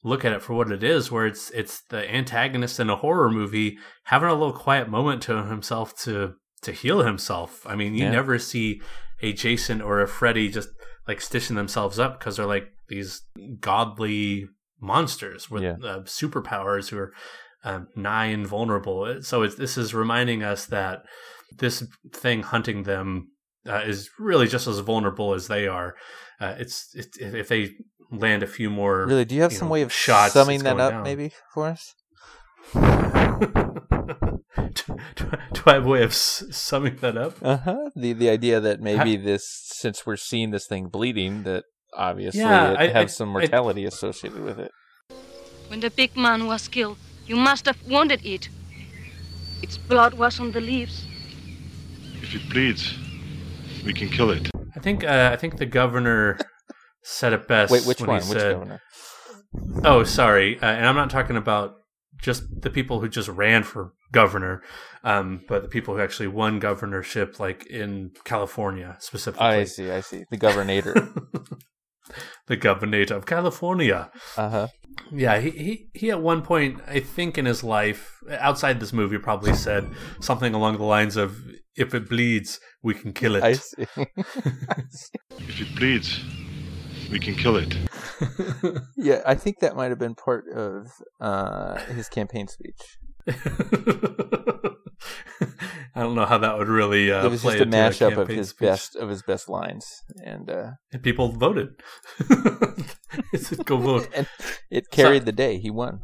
look 0.04 0.24
at 0.24 0.33
it 0.33 0.42
for 0.42 0.54
what 0.54 0.70
it 0.70 0.83
is, 0.83 1.11
where 1.11 1.26
it's 1.26 1.50
it's 1.50 1.83
the 1.90 2.09
antagonist 2.14 2.78
in 2.78 2.88
a 2.90 2.96
horror 2.96 3.31
movie 3.31 3.78
having 4.04 4.28
a 4.28 4.35
little 4.35 4.52
quiet 4.52 4.88
moment 4.88 5.22
to 5.22 5.44
himself 5.44 5.96
to 6.02 6.35
to 6.62 6.72
heal 6.72 7.00
himself. 7.02 7.66
I 7.66 7.74
mean, 7.74 7.94
you 7.94 8.04
Yeah. 8.04 8.11
never 8.11 8.38
see 8.38 8.81
a 9.22 9.33
Jason 9.33 9.81
or 9.81 10.00
a 10.00 10.09
Freddy 10.09 10.48
just 10.50 10.68
like 11.09 11.20
stitching 11.20 11.57
themselves 11.57 11.98
up 11.98 12.18
because 12.18 12.37
they're 12.37 12.46
like 12.46 12.68
these 12.88 13.22
godly 13.61 14.46
monsters 14.81 15.50
with 15.50 15.62
Yeah. 15.62 15.76
uh, 15.83 16.00
superpowers 16.02 16.90
who 16.90 16.98
are 16.98 17.12
um, 17.64 17.88
nigh 17.97 18.27
invulnerable. 18.27 19.23
So 19.23 19.42
it's, 19.42 19.55
this 19.57 19.77
is 19.79 19.94
reminding 19.94 20.42
us 20.42 20.66
that 20.66 21.03
this 21.57 21.85
thing 22.12 22.42
hunting 22.42 22.85
them 22.85 23.31
uh, 23.66 23.83
is 23.87 24.11
really 24.18 24.47
just 24.49 24.66
as 24.66 24.79
vulnerable 24.81 25.35
as 25.35 25.49
they 25.49 25.66
are. 25.66 25.94
Uh, 26.40 26.55
it's, 26.59 26.88
it's 26.94 27.16
if 27.18 27.49
they 27.49 27.71
land 28.11 28.42
a 28.42 28.47
few 28.47 28.71
more. 28.71 29.07
Really, 29.07 29.25
do 29.25 29.35
you 29.35 29.42
have 29.42 29.53
you 29.53 29.59
some 29.59 29.68
know, 29.68 29.73
way 29.73 29.83
of 29.83 29.92
shots, 29.92 30.33
summing 30.35 30.62
that 30.64 30.79
up, 30.81 30.92
down. 30.92 31.03
maybe 31.03 31.33
for 31.53 31.66
us? 31.66 31.94
do, 32.73 32.81
do, 35.16 35.25
do 35.53 35.62
I 35.66 35.73
have 35.75 35.87
a 35.87 35.88
way 35.88 36.03
of 36.03 36.11
s- 36.11 36.44
summing 36.51 36.97
that 36.97 37.16
up? 37.16 37.37
Uh 37.42 37.57
huh. 37.59 37.90
The 37.97 38.12
the 38.12 38.31
idea 38.31 38.61
that 38.61 38.81
maybe 38.81 39.16
this, 39.16 39.44
since 39.75 40.07
we're 40.07 40.16
seeing 40.16 40.51
this 40.51 40.66
thing 40.66 40.88
bleeding, 40.88 41.42
that 41.44 41.64
obviously 41.94 42.40
Yeah, 42.40 42.73
it 42.73 42.79
I- 42.79 42.88
has 42.88 43.05
I- 43.05 43.07
some 43.07 43.29
I- 43.31 43.33
mortality 43.33 43.85
associated 43.85 44.42
with 44.42 44.59
it. 44.59 44.71
When 45.68 45.81
the 45.81 45.90
big 45.90 46.16
man 46.16 46.47
was 46.47 46.66
killed, 46.68 46.97
you 47.29 47.37
must 47.37 47.67
have 47.67 47.79
wanted 47.88 48.25
it. 48.25 48.49
Its 49.62 49.77
blood 49.77 50.14
was 50.14 50.41
on 50.41 50.53
the 50.53 50.61
leaves. 50.61 51.07
If 52.23 52.35
it 52.35 52.49
bleeds, 52.51 52.95
we 53.85 53.93
can 53.93 54.09
kill 54.09 54.31
it. 54.31 54.51
I 54.75 54.81
think 54.81 55.05
uh, 55.05 55.31
I 55.33 55.37
think 55.37 55.59
the 55.59 55.67
governor 55.67 56.38
said 57.03 57.33
it 57.33 57.47
best. 57.47 57.73
Wait, 57.73 57.85
which 57.87 58.01
when 58.01 58.09
one? 58.09 58.23
He 58.23 58.29
Which 58.29 58.38
said, 58.38 58.53
governor? 58.55 58.81
Oh, 59.85 60.05
sorry, 60.05 60.59
uh, 60.61 60.67
and 60.67 60.87
I'm 60.87 60.97
not 60.97 61.11
talking 61.11 61.37
about 61.37 61.75
just 62.21 62.43
the 62.62 62.71
people 62.71 63.01
who 63.01 63.09
just 63.09 63.29
ran 63.29 63.62
for 63.62 63.93
governor, 64.12 64.62
um, 65.05 65.43
but 65.49 65.62
the 65.62 65.69
people 65.69 65.95
who 65.95 66.01
actually 66.01 66.29
won 66.29 66.59
governorship, 66.59 67.38
like 67.38 67.67
in 67.67 68.12
California 68.25 68.97
specifically. 69.01 69.47
I 69.47 69.64
see. 69.64 69.91
I 69.91 70.01
see. 70.01 70.25
The 70.31 70.37
governor. 70.37 70.95
the 72.47 72.57
governor 72.57 73.03
of 73.11 73.27
California. 73.27 74.11
uh 74.37 74.49
huh. 74.51 74.68
Yeah, 75.12 75.38
he, 75.38 75.51
he 75.51 75.88
he 75.94 76.11
at 76.11 76.21
one 76.21 76.42
point, 76.42 76.81
I 76.87 77.01
think 77.01 77.38
in 77.38 77.44
his 77.44 77.62
life, 77.62 78.18
outside 78.31 78.81
this 78.81 78.92
movie, 78.92 79.18
probably 79.18 79.55
said 79.55 79.88
something 80.21 80.55
along 80.55 80.79
the 80.79 80.85
lines 80.85 81.16
of, 81.16 81.37
"If 81.77 81.94
it 81.94 82.09
bleeds, 82.09 82.61
we 82.83 82.94
can 82.94 83.12
kill 83.12 83.37
it." 83.37 83.44
I 83.44 83.53
see. 83.53 83.87
If 85.38 85.61
it 85.61 85.77
bleeds, 85.77 86.21
we 87.12 87.18
can 87.21 87.35
kill 87.35 87.57
it. 87.57 87.77
yeah, 88.97 89.23
I 89.25 89.35
think 89.35 89.61
that 89.61 89.77
might 89.77 89.90
have 89.90 89.99
been 89.99 90.14
part 90.16 90.44
of 90.55 90.88
uh, 91.21 91.79
his 91.94 92.09
campaign 92.09 92.49
speech. 92.49 92.99
I 95.94 96.02
don't 96.02 96.14
know 96.14 96.26
how 96.26 96.38
that 96.38 96.58
would 96.58 96.68
really 96.68 97.11
uh, 97.12 97.24
it 97.24 97.30
was 97.30 97.42
play 97.42 97.58
just 97.58 97.68
a 97.68 97.70
mashup 97.70 98.16
of 98.16 98.28
his 98.28 98.50
speech. 98.50 98.66
best 98.68 98.96
of 98.96 99.08
his 99.08 99.22
best 99.22 99.48
lines, 99.48 100.02
and 100.24 100.50
uh, 100.50 100.70
And 100.92 101.02
people 101.02 101.28
voted. 101.32 101.80
Go 103.64 103.76
vote. 103.76 104.08
and 104.14 104.26
it 104.70 104.90
carried 104.90 105.24
the 105.24 105.32
day. 105.32 105.58
He 105.58 105.70
won. 105.70 106.00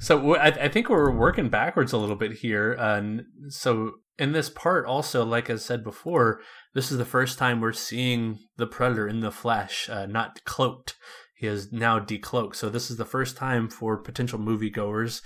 So 0.00 0.36
I 0.36 0.68
think 0.68 0.90
we're 0.90 1.10
working 1.10 1.48
backwards 1.48 1.92
a 1.92 1.98
little 1.98 2.16
bit 2.16 2.32
here. 2.32 2.72
And 2.72 3.24
so 3.48 3.92
in 4.18 4.32
this 4.32 4.50
part, 4.50 4.84
also, 4.86 5.24
like 5.24 5.48
I 5.48 5.56
said 5.56 5.82
before, 5.82 6.40
this 6.74 6.92
is 6.92 6.98
the 6.98 7.04
first 7.04 7.38
time 7.38 7.60
we're 7.60 7.72
seeing 7.72 8.38
the 8.56 8.66
predator 8.66 9.08
in 9.08 9.20
the 9.20 9.30
flesh, 9.30 9.88
uh, 9.88 10.06
not 10.06 10.44
cloaked. 10.44 10.96
He 11.36 11.46
is 11.46 11.72
now 11.72 11.98
decloaked. 11.98 12.56
So 12.56 12.68
this 12.68 12.90
is 12.90 12.96
the 12.96 13.04
first 13.04 13.36
time 13.36 13.68
for 13.68 13.96
potential 13.96 14.38
moviegoers 14.38 15.22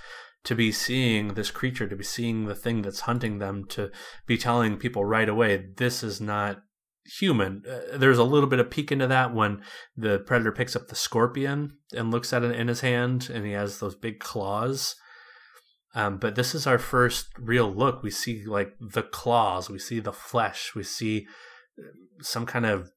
to 0.49 0.55
be 0.55 0.73
seeing 0.73 1.35
this 1.35 1.51
creature, 1.51 1.87
to 1.87 1.95
be 1.95 2.03
seeing 2.03 2.47
the 2.47 2.55
thing 2.55 2.81
that's 2.81 3.01
hunting 3.01 3.39
them, 3.39 3.67
to 3.67 3.91
be 4.27 4.39
telling 4.39 4.79
people 4.79 5.05
right 5.05 5.29
away, 5.29 5.67
this 5.77 6.03
is 6.03 6.23
not 6.23 6.63
human. 7.19 7.63
Uh, 7.71 7.99
there's 7.99 8.17
a 8.17 8.25
little 8.25 8.49
bit 8.49 8.59
of 8.59 8.71
peek 8.71 8.91
into 8.91 9.07
that 9.07 9.35
when 9.35 9.61
the 9.95 10.21
predator 10.21 10.51
picks 10.51 10.75
up 10.75 10.89
the 10.89 10.95
scorpion 10.95 11.77
and 11.95 12.11
looks 12.11 12.33
at 12.33 12.43
it 12.43 12.57
in 12.57 12.69
his 12.69 12.81
hand, 12.81 13.29
and 13.31 13.45
he 13.45 13.53
has 13.53 13.79
those 13.79 13.95
big 13.95 14.21
claws. 14.21 14.97
Um, 15.95 16.17
but 16.17 16.35
this 16.35 16.55
is 16.55 16.67
our 16.67 16.79
first 16.79 17.27
real 17.39 17.71
look. 17.71 18.03
We 18.03 18.11
see 18.11 18.47
like 18.47 18.73
the 18.81 19.03
claws, 19.03 19.69
we 19.69 19.79
see 19.79 20.01
the 20.01 20.15
flesh, 20.15 20.73
we 20.75 20.83
see 20.83 21.27
uh, 21.79 21.89
some 22.23 22.47
kind 22.47 22.65
of 22.65 22.89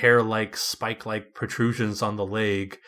hair-like, 0.00 0.56
spike-like 0.56 1.34
protrusions 1.34 2.00
on 2.00 2.16
the 2.16 2.24
leg. 2.24 2.78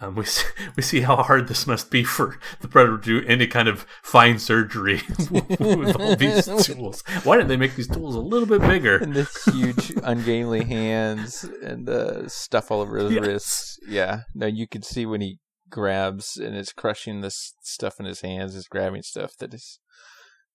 Um, 0.00 0.14
we 0.14 0.24
see, 0.26 0.46
we 0.76 0.82
see 0.82 1.00
how 1.00 1.16
hard 1.22 1.48
this 1.48 1.66
must 1.66 1.90
be 1.90 2.04
for 2.04 2.38
the 2.60 2.68
predator 2.68 2.98
to 2.98 3.20
do 3.22 3.26
any 3.26 3.46
kind 3.46 3.66
of 3.68 3.86
fine 4.02 4.38
surgery 4.38 5.00
with 5.30 5.96
all 5.98 6.16
these 6.16 6.44
tools. 6.66 7.02
Why 7.24 7.36
didn't 7.36 7.48
they 7.48 7.56
make 7.56 7.76
these 7.76 7.88
tools 7.88 8.14
a 8.14 8.20
little 8.20 8.46
bit 8.46 8.60
bigger? 8.60 8.98
and 8.98 9.14
this 9.14 9.44
huge 9.46 9.92
ungainly 10.02 10.64
hands 10.64 11.44
and 11.62 11.86
the 11.86 12.24
stuff 12.28 12.70
all 12.70 12.80
over 12.82 12.98
his 12.98 13.12
Yes. 13.12 13.26
wrists. 13.26 13.78
Yeah, 13.88 14.20
no, 14.34 14.46
you 14.46 14.68
can 14.68 14.82
see 14.82 15.06
when 15.06 15.20
he 15.22 15.38
grabs 15.70 16.36
and 16.36 16.54
is 16.54 16.72
crushing 16.72 17.22
this 17.22 17.54
stuff 17.62 17.94
in 17.98 18.04
his 18.06 18.20
hands, 18.20 18.54
is 18.54 18.68
grabbing 18.68 19.02
stuff 19.02 19.32
that 19.40 19.54
is. 19.54 19.80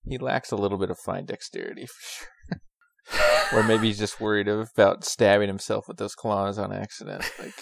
He 0.04 0.18
lacks 0.18 0.52
a 0.52 0.56
little 0.56 0.78
bit 0.80 0.90
of 0.90 0.98
fine 0.98 1.26
dexterity 1.26 1.86
for 1.88 2.00
sure. 2.02 3.60
or 3.60 3.64
maybe 3.64 3.88
he's 3.88 4.00
just 4.00 4.20
worried 4.22 4.48
about 4.48 5.04
stabbing 5.04 5.48
himself 5.48 5.88
with 5.88 5.98
those 5.98 6.16
claws 6.16 6.58
on 6.58 6.72
accident. 6.74 7.24
Like, 7.40 7.54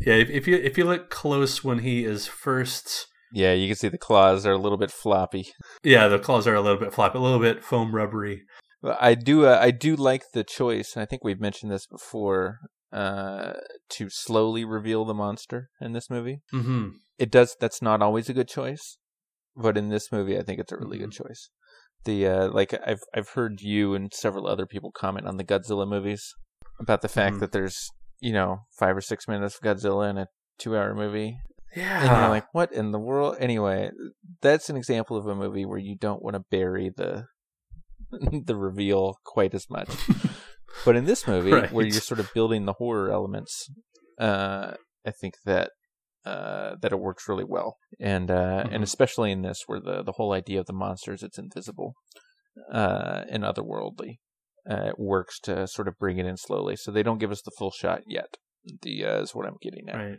Yeah, 0.00 0.14
if, 0.14 0.30
if 0.30 0.46
you 0.48 0.56
if 0.56 0.78
you 0.78 0.84
look 0.84 1.10
close 1.10 1.62
when 1.64 1.80
he 1.80 2.04
is 2.04 2.26
first, 2.26 3.06
yeah, 3.32 3.52
you 3.52 3.66
can 3.68 3.76
see 3.76 3.88
the 3.88 3.98
claws 3.98 4.46
are 4.46 4.52
a 4.52 4.58
little 4.58 4.78
bit 4.78 4.90
floppy. 4.90 5.52
yeah, 5.82 6.08
the 6.08 6.18
claws 6.18 6.46
are 6.46 6.54
a 6.54 6.60
little 6.60 6.78
bit 6.80 6.92
floppy, 6.92 7.18
a 7.18 7.20
little 7.20 7.38
bit 7.40 7.62
foam 7.64 7.94
rubbery. 7.94 8.42
I 8.82 9.14
do. 9.14 9.44
Uh, 9.46 9.58
I 9.60 9.70
do 9.72 9.94
like 9.96 10.22
the 10.32 10.42
choice, 10.44 10.94
and 10.94 11.02
I 11.02 11.06
think 11.06 11.22
we've 11.22 11.40
mentioned 11.40 11.70
this 11.72 11.86
before. 11.86 12.58
Uh, 12.92 13.52
to 13.88 14.08
slowly 14.10 14.64
reveal 14.64 15.04
the 15.04 15.14
monster 15.14 15.68
in 15.80 15.92
this 15.92 16.10
movie. 16.10 16.40
hmm 16.50 16.88
It 17.20 17.30
does. 17.30 17.54
That's 17.60 17.80
not 17.80 18.02
always 18.02 18.28
a 18.28 18.32
good 18.32 18.48
choice, 18.48 18.98
but 19.54 19.78
in 19.78 19.90
this 19.90 20.10
movie, 20.10 20.36
I 20.36 20.42
think 20.42 20.58
it's 20.58 20.72
a 20.72 20.76
really 20.76 20.98
good 20.98 21.12
choice. 21.12 21.50
The 22.04 22.26
uh, 22.26 22.48
like 22.48 22.74
I've 22.84 22.98
I've 23.14 23.28
heard 23.28 23.60
you 23.60 23.94
and 23.94 24.12
several 24.12 24.48
other 24.48 24.66
people 24.66 24.90
comment 24.90 25.26
on 25.28 25.36
the 25.36 25.44
Godzilla 25.44 25.86
movies 25.86 26.34
about 26.80 27.02
the 27.02 27.08
fact 27.08 27.36
Mhm. 27.36 27.40
that 27.40 27.52
there's 27.52 27.90
you 28.20 28.32
know 28.32 28.60
five 28.78 28.96
or 28.96 29.00
six 29.00 29.26
minutes 29.28 29.56
of 29.56 29.62
Godzilla 29.62 30.10
in 30.10 30.18
a 30.18 30.26
two-hour 30.58 30.94
movie, 30.94 31.38
Yeah, 31.74 32.02
and 32.02 32.20
you're 32.20 32.28
like, 32.28 32.46
what 32.52 32.72
in 32.72 32.92
the 32.92 32.98
world? 32.98 33.36
Anyway, 33.40 33.90
that's 34.42 34.68
an 34.70 34.76
example 34.76 35.16
of 35.16 35.26
a 35.26 35.34
movie 35.34 35.64
where 35.64 35.78
you 35.78 35.96
don't 35.96 36.22
want 36.22 36.34
to 36.34 36.42
bury 36.50 36.90
the 36.94 37.24
the 38.46 38.56
reveal 38.56 39.16
quite 39.24 39.54
as 39.54 39.66
much. 39.70 39.88
but 40.84 40.96
in 40.96 41.04
this 41.04 41.26
movie, 41.26 41.60
where 41.72 41.86
you're 41.86 42.00
sort 42.00 42.20
of 42.20 42.28
building 42.34 42.64
the 42.66 42.74
horror 42.74 43.10
elements, 43.10 43.68
uh, 44.18 44.72
I 45.06 45.10
think 45.10 45.34
that 45.44 45.70
uh, 46.26 46.76
that 46.82 46.92
it 46.92 47.00
works 47.00 47.28
really 47.28 47.44
well, 47.44 47.76
and 47.98 48.30
uh, 48.30 48.64
Mhm. 48.64 48.74
and 48.74 48.84
especially 48.84 49.32
in 49.32 49.42
this, 49.42 49.62
where 49.66 49.80
the 49.80 50.02
the 50.02 50.12
whole 50.12 50.32
idea 50.32 50.60
of 50.60 50.66
the 50.66 50.72
monsters 50.74 51.22
it's 51.22 51.38
invisible 51.38 51.94
uh, 52.72 53.22
and 53.30 53.42
otherworldly, 53.44 54.18
uh, 54.68 54.88
it 54.88 54.98
works 54.98 55.38
to 55.40 55.66
sort 55.66 55.88
of 55.88 55.98
bring 55.98 56.18
it 56.18 56.26
in 56.26 56.36
slowly. 56.36 56.76
So 56.76 56.90
they 56.90 57.02
don't 57.02 57.18
give 57.18 57.30
us 57.30 57.42
the 57.42 57.52
full 57.58 57.70
shot 57.70 58.02
yet. 58.06 58.36
The 58.82 59.04
uh, 59.04 59.22
is 59.22 59.34
what 59.34 59.46
I'm 59.46 59.56
getting 59.62 59.88
at 59.88 59.96
right. 59.96 60.18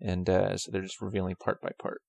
and 0.00 0.28
uh, 0.28 0.56
so 0.56 0.70
they're 0.70 0.82
just 0.82 1.02
revealing 1.02 1.36
part 1.36 1.60
by 1.60 1.70
part. 1.80 2.00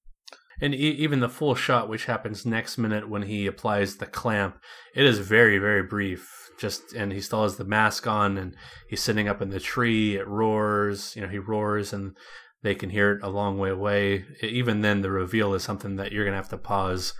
And 0.61 0.73
e- 0.73 0.77
even 0.77 1.19
the 1.19 1.29
full 1.29 1.55
shot, 1.55 1.89
which 1.89 2.05
happens 2.05 2.45
next 2.45 2.77
minute 2.77 3.09
when 3.09 3.23
he 3.23 3.47
applies 3.47 3.97
the 3.97 4.05
clamp, 4.05 4.57
it 4.95 5.05
is 5.05 5.19
very, 5.19 5.57
very 5.57 5.83
brief. 5.83 6.29
Just 6.59 6.93
and 6.93 7.11
he 7.11 7.19
still 7.19 7.43
has 7.43 7.57
the 7.57 7.65
mask 7.65 8.05
on, 8.05 8.37
and 8.37 8.55
he's 8.87 9.01
sitting 9.01 9.27
up 9.27 9.41
in 9.41 9.49
the 9.49 9.59
tree. 9.59 10.15
It 10.15 10.27
roars, 10.27 11.15
you 11.15 11.23
know, 11.23 11.27
he 11.27 11.39
roars, 11.39 11.91
and 11.91 12.15
they 12.61 12.75
can 12.75 12.91
hear 12.91 13.13
it 13.13 13.23
a 13.23 13.29
long 13.29 13.57
way 13.57 13.71
away. 13.71 14.25
Even 14.41 14.81
then, 14.81 15.01
the 15.01 15.09
reveal 15.09 15.53
is 15.55 15.63
something 15.63 15.95
that 15.95 16.11
you're 16.11 16.25
gonna 16.25 16.37
have 16.37 16.49
to 16.49 16.57
pause, 16.57 17.13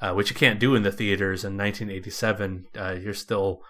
uh, 0.00 0.12
which 0.12 0.30
you 0.30 0.36
can't 0.36 0.60
do 0.60 0.74
in 0.74 0.82
the 0.82 0.92
theaters 0.92 1.44
in 1.44 1.56
1987. 1.56 2.66
Uh, 2.78 2.96
you're 3.00 3.14
still 3.14 3.62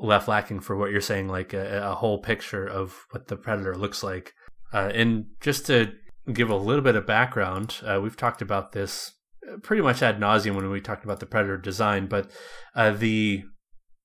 left 0.00 0.28
lacking 0.28 0.60
for 0.60 0.76
what 0.76 0.90
you're 0.90 1.00
saying, 1.00 1.28
like 1.28 1.52
a, 1.52 1.90
a 1.90 1.94
whole 1.94 2.18
picture 2.18 2.66
of 2.66 3.06
what 3.10 3.28
the 3.28 3.36
predator 3.36 3.76
looks 3.76 4.02
like. 4.02 4.32
Uh, 4.72 4.90
and 4.94 5.26
just 5.40 5.66
to 5.66 5.92
give 6.32 6.50
a 6.50 6.56
little 6.56 6.82
bit 6.82 6.96
of 6.96 7.06
background, 7.06 7.76
uh, 7.84 8.00
we've 8.02 8.16
talked 8.16 8.42
about 8.42 8.72
this 8.72 9.12
uh, 9.48 9.56
pretty 9.62 9.82
much 9.82 10.02
ad 10.02 10.18
nauseum 10.18 10.56
when 10.56 10.70
we 10.70 10.80
talked 10.80 11.04
about 11.04 11.20
the 11.20 11.26
predator 11.26 11.58
design, 11.58 12.06
but 12.06 12.30
uh, 12.74 12.90
the 12.90 13.42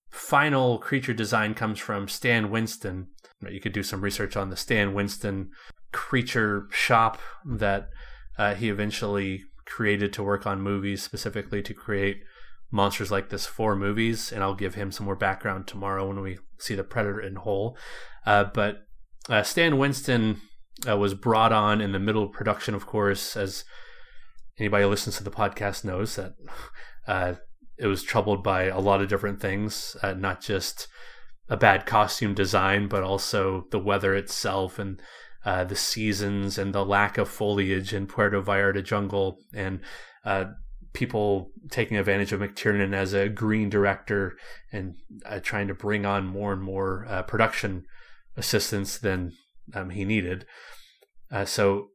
final 0.09 0.77
creature 0.79 1.13
design 1.13 1.53
comes 1.53 1.79
from 1.79 2.07
Stan 2.07 2.49
Winston. 2.49 3.07
You 3.47 3.61
could 3.61 3.73
do 3.73 3.83
some 3.83 4.01
research 4.01 4.35
on 4.35 4.49
the 4.49 4.55
Stan 4.55 4.93
Winston 4.93 5.49
creature 5.91 6.67
shop 6.71 7.19
that 7.45 7.89
uh, 8.37 8.55
he 8.55 8.69
eventually 8.69 9.43
created 9.65 10.13
to 10.13 10.23
work 10.23 10.45
on 10.45 10.61
movies, 10.61 11.03
specifically 11.03 11.61
to 11.61 11.73
create 11.73 12.17
monsters 12.71 13.11
like 13.11 13.29
this 13.29 13.45
for 13.45 13.75
movies. 13.75 14.31
And 14.31 14.43
I'll 14.43 14.55
give 14.55 14.75
him 14.75 14.91
some 14.91 15.05
more 15.05 15.15
background 15.15 15.67
tomorrow 15.67 16.07
when 16.07 16.21
we 16.21 16.37
see 16.59 16.75
the 16.75 16.83
Predator 16.83 17.21
in 17.21 17.35
whole. 17.35 17.77
Uh, 18.25 18.45
but 18.45 18.87
uh, 19.29 19.43
Stan 19.43 19.77
Winston 19.77 20.41
uh, 20.89 20.97
was 20.97 21.13
brought 21.13 21.51
on 21.51 21.81
in 21.81 21.91
the 21.91 21.99
middle 21.99 22.23
of 22.23 22.31
production, 22.31 22.75
of 22.75 22.85
course, 22.85 23.35
as 23.35 23.63
anybody 24.59 24.83
who 24.83 24.89
listens 24.89 25.17
to 25.17 25.23
the 25.23 25.31
podcast 25.31 25.83
knows 25.83 26.15
that 26.15 26.33
uh, 27.07 27.33
it 27.77 27.87
was 27.87 28.03
troubled 28.03 28.43
by 28.43 28.63
a 28.63 28.79
lot 28.79 29.01
of 29.01 29.09
different 29.09 29.39
things, 29.39 29.97
uh, 30.01 30.13
not 30.13 30.41
just 30.41 30.87
a 31.49 31.57
bad 31.57 31.85
costume 31.85 32.33
design, 32.33 32.87
but 32.87 33.03
also 33.03 33.65
the 33.71 33.79
weather 33.79 34.15
itself 34.15 34.79
and 34.79 35.01
uh, 35.45 35.63
the 35.63 35.75
seasons 35.75 36.57
and 36.57 36.73
the 36.73 36.85
lack 36.85 37.17
of 37.17 37.29
foliage 37.29 37.93
in 37.93 38.07
Puerto 38.07 38.41
Vallarta 38.41 38.83
jungle 38.83 39.37
and 39.53 39.79
people 40.95 41.51
taking 41.69 41.97
advantage 41.97 42.31
of 42.31 42.39
McTiernan 42.39 42.93
as 42.93 43.13
a 43.13 43.29
green 43.29 43.69
director 43.69 44.37
and 44.71 44.95
uh, 45.25 45.39
trying 45.39 45.67
to 45.67 45.75
bring 45.75 46.05
on 46.05 46.25
more 46.25 46.53
and 46.53 46.61
more 46.61 47.05
uh, 47.07 47.21
production 47.23 47.85
assistants 48.35 48.97
than 48.97 49.33
um, 49.73 49.91
he 49.91 50.03
needed. 50.03 50.45
Uh, 51.31 51.45
so 51.45 51.89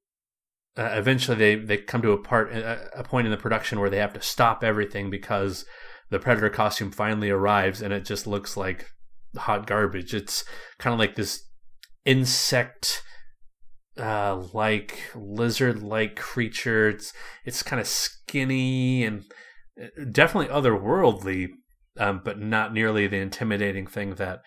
uh, 0.77 0.91
eventually 0.93 1.37
they, 1.37 1.55
they 1.57 1.77
come 1.77 2.03
to 2.03 2.13
a 2.13 2.19
part 2.19 2.53
a, 2.53 3.01
a 3.01 3.03
point 3.03 3.27
in 3.27 3.31
the 3.31 3.37
production 3.37 3.81
where 3.81 3.91
they 3.91 3.99
have 3.99 4.13
to 4.13 4.23
stop 4.23 4.63
everything 4.63 5.11
because 5.11 5.65
the 6.11 6.19
predator 6.19 6.51
costume 6.51 6.91
finally 6.91 7.31
arrives 7.31 7.83
and 7.83 7.93
it 7.93 8.05
just 8.05 8.27
looks 8.27 8.57
like 8.57 8.87
hot 9.37 9.67
garbage. 9.67 10.15
It's 10.15 10.45
kind 10.79 10.93
of 10.93 10.99
like 10.99 11.15
this 11.15 11.45
insect 12.05 13.03
uh 13.99 14.43
like 14.53 15.01
lizard 15.15 15.83
like 15.83 16.17
creature. 16.17 16.89
It's 16.89 17.13
it's 17.45 17.63
kind 17.63 17.81
of 17.81 17.87
skinny 17.87 19.05
and 19.05 19.25
uh, 19.81 20.05
definitely 20.11 20.53
otherworldly, 20.55 21.49
um, 21.99 22.21
but 22.25 22.39
not 22.39 22.73
nearly 22.73 23.07
the 23.07 23.19
intimidating 23.19 23.87
thing 23.87 24.15
that 24.15 24.41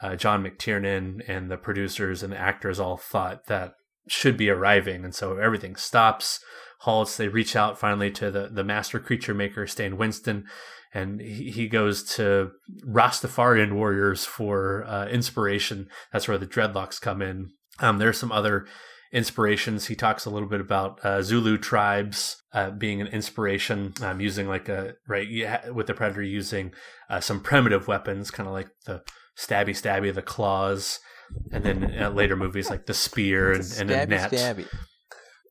uh, 0.00 0.16
John 0.16 0.44
McTiernan 0.44 1.22
and 1.28 1.50
the 1.50 1.56
producers 1.56 2.22
and 2.22 2.32
the 2.32 2.38
actors 2.38 2.78
all 2.78 2.96
thought 2.96 3.46
that 3.46 3.74
should 4.08 4.36
be 4.36 4.50
arriving. 4.50 5.04
And 5.04 5.14
so 5.14 5.36
everything 5.36 5.76
stops, 5.76 6.40
halts. 6.80 7.16
They 7.16 7.28
reach 7.28 7.56
out 7.56 7.78
finally 7.78 8.10
to 8.12 8.30
the, 8.30 8.48
the 8.50 8.64
master 8.64 8.98
creature 8.98 9.34
maker, 9.34 9.66
Stan 9.66 9.96
Winston, 9.96 10.44
and 10.94 11.20
he, 11.20 11.50
he 11.50 11.68
goes 11.68 12.02
to 12.14 12.52
Rastafarian 12.86 13.72
warriors 13.72 14.24
for 14.24 14.84
uh, 14.84 15.08
inspiration. 15.08 15.88
That's 16.12 16.28
where 16.28 16.38
the 16.38 16.46
dreadlocks 16.46 17.00
come 17.00 17.20
in. 17.20 17.50
Um, 17.80 17.98
there's 17.98 18.18
some 18.18 18.32
other 18.32 18.66
inspirations. 19.12 19.86
He 19.86 19.94
talks 19.94 20.24
a 20.24 20.30
little 20.30 20.48
bit 20.48 20.60
about 20.60 21.04
uh, 21.04 21.22
Zulu 21.22 21.58
tribes 21.58 22.42
uh, 22.52 22.70
being 22.70 23.00
an 23.00 23.06
inspiration, 23.08 23.94
um, 24.02 24.20
using 24.20 24.48
like 24.48 24.68
a 24.68 24.94
right 25.06 25.28
with 25.72 25.86
the 25.86 25.94
predator 25.94 26.22
using 26.22 26.72
uh, 27.08 27.20
some 27.20 27.40
primitive 27.40 27.88
weapons, 27.88 28.30
kind 28.30 28.46
of 28.46 28.52
like 28.52 28.68
the 28.86 29.02
stabby 29.38 29.70
stabby, 29.70 30.14
the 30.14 30.22
claws, 30.22 31.00
and 31.52 31.64
then 31.64 31.94
uh, 32.00 32.10
later 32.10 32.36
movies 32.36 32.70
like 32.70 32.86
the 32.86 32.94
spear 32.94 33.52
and, 33.52 33.64
and 33.78 33.90
a 33.90 33.94
stabby, 33.94 34.08
net. 34.08 34.30
stabby. 34.30 34.66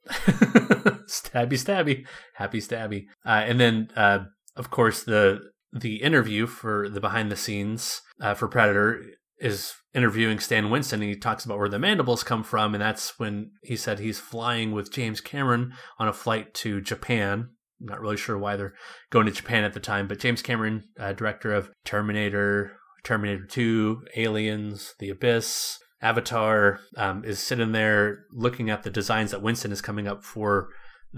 stabby 1.07 1.53
stabby 1.53 2.05
happy 2.35 2.59
stabby 2.61 3.07
uh, 3.25 3.43
and 3.45 3.59
then 3.59 3.89
uh, 3.95 4.19
of 4.55 4.71
course 4.71 5.03
the 5.03 5.39
the 5.73 5.97
interview 5.97 6.47
for 6.47 6.87
the 6.87 7.01
behind 7.01 7.29
the 7.29 7.35
scenes 7.35 8.01
uh, 8.21 8.33
for 8.33 8.47
predator 8.47 9.03
is 9.39 9.73
interviewing 9.93 10.39
stan 10.39 10.69
winston 10.69 11.01
and 11.01 11.09
he 11.09 11.15
talks 11.15 11.45
about 11.45 11.57
where 11.57 11.69
the 11.69 11.79
mandibles 11.79 12.23
come 12.23 12.43
from 12.43 12.73
and 12.73 12.81
that's 12.81 13.17
when 13.19 13.51
he 13.63 13.75
said 13.75 13.99
he's 13.99 14.19
flying 14.19 14.71
with 14.71 14.91
james 14.91 15.21
cameron 15.21 15.73
on 15.99 16.07
a 16.07 16.13
flight 16.13 16.53
to 16.53 16.81
japan. 16.81 17.49
I'm 17.79 17.87
not 17.87 18.01
really 18.01 18.17
sure 18.17 18.37
why 18.37 18.55
they're 18.55 18.73
going 19.11 19.25
to 19.25 19.31
japan 19.31 19.63
at 19.63 19.73
the 19.73 19.79
time 19.79 20.07
but 20.07 20.19
james 20.19 20.41
cameron 20.41 20.83
uh, 20.99 21.13
director 21.13 21.53
of 21.53 21.69
terminator 21.85 22.77
terminator 23.03 23.45
2 23.45 24.01
aliens 24.15 24.95
the 24.99 25.09
abyss 25.09 25.79
Avatar 26.01 26.79
um, 26.95 27.23
is 27.25 27.39
sitting 27.39 27.71
there 27.71 28.25
looking 28.31 28.69
at 28.69 28.83
the 28.83 28.89
designs 28.89 29.31
that 29.31 29.41
Winston 29.41 29.71
is 29.71 29.81
coming 29.81 30.07
up 30.07 30.23
for 30.23 30.69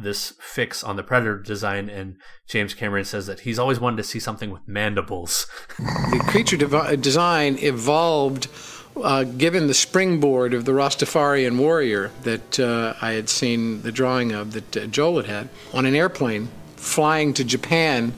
this 0.01 0.33
fix 0.39 0.83
on 0.83 0.95
the 0.95 1.03
Predator 1.03 1.37
design, 1.37 1.89
and 1.89 2.17
James 2.47 2.73
Cameron 2.73 3.05
says 3.05 3.27
that 3.27 3.41
he's 3.41 3.59
always 3.59 3.79
wanted 3.79 3.97
to 3.97 4.03
see 4.03 4.19
something 4.19 4.51
with 4.51 4.67
mandibles. 4.67 5.47
The 5.77 6.23
creature 6.27 6.57
design 6.97 7.57
evolved 7.59 8.47
uh, 8.95 9.23
given 9.23 9.67
the 9.67 9.73
springboard 9.73 10.53
of 10.53 10.65
the 10.65 10.71
Rastafarian 10.71 11.57
warrior 11.57 12.11
that 12.23 12.59
uh, 12.59 12.95
I 13.01 13.13
had 13.13 13.29
seen 13.29 13.81
the 13.81 13.91
drawing 13.91 14.31
of 14.31 14.53
that 14.53 14.77
uh, 14.77 14.87
Joel 14.87 15.17
had 15.17 15.25
had 15.25 15.49
on 15.73 15.85
an 15.85 15.95
airplane 15.95 16.49
flying 16.75 17.33
to 17.35 17.43
Japan 17.43 18.13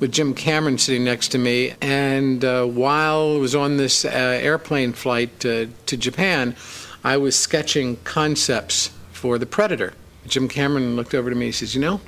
with 0.00 0.12
Jim 0.12 0.34
Cameron 0.34 0.78
sitting 0.78 1.04
next 1.04 1.28
to 1.28 1.38
me. 1.38 1.74
And 1.80 2.44
uh, 2.44 2.64
while 2.66 3.34
I 3.36 3.38
was 3.38 3.54
on 3.54 3.76
this 3.76 4.04
uh, 4.04 4.08
airplane 4.08 4.92
flight 4.92 5.44
uh, 5.44 5.66
to 5.86 5.96
Japan, 5.96 6.56
I 7.02 7.16
was 7.16 7.36
sketching 7.36 7.96
concepts 8.04 8.90
for 9.12 9.38
The 9.38 9.46
Predator. 9.46 9.94
Jim 10.26 10.48
Cameron 10.48 10.96
looked 10.96 11.14
over 11.14 11.30
to 11.30 11.36
me 11.36 11.46
and 11.46 11.54
says, 11.54 11.74
You 11.74 11.80
know, 11.80 12.00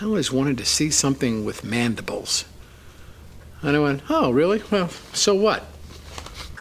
I 0.00 0.04
always 0.04 0.32
wanted 0.32 0.58
to 0.58 0.64
see 0.64 0.90
something 0.90 1.44
with 1.44 1.64
mandibles. 1.64 2.44
And 3.62 3.76
I 3.76 3.80
went, 3.80 4.02
Oh, 4.08 4.30
really? 4.30 4.62
Well, 4.70 4.88
so 5.12 5.34
what? 5.34 5.64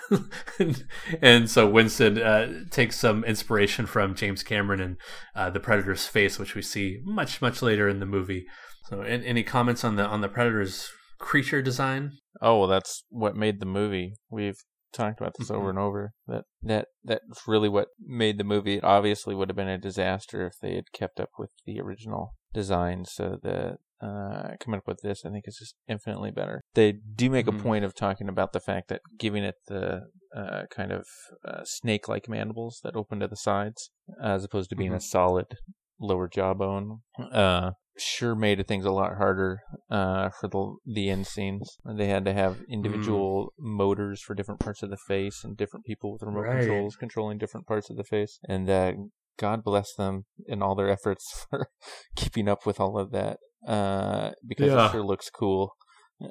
and 1.22 1.50
so 1.50 1.68
Winston 1.68 2.22
uh, 2.22 2.66
takes 2.70 3.00
some 3.00 3.24
inspiration 3.24 3.86
from 3.86 4.16
James 4.16 4.44
Cameron 4.44 4.82
and 4.82 4.98
uh, 5.36 5.50
the 5.50 5.60
Predator's 5.60 6.06
face, 6.08 6.38
which 6.38 6.56
we 6.56 6.62
see 6.62 7.00
much 7.04 7.42
much 7.42 7.62
later 7.62 7.88
in 7.88 8.00
the 8.00 8.06
movie. 8.06 8.46
So, 8.90 9.02
and, 9.02 9.24
any 9.24 9.44
comments 9.44 9.84
on 9.84 9.96
the 9.96 10.06
on 10.06 10.22
the 10.22 10.30
Predator's 10.30 10.90
creature 11.18 11.62
design? 11.62 12.12
Oh 12.42 12.60
well, 12.60 12.68
that's 12.68 13.04
what 13.10 13.36
made 13.36 13.60
the 13.60 13.66
movie. 13.66 14.16
We've 14.30 14.58
talked 14.92 15.20
about 15.22 15.34
this 15.38 15.52
over 15.52 15.70
and 15.70 15.80
over. 15.80 16.14
That 16.28 16.46
that 16.64 16.88
that's 17.04 17.48
really 17.48 17.70
what 17.70 17.88
made 18.00 18.38
the 18.38 18.44
movie. 18.44 18.76
It 18.76 18.84
obviously 18.84 19.36
would 19.36 19.50
have 19.50 19.56
been 19.56 19.68
a 19.68 19.78
disaster 19.78 20.46
if 20.46 20.54
they 20.62 20.76
had 20.76 20.92
kept 20.94 21.20
up 21.20 21.30
with 21.38 21.52
the 21.66 21.80
original 21.80 22.36
design. 22.54 23.06
So 23.06 23.38
the 23.42 23.78
uh, 24.06 24.56
coming 24.60 24.80
up 24.80 24.88
with 24.88 25.02
this, 25.04 25.24
I 25.26 25.30
think, 25.30 25.48
is 25.48 25.58
just 25.58 25.76
infinitely 25.88 26.32
better. 26.32 26.62
They 26.74 26.94
do 26.94 27.30
make 27.30 27.46
Mhm. 27.46 27.60
a 27.60 27.64
point 27.64 27.86
of 27.86 27.94
talking 27.94 28.28
about 28.28 28.52
the 28.52 28.60
fact 28.60 28.88
that 28.90 29.02
giving 29.20 29.44
it 29.44 29.56
the 29.68 30.08
uh, 30.36 30.66
kind 30.72 30.92
of 30.92 31.06
uh, 31.46 31.62
snake-like 31.66 32.30
mandibles 32.30 32.80
that 32.84 32.96
open 32.96 33.20
to 33.20 33.28
the 33.28 33.36
sides, 33.36 33.92
as 34.24 34.44
opposed 34.46 34.70
to 34.70 34.76
being 34.78 34.94
a 34.94 34.96
Mhm. 34.98 35.02
solid 35.04 35.58
lower 36.00 36.28
jawbone, 36.28 37.02
uh, 37.32 37.72
sure 38.02 38.36
made 38.36 38.66
things 38.68 38.86
a 38.86 38.92
lot 38.92 39.18
harder 39.18 39.62
uh, 39.90 40.30
for 40.30 40.48
the 40.48 40.76
the 40.94 41.10
end 41.10 41.28
scenes. 41.28 41.78
They 41.86 42.08
had 42.08 42.26
to 42.26 42.34
have 42.34 42.58
individual 42.70 43.54
motors 43.60 44.22
for 44.22 44.34
different 44.36 44.60
parts 44.60 44.84
of 44.84 44.90
the 44.90 44.98
face 45.08 45.44
and 45.44 45.56
different 45.58 45.86
people 45.86 46.12
with 46.14 46.24
remote 46.24 46.42
Right. 46.42 46.60
controls 46.60 46.96
controlling 46.96 47.38
different 47.38 47.68
parts 47.68 47.90
of 47.90 47.98
the 47.98 48.04
face. 48.04 48.40
And 48.48 48.70
uh, 48.70 48.94
God 49.38 49.64
bless 49.64 49.94
them 49.96 50.26
and 50.48 50.62
all 50.64 50.76
their 50.76 50.90
efforts 50.98 51.46
for 51.50 51.68
keeping 52.16 52.48
up 52.50 52.66
with 52.66 52.80
all 52.80 52.98
of 52.98 53.12
that 53.12 53.38
uh, 53.68 54.32
because 54.48 54.72
Yeah. 54.72 54.88
it 54.88 54.92
sure 54.92 55.04
looks 55.06 55.30
cool. 55.30 55.74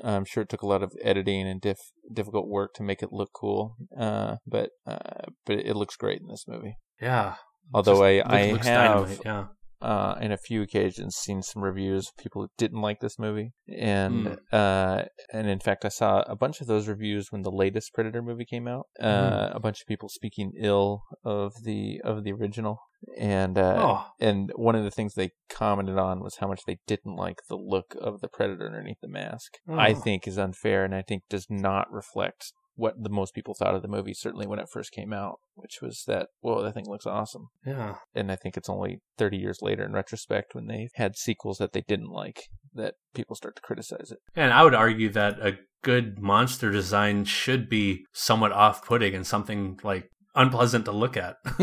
I'm 0.04 0.24
sure 0.24 0.44
it 0.44 0.48
took 0.48 0.62
a 0.62 0.68
lot 0.68 0.84
of 0.84 0.92
editing 1.02 1.48
and 1.48 1.60
diff- 1.60 1.90
difficult 2.12 2.46
work 2.48 2.74
to 2.74 2.82
make 2.84 3.02
it 3.02 3.12
look 3.12 3.30
cool, 3.34 3.74
uh, 3.98 4.36
but 4.46 4.70
uh, 4.86 5.24
but 5.46 5.58
it 5.58 5.74
looks 5.74 5.96
great 5.96 6.20
in 6.20 6.28
this 6.28 6.44
movie. 6.46 6.76
Yeah. 7.00 7.34
Although 7.74 8.04
I, 8.04 8.22
I 8.24 8.38
have 8.64 9.18
yeah. 9.24 9.46
Uh, 9.80 10.14
in 10.20 10.30
a 10.32 10.36
few 10.36 10.62
occasions 10.62 11.16
seen 11.16 11.42
some 11.42 11.62
reviews 11.62 12.08
of 12.08 12.22
people 12.22 12.42
who 12.42 12.48
didn't 12.58 12.80
like 12.82 13.00
this 13.00 13.18
movie, 13.18 13.52
and 13.68 14.26
Mm. 14.26 14.38
uh, 14.52 15.04
and 15.32 15.48
in 15.48 15.60
fact 15.60 15.84
I 15.84 15.88
saw 15.88 16.20
a 16.26 16.36
bunch 16.36 16.60
of 16.60 16.66
those 16.66 16.88
reviews 16.88 17.28
when 17.30 17.42
the 17.42 17.50
latest 17.50 17.92
Predator 17.94 18.22
movie 18.22 18.44
came 18.44 18.66
out. 18.68 18.86
Uh, 19.00 19.50
A 19.52 19.60
bunch 19.60 19.80
of 19.80 19.86
people 19.86 20.08
speaking 20.08 20.52
ill 20.58 21.02
of 21.24 21.52
the 21.64 22.00
of 22.04 22.24
the 22.24 22.32
original, 22.32 22.78
and 23.18 23.56
uh, 23.58 23.76
Oh, 23.78 24.06
and 24.20 24.50
one 24.56 24.76
of 24.76 24.84
the 24.84 24.90
things 24.90 25.14
they 25.14 25.30
commented 25.48 25.98
on 25.98 26.20
was 26.20 26.36
how 26.36 26.48
much 26.48 26.62
they 26.66 26.78
didn't 26.86 27.16
like 27.16 27.38
the 27.48 27.56
look 27.56 27.94
of 28.00 28.20
the 28.20 28.28
Predator 28.28 28.66
underneath 28.66 29.00
the 29.00 29.08
mask. 29.08 29.52
I 29.68 29.92
Oh. 29.92 30.00
think 30.00 30.26
is 30.28 30.38
unfair, 30.38 30.84
and 30.84 30.94
I 30.94 31.02
think 31.02 31.22
does 31.30 31.46
not 31.50 31.90
reflect 31.92 32.52
what 32.80 32.94
the 33.02 33.10
most 33.10 33.34
people 33.34 33.54
thought 33.54 33.74
of 33.74 33.82
the 33.82 33.88
movie. 33.88 34.14
Certainly 34.14 34.46
when 34.46 34.58
it 34.58 34.68
first 34.72 34.90
came 34.90 35.12
out, 35.12 35.38
which 35.54 35.78
was 35.82 36.04
that 36.06 36.28
whoa, 36.40 36.62
that 36.62 36.74
thing 36.74 36.88
looks 36.88 37.06
awesome 37.06 37.48
yeah. 37.66 37.96
and 38.14 38.32
I 38.32 38.36
think 38.36 38.56
it's 38.56 38.68
only 38.68 39.00
30 39.18 39.36
years 39.36 39.58
later 39.60 39.84
in 39.84 39.92
retrospect 39.92 40.54
when 40.54 40.66
they've 40.66 40.90
had 40.94 41.16
sequels 41.16 41.58
that 41.58 41.72
they 41.72 41.84
didn't 41.86 42.10
like 42.10 42.48
that 42.74 42.94
people 43.14 43.36
start 43.36 43.56
to 43.56 43.62
criticize 43.62 44.10
it. 44.10 44.18
And 44.34 44.52
I 44.52 44.64
would 44.64 44.74
argue 44.74 45.10
that 45.10 45.38
a 45.40 45.58
good 45.82 46.18
monster 46.18 46.70
design 46.70 47.24
should 47.24 47.68
be 47.68 48.04
somewhat 48.12 48.52
off-putting 48.52 49.14
and 49.14 49.26
something 49.26 49.78
like 49.82 50.10
unpleasant 50.34 50.84
to 50.84 50.92
look 50.92 51.16
at. 51.16 51.36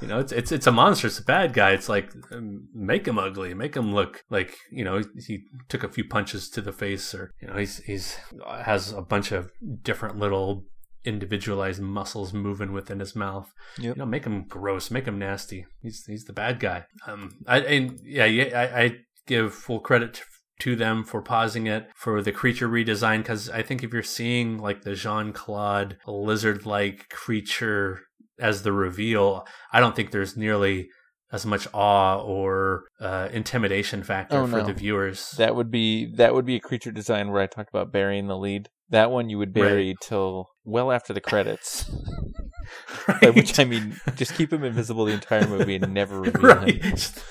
you 0.00 0.08
know, 0.08 0.18
it's 0.18 0.32
it's 0.32 0.52
it's 0.52 0.66
a 0.66 0.72
monster. 0.72 1.06
It's 1.06 1.18
a 1.18 1.24
bad 1.24 1.52
guy. 1.52 1.72
It's 1.72 1.88
like 1.88 2.12
um, 2.32 2.68
make 2.74 3.06
him 3.06 3.18
ugly, 3.18 3.54
make 3.54 3.76
him 3.76 3.94
look 3.94 4.24
like 4.30 4.56
you 4.70 4.84
know 4.84 5.02
he 5.26 5.44
took 5.68 5.84
a 5.84 5.88
few 5.88 6.04
punches 6.04 6.48
to 6.50 6.60
the 6.60 6.72
face, 6.72 7.14
or 7.14 7.32
you 7.40 7.48
know 7.48 7.56
he's 7.56 7.78
he's 7.78 8.16
has 8.64 8.92
a 8.92 9.02
bunch 9.02 9.32
of 9.32 9.50
different 9.82 10.18
little 10.18 10.64
individualized 11.04 11.80
muscles 11.80 12.32
moving 12.32 12.72
within 12.72 13.00
his 13.00 13.16
mouth. 13.16 13.50
Yep. 13.78 13.96
You 13.96 13.98
know, 14.00 14.06
make 14.06 14.24
him 14.24 14.44
gross, 14.44 14.90
make 14.90 15.06
him 15.06 15.18
nasty. 15.18 15.66
He's 15.82 16.04
he's 16.06 16.24
the 16.24 16.32
bad 16.32 16.60
guy. 16.60 16.84
Um, 17.06 17.36
I 17.46 17.60
and 17.60 18.00
yeah, 18.04 18.26
yeah, 18.26 18.58
I, 18.58 18.82
I 18.82 18.96
give 19.26 19.54
full 19.54 19.80
credit 19.80 20.22
to, 20.60 20.76
them 20.76 21.04
for 21.04 21.20
pausing 21.22 21.66
it 21.66 21.88
for 21.96 22.22
the 22.22 22.32
creature 22.32 22.68
redesign 22.68 23.18
because 23.18 23.48
I 23.50 23.62
think 23.62 23.82
if 23.82 23.92
you're 23.92 24.02
seeing 24.02 24.58
like 24.58 24.82
the 24.82 24.94
Jean 24.94 25.32
Claude 25.32 25.96
lizard-like 26.06 27.08
creature 27.10 28.00
as 28.38 28.62
the 28.62 28.72
reveal, 28.72 29.46
I 29.72 29.80
don't 29.80 29.94
think 29.96 30.10
there's 30.10 30.36
nearly 30.36 30.88
as 31.32 31.46
much 31.46 31.68
awe 31.72 32.18
or 32.20 32.84
uh, 33.00 33.28
intimidation 33.32 34.02
factor 34.02 34.38
Oh, 34.38 34.46
for 34.46 34.58
no. 34.58 34.66
the 34.66 34.72
viewers. 34.72 35.30
That 35.38 35.54
would 35.54 35.70
be 35.70 36.12
that 36.16 36.34
would 36.34 36.44
be 36.44 36.56
a 36.56 36.60
creature 36.60 36.90
design 36.90 37.30
where 37.30 37.40
I 37.42 37.46
talked 37.46 37.68
about 37.70 37.92
burying 37.92 38.26
the 38.26 38.36
lead. 38.36 38.68
That 38.88 39.10
one 39.12 39.30
you 39.30 39.38
would 39.38 39.52
bury 39.52 39.94
till 40.02 40.48
well 40.64 40.90
after 40.90 41.12
the 41.12 41.20
credits. 41.20 41.88
By 43.22 43.30
which 43.30 43.58
I 43.58 43.64
mean 43.64 44.00
just 44.16 44.34
keep 44.34 44.52
him 44.52 44.64
invisible 44.64 45.04
the 45.04 45.12
entire 45.12 45.46
movie 45.46 45.76
and 45.76 45.92
never 45.94 46.20
reveal 46.22 46.40
him 46.40 46.80
right. 46.80 47.22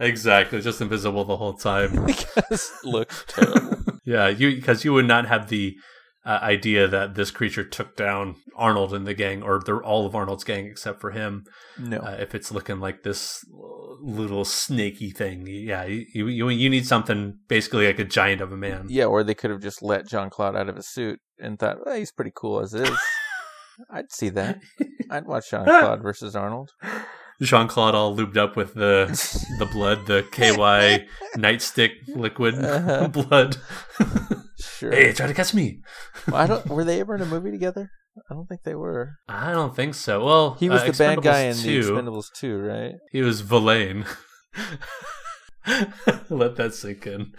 Exactly, 0.00 0.60
just 0.60 0.80
invisible 0.80 1.24
the 1.24 1.36
whole 1.36 1.54
time. 1.54 2.04
because 2.06 2.70
looks 2.84 3.24
terrible. 3.28 3.76
Yeah, 4.04 4.28
you 4.28 4.54
because 4.56 4.84
you 4.84 4.92
would 4.92 5.06
not 5.06 5.26
have 5.26 5.48
the 5.48 5.76
uh, 6.24 6.38
idea 6.42 6.86
that 6.88 7.14
this 7.14 7.30
creature 7.30 7.64
took 7.64 7.96
down 7.96 8.36
Arnold 8.56 8.92
and 8.92 9.06
the 9.06 9.14
gang, 9.14 9.42
or 9.42 9.62
all 9.82 10.06
of 10.06 10.14
Arnold's 10.14 10.44
gang 10.44 10.66
except 10.66 11.00
for 11.00 11.10
him. 11.10 11.44
No. 11.78 11.98
Uh, 11.98 12.16
if 12.18 12.34
it's 12.34 12.52
looking 12.52 12.80
like 12.80 13.02
this 13.02 13.38
little 14.00 14.44
snaky 14.44 15.10
thing, 15.10 15.46
yeah, 15.46 15.84
you 15.84 16.26
you 16.28 16.48
you 16.48 16.68
need 16.70 16.86
something 16.86 17.38
basically 17.48 17.86
like 17.86 17.98
a 17.98 18.04
giant 18.04 18.40
of 18.40 18.52
a 18.52 18.56
man. 18.56 18.86
yeah, 18.88 19.04
or 19.04 19.24
they 19.24 19.34
could 19.34 19.50
have 19.50 19.62
just 19.62 19.82
let 19.82 20.08
John 20.08 20.30
Claude 20.30 20.56
out 20.56 20.68
of 20.68 20.76
his 20.76 20.88
suit 20.88 21.18
and 21.38 21.58
thought, 21.58 21.78
well, 21.84 21.96
he's 21.96 22.12
pretty 22.12 22.32
cool 22.34 22.60
as 22.60 22.74
is. 22.74 22.90
I'd 23.90 24.10
see 24.10 24.28
that. 24.30 24.58
I'd 25.08 25.26
watch 25.26 25.50
John 25.50 25.64
Claude 25.64 26.02
versus 26.02 26.34
Arnold. 26.34 26.70
Jean 27.40 27.68
Claude 27.68 27.94
all 27.94 28.16
lubed 28.16 28.36
up 28.36 28.56
with 28.56 28.74
the 28.74 29.06
the 29.58 29.66
blood, 29.66 30.06
the 30.06 30.22
KY 30.32 31.06
nightstick 31.40 31.90
liquid 32.08 32.54
Uh-huh. 32.62 33.08
blood. 33.12 33.56
Sure. 34.60 34.90
hey, 34.90 35.12
try 35.12 35.26
to 35.28 35.34
catch 35.34 35.54
me. 35.54 35.80
I 36.32 36.46
don't. 36.46 36.66
Were 36.66 36.84
they 36.84 37.00
ever 37.00 37.14
in 37.14 37.22
a 37.22 37.26
movie 37.26 37.50
together? 37.52 37.90
I 38.30 38.34
don't 38.34 38.46
think 38.48 38.62
they 38.64 38.74
were. 38.74 39.12
I 39.28 39.52
don't 39.52 39.76
think 39.76 39.94
so. 39.94 40.24
Well, 40.24 40.54
He 40.54 40.68
was 40.68 40.82
uh, 40.82 40.86
the 40.90 40.92
bad 40.98 41.22
guy 41.22 41.42
in 41.42 41.54
Expendables 41.54 41.62
the 41.62 41.82
2, 41.82 41.92
Expendables 41.92 42.24
2, 42.34 42.58
right? 42.58 42.94
He 43.12 43.22
was 43.22 43.40
Villain. 43.42 44.04
Let 46.30 46.56
that 46.56 46.72
sink 46.74 47.06
in. 47.06 47.32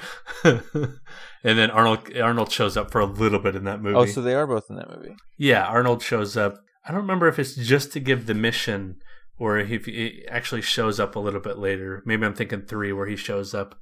and 0.44 1.58
then 1.58 1.72
Arnold 1.72 2.16
Arnold 2.16 2.52
shows 2.52 2.78
up 2.78 2.92
for 2.92 3.02
a 3.02 3.06
little 3.06 3.40
bit 3.40 3.56
in 3.56 3.64
that 3.64 3.82
movie. 3.82 3.96
Oh, 3.96 4.06
so 4.06 4.22
they 4.22 4.36
are 4.36 4.46
both 4.46 4.66
in 4.70 4.76
that 4.76 4.90
movie. 4.96 5.16
yeah, 5.38 5.66
Arnold 5.66 6.04
shows 6.04 6.38
up. 6.38 6.56
I 6.86 6.92
don't 6.92 7.02
remember 7.02 7.28
if 7.28 7.40
it's 7.40 7.56
just 7.56 7.92
to 7.94 8.00
give 8.00 8.26
the 8.28 8.34
mission 8.36 8.98
or 9.40 9.58
if 9.58 9.86
he 9.86 10.26
actually 10.30 10.62
shows 10.62 11.00
up 11.00 11.16
a 11.16 11.20
little 11.20 11.40
bit 11.40 11.58
later. 11.58 12.04
Maybe 12.06 12.26
I'm 12.26 12.36
thinking 12.36 12.62
three, 12.62 12.92
where 12.92 13.08
he 13.08 13.16
shows 13.16 13.54
up 13.54 13.76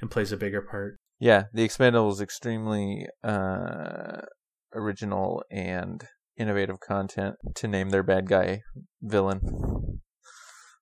and 0.00 0.10
plays 0.10 0.32
a 0.32 0.36
bigger 0.36 0.62
part. 0.62 0.96
Yeah, 1.20 1.44
the 1.52 1.66
Expendables 1.66 2.20
extremely 2.20 3.06
uh, 3.22 4.22
original 4.74 5.44
and 5.50 6.04
innovative 6.36 6.80
content 6.80 7.36
to 7.54 7.68
name 7.68 7.90
their 7.90 8.02
bad 8.02 8.28
guy 8.28 8.62
villain. 9.00 10.00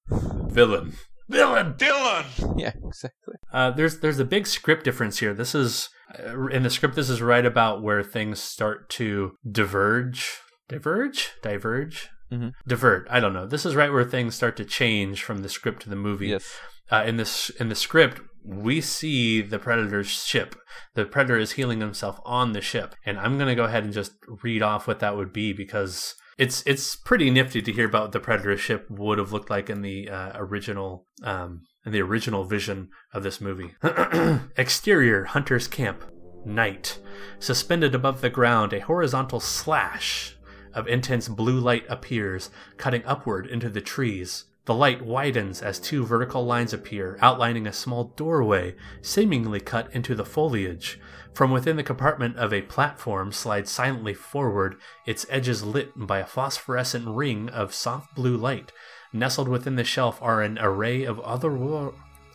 Villain, 0.08 0.94
villain. 1.28 1.74
Dylan! 1.74 2.56
Yeah, 2.58 2.72
exactly. 2.84 3.34
Uh, 3.52 3.70
there's 3.70 4.00
there's 4.00 4.18
a 4.18 4.24
big 4.24 4.46
script 4.46 4.84
difference 4.84 5.18
here. 5.18 5.32
This 5.32 5.54
is 5.54 5.88
uh, 6.18 6.46
in 6.48 6.62
the 6.62 6.70
script. 6.70 6.94
This 6.94 7.08
is 7.08 7.22
right 7.22 7.44
about 7.44 7.82
where 7.82 8.02
things 8.02 8.40
start 8.40 8.90
to 8.90 9.32
diverge, 9.50 10.38
diverge, 10.68 11.32
diverge, 11.42 12.08
Mhm. 12.30 12.52
divert. 12.66 13.06
I 13.10 13.20
don't 13.20 13.32
know. 13.32 13.46
This 13.46 13.66
is 13.66 13.74
right 13.76 13.92
where 13.92 14.04
things 14.04 14.34
start 14.34 14.56
to 14.58 14.64
change 14.64 15.22
from 15.22 15.38
the 15.38 15.48
script 15.48 15.82
to 15.82 15.90
the 15.90 15.96
movie. 15.96 16.28
Yes. 16.28 16.58
Uh, 16.90 17.04
in 17.06 17.16
this 17.16 17.50
in 17.50 17.68
the 17.68 17.74
script, 17.74 18.20
we 18.44 18.80
see 18.80 19.42
the 19.42 19.58
predator's 19.58 20.08
ship. 20.08 20.56
The 20.94 21.04
predator 21.04 21.38
is 21.38 21.52
healing 21.52 21.80
himself 21.80 22.20
on 22.24 22.52
the 22.52 22.60
ship, 22.60 22.94
and 23.04 23.18
I'm 23.18 23.38
gonna 23.38 23.54
go 23.54 23.64
ahead 23.64 23.84
and 23.84 23.92
just 23.92 24.12
read 24.42 24.62
off 24.62 24.86
what 24.86 25.00
that 25.00 25.16
would 25.16 25.32
be 25.32 25.52
because 25.52 26.14
it's 26.38 26.62
it's 26.66 26.96
pretty 26.96 27.30
nifty 27.30 27.60
to 27.62 27.72
hear 27.72 27.86
about 27.86 28.02
what 28.02 28.12
the 28.12 28.20
predator 28.20 28.56
ship 28.56 28.86
would 28.90 29.18
have 29.18 29.32
looked 29.32 29.50
like 29.50 29.68
in 29.70 29.82
the 29.82 30.08
uh, 30.08 30.32
original 30.36 31.06
um, 31.22 31.62
in 31.84 31.92
the 31.92 32.00
original 32.02 32.44
vision 32.44 32.88
of 33.12 33.22
this 33.22 33.40
movie. 33.40 33.74
Exterior 34.56 35.24
hunter's 35.24 35.68
camp, 35.68 36.04
night. 36.44 36.98
Suspended 37.38 37.94
above 37.94 38.20
the 38.20 38.30
ground, 38.30 38.72
a 38.72 38.80
horizontal 38.80 39.40
slash 39.40 40.36
of 40.74 40.88
intense 40.88 41.28
blue 41.28 41.58
light 41.58 41.84
appears, 41.88 42.50
cutting 42.76 43.04
upward 43.04 43.46
into 43.46 43.68
the 43.68 43.80
trees. 43.80 44.44
The 44.66 44.74
light 44.74 45.02
widens 45.02 45.62
as 45.62 45.80
two 45.80 46.04
vertical 46.04 46.44
lines 46.44 46.72
appear, 46.72 47.18
outlining 47.20 47.66
a 47.66 47.72
small 47.72 48.12
doorway, 48.16 48.76
seemingly 49.02 49.58
cut 49.58 49.92
into 49.92 50.14
the 50.14 50.24
foliage. 50.24 51.00
From 51.32 51.50
within 51.50 51.76
the 51.76 51.82
compartment 51.82 52.36
of 52.36 52.52
a 52.52 52.62
platform 52.62 53.32
slides 53.32 53.70
silently 53.70 54.14
forward, 54.14 54.76
its 55.06 55.26
edges 55.30 55.64
lit 55.64 55.92
by 55.96 56.18
a 56.18 56.26
phosphorescent 56.26 57.08
ring 57.08 57.48
of 57.48 57.74
soft 57.74 58.14
blue 58.14 58.36
light. 58.36 58.72
Nestled 59.12 59.48
within 59.48 59.76
the 59.76 59.84
shelf 59.84 60.20
are 60.22 60.42
an 60.42 60.58
array 60.60 61.04
of 61.04 61.18
other 61.20 61.50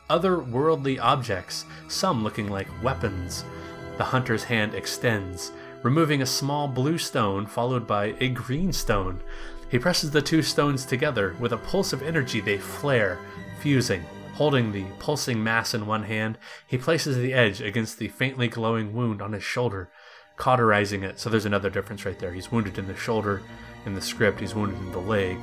otherworldly 0.10 1.00
objects, 1.00 1.66
some 1.88 2.24
looking 2.24 2.50
like 2.50 2.84
weapons. 2.84 3.46
The 3.98 4.04
hunter's 4.04 4.44
hand 4.44 4.76
extends, 4.76 5.52
removing 5.86 6.24
a 6.24 6.26
small 6.26 6.68
blue 6.68 6.98
stone 6.98 7.46
followed 7.46 7.86
by 7.86 8.16
a 8.20 8.28
green 8.28 8.74
stone. 8.74 9.22
He 9.70 9.78
presses 9.78 10.10
the 10.10 10.22
two 10.22 10.42
stones 10.42 10.84
together. 10.84 11.36
With 11.40 11.52
a 11.52 11.58
pulse 11.58 11.94
of 11.94 12.02
energy, 12.02 12.42
they 12.42 12.58
flare, 12.58 13.20
fusing. 13.60 14.04
Holding 14.34 14.72
the 14.72 14.86
pulsing 14.98 15.44
mass 15.44 15.76
in 15.76 15.86
one 15.86 16.02
hand, 16.02 16.40
he 16.66 16.80
places 16.80 17.18
the 17.18 17.36
edge 17.36 17.62
against 17.62 18.00
the 18.00 18.08
faintly 18.08 18.48
glowing 18.48 18.96
wound 18.96 19.22
on 19.22 19.34
his 19.34 19.44
shoulder, 19.44 19.92
cauterizing 20.38 21.04
it. 21.04 21.20
So 21.20 21.30
there's 21.30 21.46
another 21.46 21.70
difference 21.70 22.04
right 22.04 22.18
there. 22.18 22.34
He's 22.34 22.52
wounded 22.52 22.80
in 22.80 22.88
the 22.88 22.96
shoulder 22.96 23.44
in 23.86 23.94
the 23.94 24.02
script, 24.02 24.40
he's 24.40 24.56
wounded 24.56 24.80
in 24.80 24.92
the 24.92 24.98
leg 24.98 25.38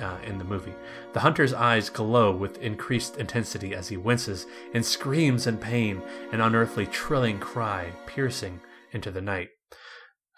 uh, 0.00 0.16
in 0.26 0.38
the 0.38 0.44
movie. 0.44 0.74
The 1.12 1.20
hunter's 1.20 1.52
eyes 1.52 1.90
glow 1.90 2.34
with 2.34 2.60
increased 2.60 3.18
intensity 3.18 3.72
as 3.72 3.86
he 3.86 3.96
winces 3.96 4.46
and 4.74 4.84
screams 4.84 5.46
in 5.46 5.58
pain, 5.58 6.02
an 6.32 6.40
unearthly 6.40 6.86
trilling 6.86 7.38
cry 7.38 7.92
piercing 8.06 8.60
into 8.90 9.12
the 9.12 9.22
night. 9.22 9.50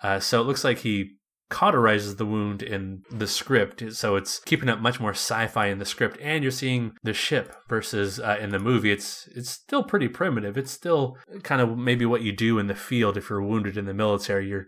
Uh, 0.03 0.21
so 0.21 0.41
it 0.41 0.45
looks 0.45 0.65
like 0.65 0.79
he 0.79 1.13
cauterizes 1.51 2.19
the 2.19 2.27
wound 2.27 2.63
in 2.63 3.03
the 3.11 3.27
script, 3.27 3.93
so 3.93 4.17
it's 4.17 4.39
keeping 4.41 4.69
up 4.69 4.81
much 4.81 5.01
more 5.01 5.13
sci-fi 5.13 5.67
in 5.69 5.79
the 5.79 5.85
script, 5.85 6.19
and 6.21 6.45
you're 6.45 6.51
seeing 6.51 6.93
the 7.03 7.15
ship 7.15 7.55
versus 7.69 8.21
uh, 8.21 8.37
in 8.41 8.51
the 8.51 8.59
movie. 8.59 8.93
It's 8.93 9.29
it's 9.35 9.51
still 9.51 9.83
pretty 9.83 10.09
primitive. 10.09 10.59
It's 10.59 10.71
still 10.71 11.17
kind 11.43 11.61
of 11.63 11.77
maybe 11.79 12.05
what 12.05 12.23
you 12.23 12.33
do 12.33 12.59
in 12.59 12.67
the 12.67 12.75
field 12.75 13.17
if 13.17 13.31
you're 13.31 13.43
wounded 13.43 13.77
in 13.77 13.87
the 13.87 13.95
military. 13.95 14.49
You're 14.49 14.67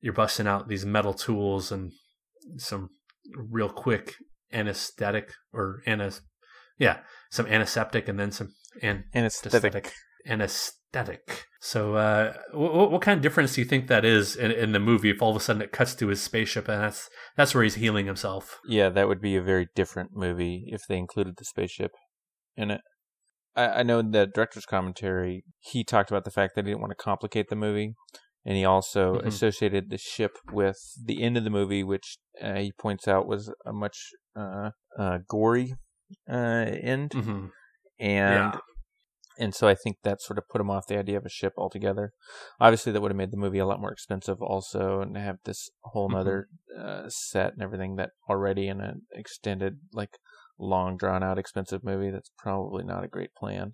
you're 0.00 0.14
busting 0.14 0.46
out 0.46 0.68
these 0.68 0.86
metal 0.86 1.12
tools 1.14 1.70
and 1.70 1.92
some 2.56 2.90
real 3.36 3.68
quick 3.68 4.16
anesthetic 4.52 5.32
or 5.52 5.80
anes 5.86 6.20
yeah 6.78 6.98
some 7.30 7.46
antiseptic 7.46 8.08
and 8.08 8.18
then 8.18 8.30
some 8.30 8.52
an- 8.82 9.04
Anesthetic. 9.14 9.92
anesthetic 10.26 11.46
so 11.64 11.94
uh 11.94 12.34
what, 12.52 12.90
what 12.90 13.00
kind 13.02 13.16
of 13.16 13.22
difference 13.22 13.54
do 13.54 13.60
you 13.60 13.64
think 13.64 13.86
that 13.86 14.04
is 14.04 14.34
in, 14.34 14.50
in 14.50 14.72
the 14.72 14.80
movie 14.80 15.10
if 15.10 15.22
all 15.22 15.30
of 15.30 15.36
a 15.36 15.40
sudden 15.40 15.62
it 15.62 15.70
cuts 15.70 15.94
to 15.94 16.08
his 16.08 16.20
spaceship 16.20 16.68
and 16.68 16.82
that's 16.82 17.08
that's 17.36 17.54
where 17.54 17.62
he's 17.62 17.76
healing 17.76 18.06
himself 18.06 18.58
Yeah, 18.66 18.88
that 18.88 19.06
would 19.06 19.20
be 19.20 19.36
a 19.36 19.42
very 19.42 19.68
different 19.76 20.10
movie 20.12 20.64
if 20.66 20.82
they 20.88 20.98
included 20.98 21.34
the 21.38 21.44
spaceship 21.44 21.92
in 22.56 22.72
it. 22.72 22.80
I, 23.54 23.66
I 23.68 23.82
know 23.84 23.98
in 24.00 24.10
the 24.10 24.26
director's 24.26 24.66
commentary, 24.66 25.44
he 25.60 25.84
talked 25.84 26.10
about 26.10 26.24
the 26.24 26.30
fact 26.30 26.54
that 26.54 26.64
he 26.64 26.70
didn't 26.72 26.80
want 26.80 26.90
to 26.96 27.04
complicate 27.04 27.48
the 27.48 27.56
movie. 27.56 27.94
And 28.44 28.56
he 28.56 28.64
also 28.64 29.20
Mhm. 29.20 29.26
associated 29.26 29.88
the 29.90 29.98
ship 29.98 30.32
with 30.50 30.76
the 31.04 31.22
end 31.22 31.36
of 31.36 31.44
the 31.44 31.50
movie, 31.50 31.84
which 31.84 32.18
uh, 32.40 32.56
he 32.56 32.72
points 32.72 33.06
out 33.06 33.28
was 33.28 33.52
a 33.64 33.72
much 33.72 33.96
uh, 34.34 34.70
uh, 34.98 35.18
gory 35.28 35.74
uh, 36.28 36.66
end. 36.94 37.10
mm-hmm. 37.12 37.46
And 38.00 38.54
Yeah. 38.54 38.60
And 39.38 39.54
so 39.54 39.68
I 39.68 39.74
think 39.74 39.98
that 40.02 40.20
sort 40.20 40.38
of 40.38 40.48
put 40.48 40.60
him 40.60 40.70
off 40.70 40.86
the 40.86 40.98
idea 40.98 41.16
of 41.16 41.24
a 41.24 41.30
ship 41.30 41.52
altogether. 41.56 42.12
Obviously, 42.60 42.92
that 42.92 43.00
would 43.00 43.10
have 43.10 43.16
made 43.16 43.30
the 43.30 43.36
movie 43.36 43.58
a 43.58 43.66
lot 43.66 43.80
more 43.80 43.92
expensive, 43.92 44.40
also, 44.40 45.00
and 45.00 45.16
have 45.16 45.38
this 45.44 45.70
whole 45.82 46.08
Mhm. 46.08 46.12
nother 46.12 46.48
uh, 46.78 47.08
set 47.08 47.52
and 47.52 47.62
everything 47.62 47.96
that 47.96 48.10
already 48.28 48.66
in 48.68 48.80
an 48.80 49.02
extended, 49.12 49.80
like 49.92 50.18
long 50.58 50.96
drawn 50.96 51.22
out, 51.22 51.38
expensive 51.38 51.84
movie. 51.84 52.10
That's 52.10 52.30
probably 52.38 52.84
not 52.84 53.04
a 53.04 53.08
great 53.08 53.34
plan. 53.34 53.72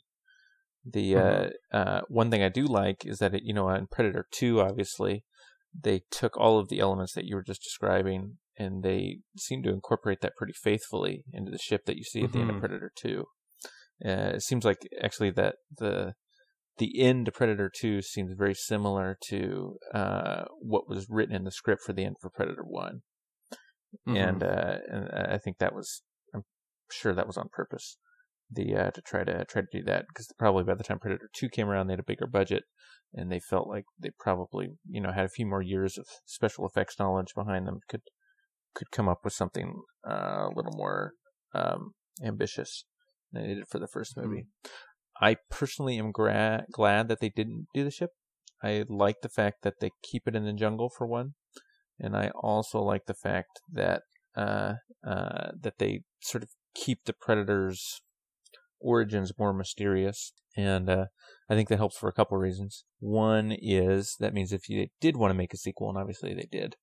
The 0.85 1.17
uh, 1.17 1.51
uh, 1.73 2.01
one 2.09 2.31
thing 2.31 2.43
I 2.43 2.49
do 2.49 2.65
like 2.65 3.05
is 3.05 3.19
that 3.19 3.35
it, 3.35 3.43
you 3.45 3.53
know 3.53 3.69
in 3.71 3.87
Predator 3.89 4.27
Two, 4.31 4.61
obviously, 4.61 5.25
they 5.79 6.03
took 6.11 6.37
all 6.37 6.59
of 6.59 6.69
the 6.69 6.81
elements 6.81 7.13
that 7.15 7.25
you 7.25 7.37
were 7.37 7.43
just 7.43 7.63
describing 7.63 8.39
and 8.57 8.83
they 8.83 9.19
seem 9.37 9.63
to 9.63 9.71
incorporate 9.73 10.21
that 10.21 10.35
pretty 10.37 10.53
faithfully 10.53 11.25
into 11.33 11.51
the 11.51 11.59
ship 11.59 11.85
that 11.85 11.97
you 11.97 12.05
see 12.05 12.25
at 12.25 12.33
the 12.33 12.41
end 12.41 12.51
of 12.51 12.57
Mhm. 12.57 12.61
Predator 12.61 12.93
Two. 12.97 13.27
Uh, 14.05 14.35
it 14.35 14.43
seems 14.43 14.65
like 14.65 14.89
actually 15.03 15.31
that 15.31 15.57
the 15.77 16.15
the 16.79 17.01
end 17.01 17.27
to 17.27 17.33
Predator 17.33 17.71
Two 17.75 18.01
seems 18.03 18.33
very 18.37 18.55
similar 18.55 19.19
to 19.29 19.79
uh, 19.93 20.45
what 20.61 20.89
was 20.89 21.07
written 21.09 21.35
in 21.35 21.45
the 21.45 21.51
script 21.51 21.83
for 21.83 21.93
the 21.93 22.05
end 22.05 22.17
for 22.21 22.31
Predator 22.31 22.63
One, 22.65 23.01
Mm-hmm. 24.07 24.17
and 24.17 24.43
uh, 24.43 24.77
and 24.91 25.09
I 25.33 25.39
think 25.39 25.59
that 25.59 25.75
was 25.75 26.03
I'm 26.35 26.43
sure 26.91 27.15
that 27.15 27.27
was 27.27 27.37
on 27.39 27.49
purpose. 27.51 27.97
The 28.51 28.75
uh, 28.75 28.91
to 28.91 29.03
try 29.03 29.25
to 29.25 29.45
try 29.47 29.63
to 29.63 29.69
do 29.73 29.83
that 29.85 30.07
because 30.09 30.31
probably 30.39 30.65
by 30.65 30.75
the 30.75 30.85
time 30.85 30.99
Predator 30.99 31.29
Two 31.35 31.49
came 31.49 31.69
around, 31.69 31.87
they 31.87 31.93
had 31.93 32.01
a 32.01 32.05
bigger 32.05 32.27
budget, 32.27 32.65
and 33.15 33.31
they 33.31 33.41
felt 33.41 33.69
like 33.69 33.85
they 33.99 34.11
probably 34.19 34.69
you 34.89 35.01
know 35.01 35.13
had 35.13 35.25
a 35.25 35.31
few 35.31 35.47
more 35.47 35.63
years 35.63 35.99
of 35.99 36.07
special 36.25 36.67
effects 36.67 36.99
knowledge 36.99 37.35
behind 37.35 37.67
them 37.67 37.81
could 37.89 38.03
could 38.75 38.91
come 38.91 39.09
up 39.09 39.21
with 39.25 39.33
something 39.33 39.83
uh, 40.09 40.47
a 40.47 40.53
little 40.55 40.77
more 40.77 41.13
um, 41.55 41.93
ambitious 42.23 42.85
than 43.33 43.43
they 43.43 43.55
did 43.55 43.69
for 43.69 43.79
the 43.79 43.89
first 43.89 44.17
movie. 44.17 44.47
I 45.21 45.37
personally 45.51 45.99
am 45.99 46.13
gra- 46.13 46.65
glad 46.73 47.09
that 47.09 47.21
they 47.21 47.31
didn't 47.31 47.67
do 47.75 47.85
the 47.85 47.91
ship. 47.91 48.11
I 48.63 48.85
like 48.89 49.21
the 49.23 49.29
fact 49.29 49.63
that 49.63 49.81
they 49.81 49.91
keep 50.03 50.27
it 50.27 50.35
in 50.35 50.45
the 50.45 50.53
jungle 50.53 50.91
for 50.91 51.07
one, 51.07 51.35
and 51.99 52.17
I 52.17 52.31
also 52.35 52.81
like 52.81 53.07
the 53.07 53.15
fact 53.15 53.61
that 53.73 54.03
uh, 54.37 54.75
uh, 55.07 55.51
that 55.61 55.79
they 55.79 56.03
sort 56.21 56.43
of 56.43 56.51
keep 56.75 57.05
the 57.05 57.13
predators' 57.13 58.01
origins 58.81 59.33
more 59.39 59.53
mysterious, 59.53 60.33
and 60.57 60.89
uh, 60.89 61.07
I 61.49 61.55
think 61.55 61.69
that 61.69 61.79
helps 61.79 61.97
for 61.97 62.09
a 62.09 62.13
couple 62.13 62.37
of 62.37 62.43
reasons. 62.43 62.85
One 62.99 63.53
is 63.53 64.17
that 64.21 64.35
means 64.35 64.53
if 64.53 64.69
you 64.69 64.89
did 65.01 65.17
want 65.17 65.31
to 65.31 65.39
make 65.39 65.55
a 65.55 65.59
sequel, 65.59 65.89
and 65.89 65.99
obviously 65.99 66.35
they 66.35 66.49
did, 66.51 66.77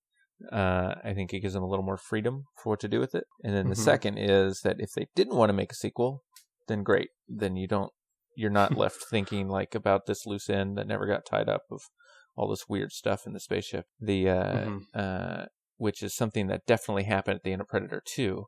uh, 0.51 0.95
I 1.03 1.13
think 1.13 1.33
it 1.33 1.39
gives 1.39 1.53
them 1.53 1.63
a 1.63 1.67
little 1.67 1.85
more 1.85 1.97
freedom 1.97 2.43
for 2.61 2.71
what 2.71 2.79
to 2.81 2.87
do 2.87 2.99
with 2.99 3.15
it. 3.15 3.25
And 3.43 3.55
then 3.55 3.69
the 3.69 3.75
Mhm. 3.75 3.83
second 3.83 4.17
is 4.17 4.61
that 4.61 4.77
if 4.79 4.91
they 4.95 5.07
didn't 5.15 5.35
want 5.35 5.49
to 5.49 5.53
make 5.53 5.71
a 5.71 5.75
sequel, 5.75 6.23
then 6.67 6.83
great. 6.83 7.09
Then 7.27 7.55
you 7.55 7.67
don't, 7.67 7.91
you're 8.35 8.49
not 8.49 8.75
left 8.77 8.97
thinking 9.09 9.47
like 9.47 9.75
about 9.75 10.05
this 10.05 10.25
loose 10.25 10.49
end 10.49 10.77
that 10.77 10.87
never 10.87 11.05
got 11.07 11.25
tied 11.25 11.49
up 11.49 11.61
of 11.71 11.81
all 12.35 12.49
this 12.49 12.67
weird 12.67 12.91
stuff 12.91 13.25
in 13.25 13.33
the 13.33 13.39
spaceship. 13.39 13.85
The, 13.99 14.29
uh, 14.29 14.65
Mhm. 14.65 14.81
uh, 14.93 15.45
which 15.77 16.01
is 16.03 16.15
something 16.15 16.47
that 16.47 16.65
definitely 16.65 17.03
happened 17.03 17.37
at 17.37 17.43
the 17.43 17.51
end 17.51 17.61
of 17.61 17.67
Predator 17.67 18.01
2 18.05 18.45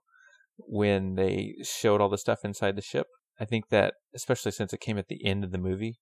when 0.58 1.16
they 1.16 1.56
showed 1.64 2.02
all 2.02 2.10
the 2.10 2.18
stuff 2.18 2.40
inside 2.44 2.76
the 2.76 2.82
ship. 2.82 3.08
I 3.40 3.46
think 3.46 3.70
that, 3.70 3.94
especially 4.16 4.52
since 4.52 4.74
it 4.74 4.80
came 4.82 4.98
at 4.98 5.08
the 5.08 5.24
end 5.26 5.44
of 5.44 5.52
the 5.52 5.58
movie, 5.58 6.00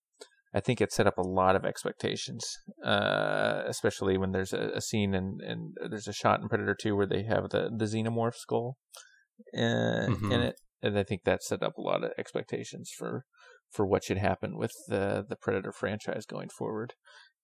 I 0.54 0.60
think 0.62 0.80
it 0.80 0.94
set 0.94 1.08
up 1.08 1.18
a 1.18 1.28
lot 1.28 1.56
of 1.56 1.66
expectations, 1.66 2.46
uh, 2.84 3.64
especially 3.68 4.18
when 4.18 4.32
there's 4.32 4.54
a, 4.54 4.72
a 4.76 4.82
scene 4.82 5.14
and 5.14 5.42
and 5.42 5.76
there's 5.90 6.08
a 6.08 6.14
shot 6.14 6.42
in 6.42 6.48
Predator 6.48 6.76
2 6.80 6.96
where 6.96 7.08
they 7.08 7.24
have 7.24 7.50
the, 7.50 7.70
the 7.76 7.86
xenomorph 7.86 8.36
skull 8.36 8.78
uh, 9.54 10.08
Mhm. 10.08 10.32
in 10.32 10.42
it, 10.42 10.56
and 10.82 10.98
I 10.98 11.04
think 11.04 11.24
that 11.24 11.44
set 11.44 11.64
up 11.64 11.78
a 11.78 11.82
lot 11.82 12.04
of 12.04 12.12
expectations 12.18 12.92
for 12.98 13.26
for 13.72 13.86
what 13.86 14.04
should 14.04 14.18
happen 14.18 14.58
with 14.58 14.72
the 14.88 15.26
the 15.28 15.36
Predator 15.36 15.72
franchise 15.72 16.26
going 16.26 16.50
forward. 16.50 16.94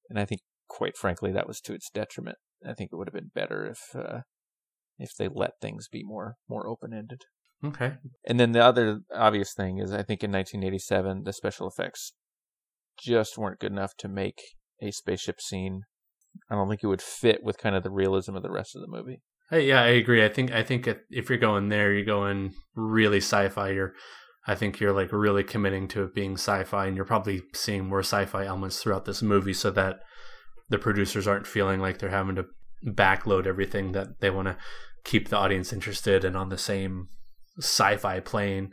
And 0.09 0.19
I 0.19 0.25
think, 0.25 0.41
quite 0.67 0.97
frankly, 0.97 1.31
that 1.31 1.47
was 1.47 1.59
to 1.61 1.73
its 1.73 1.89
detriment. 1.89 2.37
I 2.65 2.73
think 2.73 2.91
it 2.91 2.95
would 2.95 3.07
have 3.07 3.13
been 3.13 3.31
better 3.33 3.65
if 3.65 3.79
uh, 3.95 4.21
if 4.97 5.15
they 5.17 5.27
let 5.27 5.59
things 5.61 5.87
be 5.89 6.03
more 6.03 6.35
more 6.47 6.67
open 6.67 6.93
ended. 6.93 7.23
okay 7.63 7.97
And 8.25 8.39
then 8.39 8.51
the 8.53 8.63
other 8.63 9.01
obvious 9.13 9.53
thing 9.53 9.79
is, 9.79 9.91
I 9.91 10.03
think 10.03 10.23
in 10.23 10.31
1987, 10.31 11.23
the 11.23 11.33
special 11.33 11.67
effects 11.67 12.13
just 12.99 13.37
weren't 13.37 13.59
good 13.59 13.71
enough 13.71 13.95
to 13.97 14.07
make 14.07 14.41
a 14.81 14.91
spaceship 14.91 15.39
scene. 15.41 15.81
I 16.49 16.55
don't 16.55 16.69
think 16.69 16.83
it 16.83 16.87
would 16.87 17.01
fit 17.01 17.43
with 17.43 17.57
kind 17.57 17.75
of 17.75 17.83
the 17.83 17.91
realism 17.91 18.35
of 18.35 18.43
the 18.43 18.51
rest 18.51 18.75
of 18.75 18.81
the 18.81 18.87
movie. 18.87 19.21
Hey, 19.49 19.67
yeah, 19.67 19.81
I 19.81 19.87
agree. 19.87 20.23
I 20.23 20.29
think 20.29 20.51
I 20.51 20.63
think 20.63 20.87
if- 20.87 21.29
you're 21.29 21.37
going 21.37 21.69
there, 21.69 21.93
you're 21.93 22.05
going 22.05 22.53
really 22.73 23.17
sci-fi. 23.17 23.71
You're, 23.71 23.93
I 24.47 24.55
think 24.55 24.79
you're 24.79 24.93
like 24.93 25.11
really 25.11 25.43
committing 25.43 25.87
to 25.89 26.03
it 26.03 26.15
being 26.15 26.33
sci-fi, 26.35 26.85
and 26.87 26.95
you're 26.95 27.05
probably 27.05 27.41
seeing 27.53 27.85
more 27.85 27.99
sci-fi 27.99 28.45
elements 28.45 28.81
throughout 28.81 29.05
this 29.05 29.21
movie, 29.21 29.53
so 29.53 29.69
that 29.71 29.99
the 30.69 30.79
producers 30.79 31.27
aren't 31.27 31.47
feeling 31.47 31.81
like 31.81 31.99
they're 31.99 32.09
having 32.09 32.35
to 32.35 32.45
backload 32.87 33.45
everything. 33.45 33.91
That 33.91 34.21
they 34.21 34.29
want 34.29 34.47
to 34.47 34.57
keep 35.03 35.27
the 35.27 35.37
audience 35.37 35.73
interested 35.73 36.23
and 36.23 36.37
on 36.37 36.47
the 36.47 36.57
same 36.57 37.09
sci-fi 37.59 38.21
plane 38.21 38.71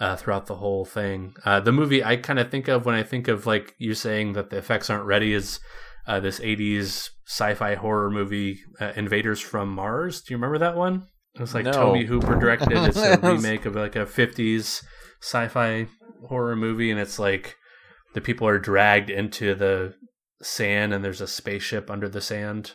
uh, 0.00 0.16
throughout 0.16 0.46
the 0.46 0.56
whole 0.56 0.84
thing. 0.84 1.34
Uh, 1.44 1.60
the 1.60 1.72
movie 1.72 2.02
I 2.02 2.16
kind 2.16 2.38
of 2.38 2.50
think 2.50 2.66
of 2.68 2.86
when 2.86 2.94
I 2.94 3.02
think 3.02 3.28
of 3.28 3.46
like 3.46 3.74
you 3.78 3.94
saying 3.94 4.32
that 4.32 4.50
the 4.50 4.56
effects 4.58 4.88
aren't 4.90 5.04
ready 5.04 5.32
is 5.34 5.60
uh, 6.06 6.18
this 6.20 6.40
80s 6.40 7.10
sci-fi 7.26 7.74
horror 7.76 8.10
movie 8.10 8.58
uh, 8.80 8.92
invaders 8.96 9.38
from 9.40 9.68
mars 9.72 10.22
do 10.22 10.32
you 10.34 10.38
remember 10.38 10.58
that 10.58 10.74
one 10.76 11.06
it 11.34 11.40
was 11.40 11.54
like 11.54 11.64
No. 11.66 11.72
Tobe 11.72 12.06
Hooper 12.06 12.36
directed 12.40 12.72
it's 12.72 12.96
a 12.96 13.18
remake 13.22 13.66
of 13.66 13.76
like 13.76 13.94
a 13.94 14.06
50s 14.06 14.82
sci-fi 15.20 15.86
horror 16.28 16.56
movie 16.56 16.90
and 16.90 16.98
it's 16.98 17.18
like 17.20 17.54
the 18.14 18.20
people 18.20 18.48
are 18.48 18.58
dragged 18.58 19.10
into 19.10 19.54
the 19.54 19.94
sand 20.42 20.92
and 20.92 21.04
there's 21.04 21.20
a 21.20 21.28
spaceship 21.28 21.90
under 21.90 22.08
the 22.08 22.20
sand 22.20 22.72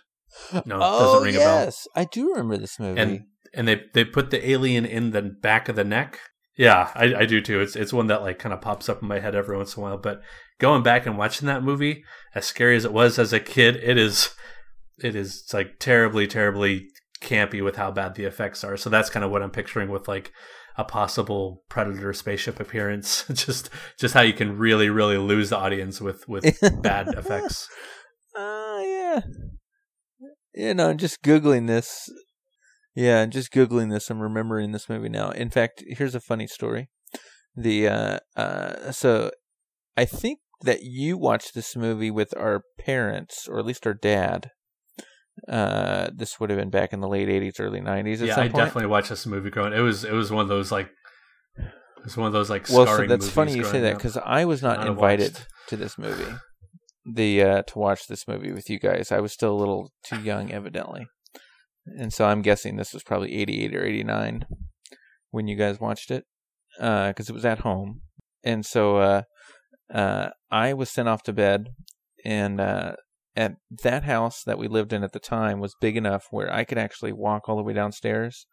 No, 0.65 0.80
oh 0.82 0.99
doesn't 0.99 1.23
ring 1.26 1.36
a 1.36 1.39
bell. 1.39 1.65
yes, 1.65 1.88
I 1.95 2.05
do 2.05 2.30
remember 2.30 2.57
this 2.57 2.80
movie. 2.80 3.01
And 3.01 3.21
and 3.53 3.67
they 3.67 3.82
they 3.93 4.05
put 4.05 4.30
the 4.30 4.49
alien 4.49 4.86
in 4.86 5.11
the 5.11 5.21
back 5.21 5.67
of 5.67 5.76
the 5.76 5.84
neck. 5.84 6.19
Yeah, 6.58 6.89
I, 6.95 7.16
I 7.16 7.26
do 7.26 7.41
too. 7.41 7.60
It's 7.60 7.76
it's 7.76 7.91
one 7.91 8.08
that 8.08 8.22
like 8.22 8.39
kind 8.39 8.53
of 8.53 8.62
pops 8.62 8.88
up 8.88 9.01
in 9.01 9.08
my 9.08 9.20
head 9.20 9.36
every 9.36 9.58
once 9.58 9.76
in 9.76 9.82
a 9.82 9.86
while. 9.86 9.97
But 9.97 10.22
going 10.60 10.84
back 10.84 11.06
and 11.06 11.18
watching 11.18 11.47
that 11.47 11.64
movie, 11.64 12.03
as 12.34 12.45
scary 12.45 12.76
as 12.78 12.86
it 12.86 12.93
was 12.93 13.20
as 13.20 13.34
a 13.34 13.39
kid, 13.39 13.76
it 13.78 13.97
is 13.97 14.34
it 14.99 15.16
is 15.16 15.45
like 15.53 15.80
terribly, 15.80 16.28
terribly 16.28 16.88
campy 17.22 17.64
with 17.64 17.76
how 17.76 17.91
bad 17.91 18.16
the 18.16 18.24
effects 18.24 18.64
are. 18.64 18.78
So 18.78 18.89
that's 18.89 19.10
kind 19.10 19.26
of 19.26 19.32
what 19.32 19.41
I'm 19.41 19.51
picturing 19.51 19.89
with 19.89 20.08
like 20.08 20.32
a 20.78 20.84
possible 20.84 21.64
predator 21.70 22.14
spaceship 22.14 22.60
appearance. 22.60 23.26
just 23.34 23.70
just 23.99 24.14
how 24.14 24.22
you 24.22 24.34
can 24.34 24.58
really, 24.58 24.89
really 24.89 25.18
lose 25.18 25.49
the 25.49 25.58
audience 25.58 25.99
with 25.99 26.28
with 26.28 26.58
bad 26.82 27.10
effects. 27.10 27.68
Uh, 28.36 28.80
yeah. 28.82 29.22
You 30.53 30.74
know, 30.74 30.93
just 30.93 31.22
googling 31.22 31.68
this. 31.68 32.10
Yeah, 32.96 33.22
and 33.22 33.32
just 33.32 33.52
googling 33.52 33.91
this. 33.91 34.10
I'm 34.10 34.22
remembering 34.22 34.72
this 34.72 34.88
movie 34.88 35.10
now. 35.10 35.30
In 35.32 35.50
fact, 35.50 35.84
here's 35.86 36.16
a 36.16 36.22
funny 36.22 36.48
story. 36.48 36.89
The 37.56 37.88
uh, 37.88 38.20
uh, 38.36 38.91
so 38.91 39.32
I 39.98 40.06
think 40.06 40.39
that 40.62 40.80
you 40.82 41.18
watched 41.18 41.54
this 41.54 41.76
movie 41.76 42.12
with 42.12 42.34
our 42.38 42.64
parents, 42.80 43.48
or 43.48 43.60
at 43.60 43.66
least 43.66 43.86
our 43.86 43.93
dad. 43.93 44.52
Uh, 45.50 46.10
this 46.16 46.39
would 46.39 46.50
have 46.50 46.58
been 46.58 46.70
back 46.70 46.93
in 46.93 47.02
the 47.02 47.08
late 47.08 47.28
'80s, 47.28 47.60
early 47.60 47.82
'90s. 47.82 48.22
At 48.22 48.28
yeah, 48.28 48.34
I 48.36 48.43
point. 48.43 48.56
definitely 48.56 48.88
watched 48.88 49.10
this 49.10 49.26
movie 49.26 49.50
growing. 49.50 49.74
It 49.74 49.82
was 49.82 50.06
it 50.06 50.14
was 50.14 50.32
one 50.32 50.43
of 50.43 50.48
those 50.48 50.72
like 50.72 50.89
it 51.58 52.06
was 52.06 52.16
one 52.16 52.28
of 52.28 52.34
those 52.34 52.50
like 52.50 52.68
Well, 52.70 52.86
so 52.86 53.06
that's 53.06 53.30
funny 53.30 53.54
you 53.54 53.66
say 53.66 53.82
that 53.82 53.96
because 53.98 54.16
I 54.16 54.46
was 54.46 54.62
not 54.62 54.80
I'd 54.80 54.88
invited 54.88 55.34
watched. 55.34 55.48
to 55.68 55.78
this 55.78 55.98
movie. 55.98 56.32
The 57.06 57.43
uh, 57.43 57.62
to 57.64 57.80
watch 57.80 58.08
this 58.08 58.28
movie 58.28 58.52
with 58.52 58.70
you 58.70 58.80
guys, 58.80 59.12
I 59.12 59.20
was 59.20 59.34
still 59.34 59.54
a 59.54 59.60
little 59.60 59.91
too 60.04 60.22
young, 60.22 60.52
evidently, 60.52 61.08
and 61.86 62.12
so 62.14 62.26
I'm 62.26 62.42
guessing 62.42 62.76
this 62.76 62.94
was 62.94 63.04
probably 63.04 63.34
'88 63.36 63.76
or 63.76 63.86
'89 63.86 64.46
when 65.32 65.48
you 65.48 65.56
guys 65.56 65.80
watched 65.80 66.12
it, 66.12 66.26
because 66.78 67.30
it 67.30 67.34
was 67.34 67.46
at 67.46 67.60
home, 67.60 68.02
and 68.44 68.66
so 68.66 68.98
uh, 68.98 69.22
uh, 69.94 70.30
I 70.52 70.74
was 70.74 70.90
sent 70.90 71.08
off 71.10 71.24
to 71.24 71.34
bed, 71.34 71.68
and 72.24 72.60
uh, 72.62 72.96
at 73.36 73.56
that 73.84 74.04
house 74.04 74.44
that 74.46 74.58
we 74.58 74.68
lived 74.68 74.94
in 74.94 75.04
at 75.04 75.12
the 75.12 75.20
time 75.20 75.60
was 75.60 75.76
big 75.82 75.98
enough 75.98 76.28
where 76.32 76.52
I 76.54 76.64
could 76.64 76.78
actually 76.78 77.12
walk 77.14 77.48
all 77.48 77.58
the 77.58 77.64
way 77.64 77.74
downstairs 77.74 78.46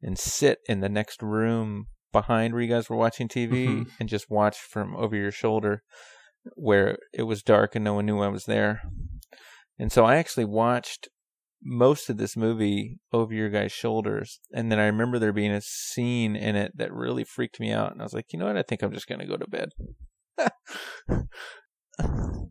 and 0.00 0.18
sit 0.18 0.58
in 0.68 0.80
the 0.80 0.88
next 0.88 1.22
room 1.22 1.86
behind 2.12 2.52
where 2.52 2.62
you 2.62 2.68
guys 2.68 2.88
were 2.90 2.96
watching 2.96 3.28
TV 3.28 3.68
Mhm. 3.68 3.90
and 4.00 4.08
just 4.08 4.30
watch 4.30 4.58
from 4.58 4.96
over 4.96 5.14
your 5.16 5.30
shoulder 5.30 5.82
where 6.56 6.98
it 7.12 7.22
was 7.22 7.42
dark 7.42 7.74
and 7.74 7.84
no 7.84 7.94
one 7.94 8.06
knew 8.06 8.20
I 8.20 8.28
was 8.28 8.44
there. 8.46 8.82
And 9.78 9.92
so 9.92 10.04
I 10.04 10.16
actually 10.16 10.44
watched 10.44 11.08
most 11.64 12.10
of 12.10 12.16
this 12.16 12.36
movie 12.36 12.98
over 13.12 13.32
your 13.32 13.50
guys' 13.50 13.72
shoulders. 13.72 14.40
And 14.52 14.70
then 14.70 14.78
I 14.78 14.86
remember 14.86 15.18
there 15.18 15.32
being 15.32 15.52
a 15.52 15.60
scene 15.60 16.34
in 16.36 16.56
it 16.56 16.72
that 16.76 16.92
really 16.92 17.24
freaked 17.24 17.60
me 17.60 17.72
out. 17.72 17.92
And 17.92 18.00
I 18.00 18.04
was 18.04 18.12
like, 18.12 18.26
you 18.32 18.38
know 18.38 18.46
what? 18.46 18.56
I 18.56 18.62
think 18.62 18.82
I'm 18.82 18.92
just 18.92 19.06
going 19.06 19.20
to 19.20 19.26
go 19.26 19.36
to 19.36 19.46
bed. 19.48 19.70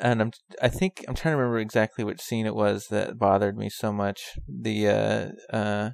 and 0.00 0.20
I'm 0.20 0.30
I 0.60 0.68
think 0.68 1.04
I'm 1.08 1.14
trying 1.14 1.32
to 1.32 1.38
remember 1.38 1.58
exactly 1.58 2.04
which 2.04 2.20
scene 2.20 2.46
it 2.46 2.54
was 2.54 2.88
that 2.88 3.18
bothered 3.18 3.56
me 3.56 3.68
so 3.70 3.92
much. 3.92 4.38
The 4.46 4.88
uh 4.88 5.56
uh 5.56 5.90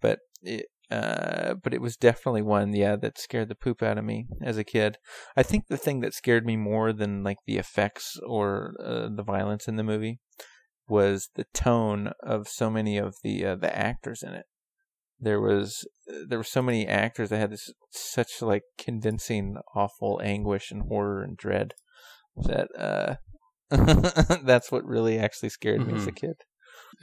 but 0.00 0.18
it 0.42 0.66
uh 0.90 1.54
but 1.54 1.72
it 1.72 1.80
was 1.80 1.96
definitely 1.96 2.42
one 2.42 2.74
yeah 2.74 2.96
that 2.96 3.18
scared 3.18 3.48
the 3.48 3.54
poop 3.54 3.82
out 3.82 3.98
of 3.98 4.04
me 4.04 4.26
as 4.42 4.58
a 4.58 4.64
kid. 4.64 4.98
I 5.36 5.42
think 5.42 5.68
the 5.68 5.76
thing 5.76 6.00
that 6.00 6.14
scared 6.14 6.44
me 6.44 6.56
more 6.56 6.92
than 6.92 7.22
like 7.22 7.38
the 7.46 7.58
effects 7.58 8.18
or 8.26 8.74
uh, 8.84 9.08
the 9.14 9.24
violence 9.24 9.68
in 9.68 9.76
the 9.76 9.84
movie 9.84 10.18
was 10.98 11.16
the 11.38 11.46
tone 11.68 12.12
of 12.22 12.40
so 12.48 12.66
many 12.70 12.94
of 13.06 13.10
the 13.24 13.34
uh, 13.50 13.56
the 13.56 13.72
actors 13.90 14.22
in 14.22 14.32
it. 14.40 14.46
There 15.26 15.40
was 15.40 15.66
there 16.28 16.38
were 16.38 16.44
so 16.58 16.62
many 16.62 16.82
actors 16.86 17.28
that 17.30 17.38
had 17.38 17.52
this 17.52 17.66
such 17.90 18.42
like 18.42 18.62
convincing 18.78 19.56
awful 19.74 20.20
anguish 20.22 20.70
and 20.72 20.82
horror 20.90 21.22
and 21.22 21.36
dread 21.36 21.68
that 22.48 22.68
uh 22.88 23.14
that's 24.44 24.70
what 24.72 24.84
really 24.84 25.18
actually 25.18 25.48
scared 25.48 25.86
me 25.86 25.94
as 25.94 26.06
a 26.06 26.12
Mhm. 26.12 26.16
kid. 26.16 26.34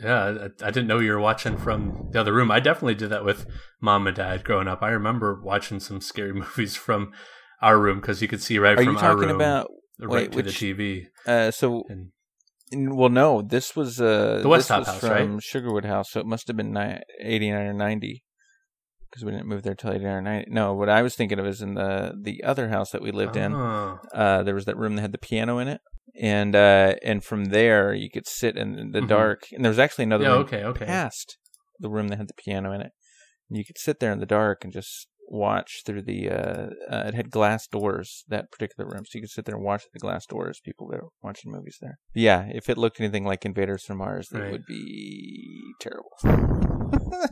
Yeah, 0.03 0.23
I, 0.61 0.67
I 0.67 0.71
didn't 0.71 0.87
know 0.87 0.99
you 0.99 1.11
were 1.13 1.19
watching 1.19 1.57
from 1.57 2.09
the 2.11 2.19
other 2.21 2.33
room. 2.33 2.51
I 2.51 2.59
definitely 2.59 2.95
did 2.95 3.09
that 3.09 3.25
with 3.25 3.45
mom 3.81 4.07
and 4.07 4.15
dad 4.15 4.43
growing 4.43 4.67
up. 4.67 4.81
I 4.83 4.89
remember 4.91 5.39
watching 5.41 5.79
some 5.79 5.99
scary 6.01 6.33
movies 6.43 6.75
from 6.75 7.11
our 7.61 7.79
room 7.79 7.99
because 7.99 8.21
you 8.21 8.27
could 8.27 8.41
see 8.41 8.59
right 8.59 8.77
Are 8.77 8.83
from 8.83 8.93
you 8.93 8.99
our 8.99 9.13
talking 9.15 9.29
room 9.29 9.35
about 9.41 9.67
right 9.99 10.11
wait, 10.11 10.31
to 10.31 10.35
which- 10.37 10.59
the 10.59 10.73
TV. 10.73 11.07
uh 11.25 11.51
so 11.51 11.83
And 11.89 12.11
well 12.71 13.09
no, 13.09 13.41
this 13.41 13.75
was 13.75 13.99
uh 14.01 14.39
The 14.43 14.49
West 14.49 14.61
this 14.61 14.67
Top 14.67 14.79
was 14.79 14.87
House, 14.87 14.99
from 14.99 15.09
right? 15.09 15.29
Sugarwood 15.39 15.85
House, 15.85 16.11
so 16.11 16.19
it 16.19 16.25
must 16.25 16.47
have 16.47 16.57
been 16.57 16.73
ni- 16.73 16.99
89 17.21 17.65
or 17.67 17.73
90 17.73 18.23
because 19.09 19.25
we 19.25 19.31
didn't 19.31 19.47
move 19.47 19.63
there 19.63 19.73
till 19.75 19.91
89 19.91 20.11
or 20.11 20.21
90. 20.21 20.51
No, 20.51 20.73
what 20.73 20.87
I 20.89 21.01
was 21.01 21.15
thinking 21.15 21.39
of 21.39 21.45
is 21.47 21.61
in 21.61 21.73
the 21.73 22.13
the 22.21 22.43
other 22.43 22.69
house 22.69 22.91
that 22.91 23.01
we 23.01 23.11
lived 23.11 23.35
in. 23.35 23.53
Oh. 23.55 23.99
uh, 24.13 24.43
there 24.43 24.53
was 24.55 24.65
that 24.65 24.77
room 24.77 24.95
that 24.95 25.01
had 25.01 25.11
the 25.11 25.17
piano 25.17 25.57
in 25.57 25.67
it, 25.67 25.81
and 26.19 26.55
uh, 26.55 26.95
and 27.03 27.23
from 27.23 27.45
there 27.45 27.93
you 27.93 28.09
could 28.09 28.27
sit 28.27 28.55
in 28.57 28.91
the 28.91 29.01
Mhm. 29.01 29.07
dark. 29.07 29.47
And 29.51 29.63
there 29.65 29.69
was 29.71 29.79
actually 29.79 30.03
another 30.03 30.25
Yeah, 30.25 30.31
room 30.33 30.41
okay, 30.41 30.63
okay. 30.63 30.85
past 30.85 31.37
the 31.79 31.89
room 31.89 32.09
that 32.09 32.17
had 32.17 32.27
the 32.27 32.33
piano 32.35 32.71
in 32.71 32.81
it. 32.81 32.91
And 33.49 33.57
you 33.57 33.65
could 33.65 33.77
sit 33.79 33.99
there 33.99 34.11
in 34.11 34.19
the 34.19 34.25
dark 34.27 34.63
and 34.63 34.71
just 34.71 35.07
watch 35.29 35.81
through 35.85 36.01
the. 36.03 36.29
Uh, 36.29 36.69
uh, 36.89 37.03
it 37.07 37.13
had 37.13 37.29
glass 37.31 37.67
doors 37.67 38.23
that 38.27 38.51
particular 38.51 38.89
room, 38.89 39.05
so 39.05 39.11
you 39.17 39.21
could 39.21 39.29
sit 39.29 39.45
there 39.45 39.55
and 39.55 39.63
watch 39.63 39.83
the 39.93 39.99
glass 39.99 40.25
doors. 40.25 40.59
People 40.63 40.87
that 40.89 41.01
were 41.01 41.09
watching 41.21 41.51
movies 41.51 41.77
there. 41.81 41.97
Yeah, 42.13 42.47
if 42.53 42.69
it 42.69 42.77
looked 42.77 42.99
anything 42.99 43.25
like 43.25 43.45
Invaders 43.45 43.83
from 43.85 43.97
Mars, 43.99 44.29
it 44.33 44.37
Right. 44.39 44.51
would 44.51 44.65
be 44.67 45.73
terrible. 45.79 46.09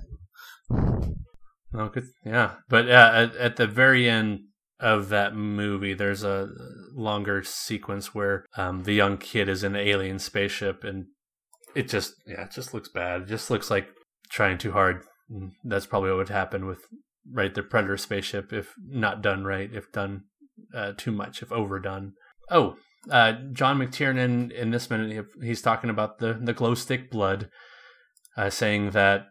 Oh, 1.73 1.89
good. 1.89 2.05
Yeah, 2.25 2.55
but 2.69 2.87
yeah, 2.87 3.11
at, 3.11 3.35
at 3.35 3.55
the 3.57 3.67
very 3.67 4.09
end 4.09 4.39
of 4.79 5.09
that 5.09 5.35
movie, 5.35 5.93
there's 5.93 6.23
a 6.23 6.47
longer 6.95 7.43
sequence 7.43 8.15
where 8.15 8.45
um, 8.55 8.83
the 8.83 8.93
young 8.93 9.17
kid 9.17 9.49
is 9.49 9.63
in 9.63 9.75
an 9.75 9.87
alien 9.87 10.17
spaceship, 10.17 10.83
and 10.83 11.05
it 11.75 11.89
just 11.89 12.13
yeah, 12.25 12.43
it 12.45 12.51
just 12.51 12.73
looks 12.73 12.89
bad. 12.89 13.23
It 13.23 13.27
just 13.27 13.51
looks 13.51 13.69
like 13.69 13.89
trying 14.31 14.57
too 14.57 14.71
hard. 14.71 15.03
That's 15.63 15.85
probably 15.85 16.09
what 16.09 16.17
would 16.19 16.29
happen 16.29 16.65
with 16.65 16.79
right 17.31 17.53
the 17.53 17.63
Predator 17.63 17.97
spaceship 17.97 18.53
if 18.53 18.73
not 18.87 19.21
done 19.21 19.43
right, 19.43 19.69
if 19.73 19.91
done 19.91 20.23
uh, 20.73 20.93
too 20.97 21.11
much, 21.11 21.41
if 21.41 21.51
overdone. 21.51 22.13
Oh, 22.49 22.77
uh, 23.09 23.33
John 23.53 23.79
McTiernan 23.79 24.51
in 24.51 24.71
this 24.71 24.89
minute 24.89 25.25
he's 25.41 25.61
talking 25.61 25.89
about 25.89 26.19
the 26.19 26.33
the 26.33 26.53
glow 26.53 26.75
stick 26.75 27.09
blood, 27.09 27.49
uh, 28.35 28.49
saying 28.49 28.91
that 28.91 29.27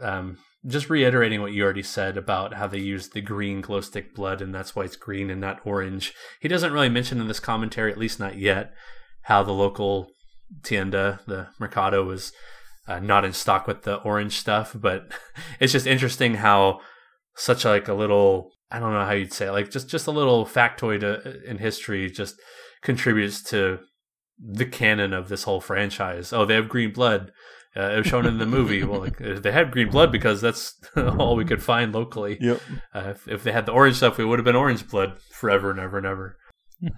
um, 0.00 0.38
just 0.66 0.88
reiterating 0.88 1.40
what 1.40 1.52
you 1.52 1.62
already 1.64 1.82
said 1.82 2.16
about 2.16 2.54
how 2.54 2.66
they 2.66 2.78
use 2.78 3.08
the 3.08 3.20
green 3.20 3.60
glow 3.60 3.80
stick 3.80 4.14
blood 4.14 4.40
and 4.40 4.54
that's 4.54 4.76
why 4.76 4.84
it's 4.84 4.96
green 4.96 5.30
and 5.30 5.40
not 5.40 5.60
orange. 5.64 6.14
He 6.40 6.48
doesn't 6.48 6.72
really 6.72 6.88
mention 6.88 7.20
in 7.20 7.28
this 7.28 7.40
commentary, 7.40 7.90
at 7.90 7.98
least 7.98 8.20
not 8.20 8.38
yet, 8.38 8.72
how 9.22 9.42
the 9.42 9.52
local 9.52 10.10
tienda, 10.62 11.20
the 11.26 11.48
mercado, 11.58 12.04
was 12.04 12.32
uh, 12.86 13.00
not 13.00 13.24
in 13.24 13.32
stock 13.32 13.66
with 13.66 13.82
the 13.82 13.96
orange 13.96 14.38
stuff. 14.38 14.76
But 14.78 15.12
it's 15.60 15.72
just 15.72 15.86
interesting 15.86 16.34
how 16.34 16.80
such 17.36 17.64
like 17.64 17.88
a 17.88 17.94
little 17.94 18.52
I 18.70 18.78
don't 18.78 18.92
know 18.92 19.04
how 19.04 19.12
you'd 19.12 19.32
say 19.32 19.46
it, 19.46 19.52
like 19.52 19.70
just 19.70 19.88
just 19.88 20.06
a 20.06 20.12
little 20.12 20.46
factoid 20.46 21.02
uh, 21.02 21.30
in 21.46 21.58
history 21.58 22.10
just 22.10 22.36
contributes 22.82 23.42
to 23.44 23.78
the 24.38 24.66
canon 24.66 25.12
of 25.12 25.28
this 25.28 25.44
whole 25.44 25.60
franchise. 25.60 26.32
Oh, 26.32 26.44
they 26.44 26.54
have 26.54 26.68
green 26.68 26.92
blood. 26.92 27.32
Uh, 27.74 27.92
it 27.92 27.96
was 27.98 28.06
shown 28.06 28.26
in 28.26 28.38
the 28.38 28.46
movie. 28.46 28.84
Well, 28.84 29.00
like, 29.00 29.20
uh, 29.20 29.38
they 29.38 29.52
had 29.52 29.70
green 29.70 29.88
blood 29.88 30.12
because 30.12 30.40
that's 30.40 30.78
all 30.96 31.36
we 31.36 31.44
could 31.44 31.62
find 31.62 31.94
locally. 31.94 32.36
Yep. 32.40 32.60
Uh, 32.94 33.04
if, 33.10 33.28
if 33.28 33.42
they 33.44 33.52
had 33.52 33.64
the 33.64 33.72
orange 33.72 33.96
stuff, 33.96 34.18
it 34.18 34.26
would 34.26 34.38
have 34.38 34.44
been 34.44 34.56
orange 34.56 34.86
blood 34.88 35.18
forever 35.30 35.70
and 35.70 35.80
ever 35.80 35.96
and 35.96 36.06
ever. 36.06 36.36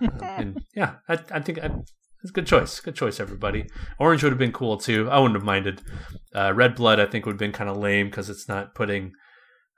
Uh, 0.02 0.08
and 0.22 0.64
yeah, 0.74 0.96
I, 1.08 1.18
I 1.30 1.40
think 1.40 1.58
I, 1.62 1.66
it's 2.22 2.30
a 2.30 2.32
good 2.32 2.46
choice. 2.46 2.80
Good 2.80 2.96
choice, 2.96 3.20
everybody. 3.20 3.66
Orange 4.00 4.24
would 4.24 4.32
have 4.32 4.38
been 4.38 4.52
cool 4.52 4.78
too. 4.78 5.08
I 5.10 5.18
wouldn't 5.18 5.36
have 5.36 5.44
minded. 5.44 5.82
Uh, 6.34 6.52
red 6.54 6.74
blood, 6.74 6.98
I 6.98 7.06
think, 7.06 7.26
would 7.26 7.34
have 7.34 7.38
been 7.38 7.52
kind 7.52 7.70
of 7.70 7.76
lame 7.76 8.08
because 8.08 8.28
it's 8.28 8.48
not 8.48 8.74
putting 8.74 9.12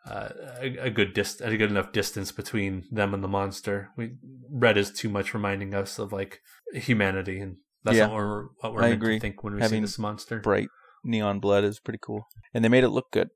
uh, 0.07 0.29
a, 0.61 0.77
a 0.79 0.91
good 0.91 1.13
dist- 1.15 1.41
a 1.41 1.57
good 1.57 1.71
enough 1.71 1.93
distance 1.93 2.33
between 2.33 2.85
them 2.91 3.13
and 3.15 3.23
the 3.25 3.29
monster. 3.29 3.91
We 3.97 4.15
red 4.51 4.77
is 4.77 4.91
too 4.93 5.09
much 5.09 5.35
reminding 5.35 5.75
us 5.75 5.99
of 5.99 6.13
like 6.13 6.41
humanity, 6.73 7.41
and 7.41 7.57
that's 7.85 7.97
Yeah. 7.97 8.07
not 8.07 8.13
what 8.13 8.19
we're, 8.19 8.45
what 8.61 8.73
we're 8.75 8.83
I 8.83 8.89
meant 8.91 9.01
agree. 9.01 9.15
to 9.17 9.21
think 9.21 9.43
when 9.43 9.55
we 9.55 9.61
Having 9.63 9.81
see 9.81 9.85
this 9.85 9.99
monster. 9.99 10.41
bright 10.41 10.69
neon 11.05 11.41
blood 11.41 11.65
is 11.65 11.81
pretty 11.81 11.99
cool, 12.03 12.27
and 12.55 12.65
they 12.65 12.69
made 12.69 12.85
it 12.85 12.91
look 12.91 13.07
good, 13.13 13.29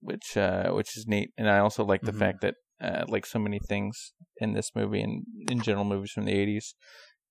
which 0.00 0.36
uh, 0.36 0.70
which 0.72 0.96
is 0.96 1.06
neat. 1.06 1.30
And 1.38 1.48
I 1.48 1.58
also 1.58 1.84
like 1.84 2.02
the 2.02 2.12
Mhm. 2.12 2.18
fact 2.18 2.40
that, 2.42 2.54
uh, 2.80 3.04
like 3.08 3.26
so 3.26 3.38
many 3.38 3.58
things 3.58 4.12
in 4.38 4.52
this 4.52 4.70
movie 4.74 5.02
and 5.02 5.24
in 5.48 5.62
general 5.62 5.84
movies 5.84 6.10
from 6.12 6.24
the 6.26 6.32
'80s, 6.34 6.74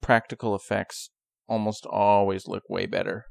practical 0.01 0.55
effects 0.55 1.09
almost 1.47 1.85
always 1.85 2.47
look 2.47 2.63
way 2.69 2.85
better 2.85 3.25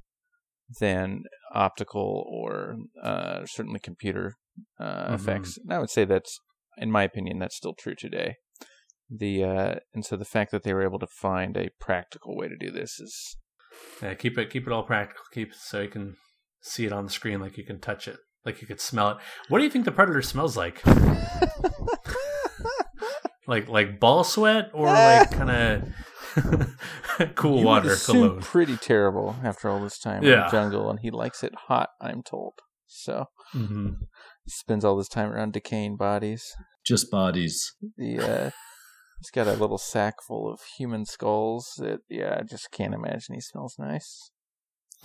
than 0.80 1.22
optical 1.54 2.24
or 2.28 2.76
uh, 3.02 3.46
certainly 3.46 3.80
computer 3.80 4.34
uh, 4.80 5.08
Mhm. 5.10 5.14
effects. 5.14 5.56
And 5.58 5.72
I 5.72 5.78
would 5.78 5.90
say 5.90 6.04
that's, 6.04 6.38
in 6.76 6.90
my 6.90 7.02
opinion, 7.02 7.38
that's 7.38 7.56
still 7.56 7.74
true 7.74 7.94
today. 7.94 8.36
The 9.10 9.44
uh, 9.44 9.74
and 9.94 10.04
so 10.04 10.16
the 10.16 10.24
fact 10.26 10.50
that 10.50 10.62
they 10.64 10.74
were 10.74 10.82
able 10.82 10.98
to 10.98 11.06
find 11.06 11.56
a 11.56 11.70
practical 11.80 12.36
way 12.36 12.48
to 12.48 12.56
do 12.58 12.70
this 12.70 13.00
is 13.00 13.36
Yeah, 14.02 14.14
keep 14.14 14.36
it 14.38 14.50
keep 14.50 14.66
it 14.66 14.72
all 14.72 14.82
practical. 14.82 15.24
Keep 15.32 15.54
so 15.54 15.80
you 15.80 15.88
can 15.88 16.16
see 16.60 16.84
it 16.84 16.92
on 16.92 17.04
the 17.04 17.10
screen, 17.10 17.40
like 17.40 17.56
you 17.56 17.64
can 17.64 17.80
touch 17.80 18.06
it, 18.08 18.18
like 18.44 18.60
you 18.60 18.66
could 18.66 18.80
smell 18.80 19.10
it. 19.12 19.16
What 19.48 19.58
do 19.58 19.64
you 19.64 19.70
think 19.70 19.84
the 19.86 19.92
predator 19.92 20.20
smells 20.22 20.56
like? 20.58 20.82
like 23.46 23.68
like 23.68 23.98
ball 23.98 24.24
sweat 24.24 24.70
or 24.74 24.86
like 24.92 25.30
kind 25.30 25.50
of 25.50 27.34
cool 27.34 27.60
You 27.60 27.66
water 27.66 27.96
cologne? 28.04 28.40
pretty 28.40 28.76
terrible 28.76 29.36
after 29.42 29.70
all 29.70 29.80
this 29.82 29.98
time 29.98 30.22
in 30.22 30.30
the 30.30 30.48
jungle, 30.50 30.90
and 30.90 31.00
he 31.00 31.10
likes 31.10 31.42
it 31.42 31.54
hot. 31.68 31.88
I'm 32.00 32.22
told. 32.22 32.54
So 32.88 33.26
hmm 33.52 33.90
he 34.44 34.50
spends 34.50 34.84
all 34.84 34.96
this 34.96 35.08
time 35.08 35.30
around 35.30 35.52
decaying 35.52 35.96
bodies. 35.96 36.44
Just 36.84 37.10
bodies. 37.10 37.74
Yeah. 37.96 38.22
uh, 38.22 38.50
he's 39.20 39.30
got 39.30 39.46
a 39.46 39.52
little 39.52 39.78
sack 39.78 40.14
full 40.26 40.50
of 40.52 40.60
human 40.78 41.04
skulls. 41.04 41.74
That 41.78 42.00
yeah, 42.08 42.38
I 42.40 42.42
just 42.44 42.70
can't 42.72 42.94
imagine 42.94 43.34
he 43.34 43.40
smells 43.40 43.76
nice. 43.78 44.30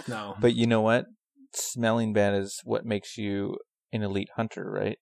No, 0.07 0.35
But 0.39 0.55
you 0.55 0.65
know 0.65 0.81
what? 0.81 1.05
Smelling 1.53 2.13
bad 2.13 2.33
is 2.33 2.59
what 2.63 2.85
makes 2.85 3.17
you 3.17 3.57
an 3.91 4.01
elite 4.01 4.29
hunter, 4.35 4.71
right? 4.71 4.97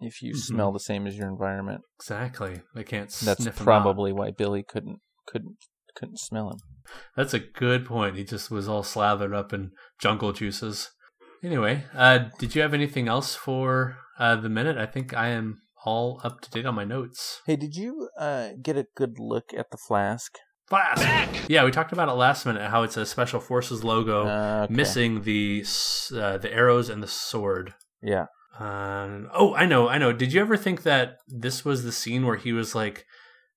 If 0.00 0.20
you 0.22 0.32
Mhm. 0.32 0.38
smell 0.38 0.72
the 0.72 0.80
same 0.80 1.06
as 1.06 1.16
your 1.16 1.28
environment, 1.28 1.82
exactly. 2.00 2.62
They 2.74 2.82
can't. 2.84 3.10
that's 3.22 3.46
probably 3.56 4.12
why 4.12 4.32
Billy 4.32 4.64
couldn't 4.64 5.00
couldn't 5.26 5.56
couldn't 5.94 6.18
smell 6.18 6.50
him. 6.50 6.58
That's 7.16 7.32
a 7.32 7.38
good 7.38 7.86
point. 7.86 8.16
He 8.16 8.24
just 8.24 8.50
was 8.50 8.68
all 8.68 8.82
slathered 8.82 9.32
up 9.32 9.52
in 9.52 9.70
jungle 10.00 10.32
juices. 10.32 10.90
Anyway, 11.44 11.84
uh, 11.94 12.20
did 12.38 12.54
you 12.54 12.62
have 12.62 12.72
anything 12.72 13.06
else 13.06 13.34
for 13.34 13.98
uh, 14.18 14.34
the 14.36 14.48
minute? 14.48 14.78
I 14.78 14.86
think 14.86 15.14
I 15.14 15.28
am 15.28 15.60
all 15.84 16.20
up 16.24 16.40
to 16.40 16.50
date 16.50 16.64
on 16.64 16.74
my 16.74 16.84
notes. 16.84 17.42
Hey, 17.44 17.56
did 17.56 17.76
you 17.76 18.08
uh, 18.18 18.50
get 18.62 18.78
a 18.78 18.86
good 18.96 19.18
look 19.18 19.52
at 19.54 19.70
the 19.70 19.76
flask? 19.76 20.38
Flask. 20.68 21.06
Yeah, 21.50 21.64
we 21.66 21.70
talked 21.70 21.92
about 21.92 22.08
it 22.08 22.12
last 22.12 22.46
minute. 22.46 22.70
How 22.70 22.82
it's 22.84 22.96
a 22.96 23.04
special 23.04 23.40
forces 23.40 23.84
logo, 23.84 24.26
Uh, 24.26 24.62
okay. 24.64 24.74
missing 24.74 25.22
the 25.22 25.62
uh, 26.16 26.38
the 26.38 26.50
arrows 26.50 26.88
and 26.88 27.02
the 27.02 27.06
sword. 27.06 27.74
Yeah. 28.02 28.26
Um, 28.58 29.28
oh, 29.34 29.54
I 29.54 29.66
know, 29.66 29.88
I 29.88 29.98
know. 29.98 30.12
Did 30.12 30.32
you 30.32 30.40
ever 30.40 30.56
think 30.56 30.84
that 30.84 31.16
this 31.28 31.64
was 31.64 31.84
the 31.84 31.92
scene 31.92 32.24
where 32.24 32.36
he 32.36 32.52
was 32.54 32.74
like 32.74 33.04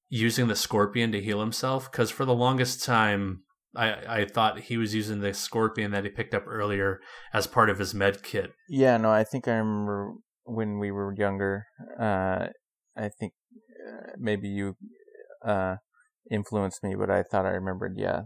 using 0.09 0.47
the 0.47 0.55
scorpion 0.55 1.13
to 1.13 1.21
heal 1.21 1.39
himself? 1.39 1.89
Because 1.89 2.09
for 2.11 2.25
the 2.25 2.33
longest 2.35 2.83
time, 2.83 3.43
I 3.78 4.21
I 4.21 4.25
thought 4.25 4.59
he 4.59 4.78
was 4.78 4.93
using 4.93 5.21
the 5.21 5.34
scorpion 5.34 5.91
that 5.91 6.03
he 6.03 6.09
picked 6.09 6.34
up 6.34 6.43
earlier 6.47 6.99
as 7.34 7.47
part 7.47 7.69
of 7.69 7.80
his 7.80 7.93
med 7.93 8.23
kit. 8.23 8.51
Yeah, 8.67 8.97
no, 8.97 9.11
I 9.11 9.23
think 9.23 9.47
I 9.47 9.55
remember 9.55 10.13
when 10.43 10.80
we 10.80 10.91
were 10.91 11.13
younger. 11.15 11.65
Uh, 11.99 12.47
I 12.97 13.09
think 13.09 13.34
uh, 13.88 14.11
maybe 14.17 14.47
you 14.47 14.75
uh, 15.45 15.75
influenced 16.32 16.84
me, 16.84 16.95
but 16.95 17.09
I 17.09 17.23
thought 17.23 17.45
I 17.45 17.51
remembered. 17.51 17.93
Yeah, 17.97 18.21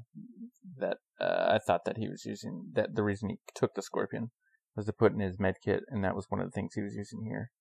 that 0.78 0.98
uh, 1.20 1.48
I 1.50 1.60
thought 1.60 1.86
that 1.86 1.98
he 1.98 2.08
was 2.08 2.26
using 2.26 2.72
that. 2.74 2.96
The 2.96 3.04
reason 3.04 3.30
he 3.30 3.38
took 3.54 3.76
the 3.76 3.82
scorpion 3.82 4.32
was 4.76 4.86
to 4.86 4.94
put 4.94 5.14
in 5.14 5.20
his 5.20 5.40
med 5.40 5.56
kit, 5.64 5.82
and 5.90 6.04
that 6.04 6.16
was 6.16 6.26
one 6.30 6.40
of 6.40 6.48
the 6.48 6.52
things 6.52 6.74
he 6.74 6.82
was 6.82 6.96
using 6.96 7.26
here. 7.26 7.52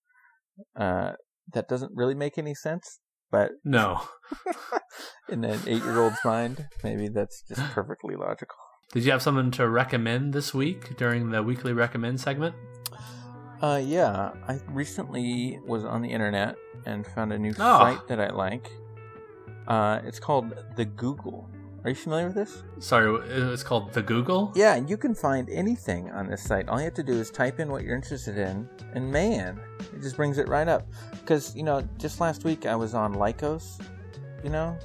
Uh, 0.76 1.12
that 1.52 1.68
doesn't 1.68 1.92
really 1.94 2.14
make 2.14 2.38
any 2.38 2.54
sense, 2.54 3.00
but 3.30 3.52
No. 3.64 4.00
in 5.28 5.44
an 5.44 5.60
eight-year-old's 5.66 6.18
mind, 6.24 6.66
maybe 6.84 7.08
that's 7.08 7.42
just 7.48 7.62
perfectly 7.72 8.16
logical. 8.16 8.56
Did 8.92 9.04
you 9.04 9.12
have 9.12 9.22
someone 9.22 9.50
to 9.52 9.68
recommend 9.68 10.32
this 10.32 10.52
week 10.52 10.96
during 10.96 11.30
the 11.30 11.42
weekly 11.42 11.72
recommend 11.72 12.20
segment? 12.20 12.54
Uh, 13.62 13.80
yeah, 13.84 14.32
I 14.48 14.58
recently 14.68 15.60
was 15.66 15.84
on 15.84 16.02
the 16.02 16.08
internet 16.10 16.56
and 16.86 17.06
found 17.06 17.32
a 17.32 17.38
new 17.38 17.52
Oh. 17.58 17.78
site 17.78 18.08
that 18.08 18.18
I 18.20 18.30
like. 18.30 18.70
Uh, 19.68 20.00
it's 20.04 20.18
called 20.18 20.54
the 20.76 20.84
Google. 20.84 21.48
Are 21.82 21.88
you 21.88 21.96
familiar 21.96 22.26
with 22.26 22.34
this? 22.34 22.62
Sorry, 22.78 23.10
it's 23.52 23.62
called 23.62 23.92
the 23.94 24.02
Google. 24.02 24.52
Yeah, 24.54 24.76
you 24.76 24.98
can 24.98 25.14
find 25.14 25.48
anything 25.48 26.10
on 26.10 26.28
this 26.28 26.42
site. 26.42 26.68
All 26.68 26.78
you 26.78 26.84
have 26.84 26.94
to 26.94 27.02
do 27.02 27.14
is 27.14 27.30
type 27.30 27.58
in 27.58 27.70
what 27.70 27.84
you're 27.84 27.96
interested 27.96 28.36
in, 28.36 28.68
and 28.92 29.10
man, 29.10 29.58
it 29.94 30.02
just 30.02 30.16
brings 30.16 30.36
it 30.36 30.46
right 30.48 30.68
up. 30.68 30.86
Because 31.12 31.56
you 31.56 31.62
know, 31.62 31.82
just 31.96 32.20
last 32.20 32.44
week 32.44 32.66
I 32.66 32.76
was 32.76 32.92
on 32.94 33.14
Lycos, 33.14 33.80
you 34.44 34.50
know, 34.50 34.76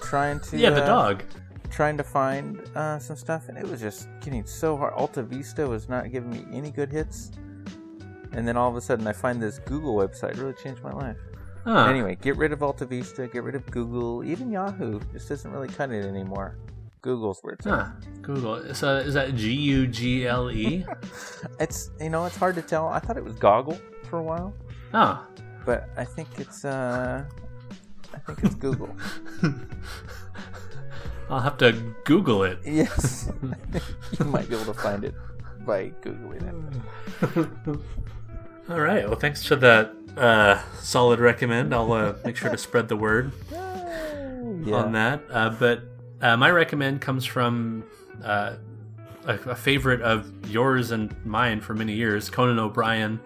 trying 0.00 0.38
to 0.40 0.56
Yeah, 0.56 0.70
the 0.70 0.84
uh, 0.84 0.86
dog. 0.86 1.24
trying 1.68 1.96
to 1.96 2.04
find 2.04 2.60
uh, 2.76 3.00
some 3.00 3.16
stuff, 3.16 3.48
and 3.48 3.58
it 3.58 3.66
was 3.66 3.80
just 3.80 4.08
getting 4.20 4.46
so 4.46 4.76
hard. 4.76 4.94
Alta 4.94 5.24
Vista 5.24 5.66
was 5.66 5.88
not 5.88 6.12
giving 6.12 6.30
me 6.30 6.44
any 6.52 6.70
good 6.70 6.92
hits, 6.92 7.32
and 8.32 8.46
then 8.46 8.56
all 8.56 8.70
of 8.70 8.76
a 8.76 8.80
sudden 8.80 9.04
I 9.04 9.12
find 9.12 9.42
this 9.42 9.58
Google 9.58 9.96
website. 9.96 10.30
It 10.30 10.36
really 10.36 10.54
changed 10.62 10.84
my 10.84 10.92
life. 10.92 11.16
Huh. 11.64 11.84
Anyway, 11.86 12.16
get 12.20 12.36
rid 12.36 12.52
of 12.52 12.62
Alta 12.62 12.86
Vista, 12.86 13.26
get 13.26 13.42
rid 13.42 13.54
of 13.54 13.66
Google, 13.70 14.24
even 14.24 14.50
Yahoo. 14.50 14.98
Just 15.12 15.30
isn't 15.30 15.50
really 15.52 15.68
cutting 15.68 15.96
it 16.00 16.06
anymore. 16.06 16.56
Google's 17.02 17.38
where 17.42 17.54
it's 17.54 17.64
Huh. 17.66 17.88
Google. 18.22 18.74
So 18.74 18.96
is 18.96 19.14
that 19.14 19.34
G 19.34 19.52
U 19.52 19.86
G 19.86 20.26
L 20.26 20.50
E? 20.50 20.84
It's 21.60 21.90
you 22.00 22.10
know 22.10 22.24
it's 22.24 22.36
hard 22.36 22.54
to 22.56 22.62
tell. 22.62 22.88
I 22.88 22.98
thought 22.98 23.16
it 23.16 23.24
was 23.24 23.34
Goggle 23.34 23.78
for 24.08 24.18
a 24.18 24.22
while, 24.22 24.52
Oh. 24.94 25.26
but 25.66 25.88
I 25.96 26.04
think 26.04 26.28
it's 26.38 26.64
uh, 26.64 27.24
I 28.14 28.18
think 28.18 28.42
it's 28.44 28.54
Google. 28.54 28.94
I'll 31.30 31.40
have 31.40 31.58
to 31.58 31.72
Google 32.04 32.42
it. 32.44 32.58
yes, 32.64 33.30
you 34.18 34.24
might 34.24 34.48
be 34.48 34.54
able 34.56 34.72
to 34.74 34.80
find 34.80 35.04
it 35.04 35.14
by 35.64 35.90
googling 36.02 36.42
it. 36.42 37.80
All 38.68 38.80
right. 38.80 39.06
Well, 39.08 39.18
thanks 39.18 39.44
for 39.46 39.56
that 39.56 39.94
uh, 40.16 40.60
solid 40.80 41.20
recommend. 41.20 41.74
I'll 41.74 41.92
uh, 41.92 42.14
make 42.24 42.36
sure 42.36 42.50
to 42.50 42.58
spread 42.68 42.88
the 42.88 42.96
word 42.96 43.32
Yeah. 43.50 44.74
on 44.76 44.92
that. 44.92 45.22
Uh, 45.30 45.50
but 45.50 45.82
uh, 46.20 46.36
my 46.36 46.50
recommend 46.50 47.00
comes 47.00 47.24
from 47.24 47.84
uh, 48.22 48.54
a, 49.26 49.34
a 49.34 49.54
favorite 49.54 50.02
of 50.02 50.30
yours 50.50 50.90
and 50.90 51.14
mine 51.24 51.60
for 51.60 51.74
many 51.74 51.94
years, 51.94 52.28
Conan 52.30 52.58
O'Brien, 52.58 53.20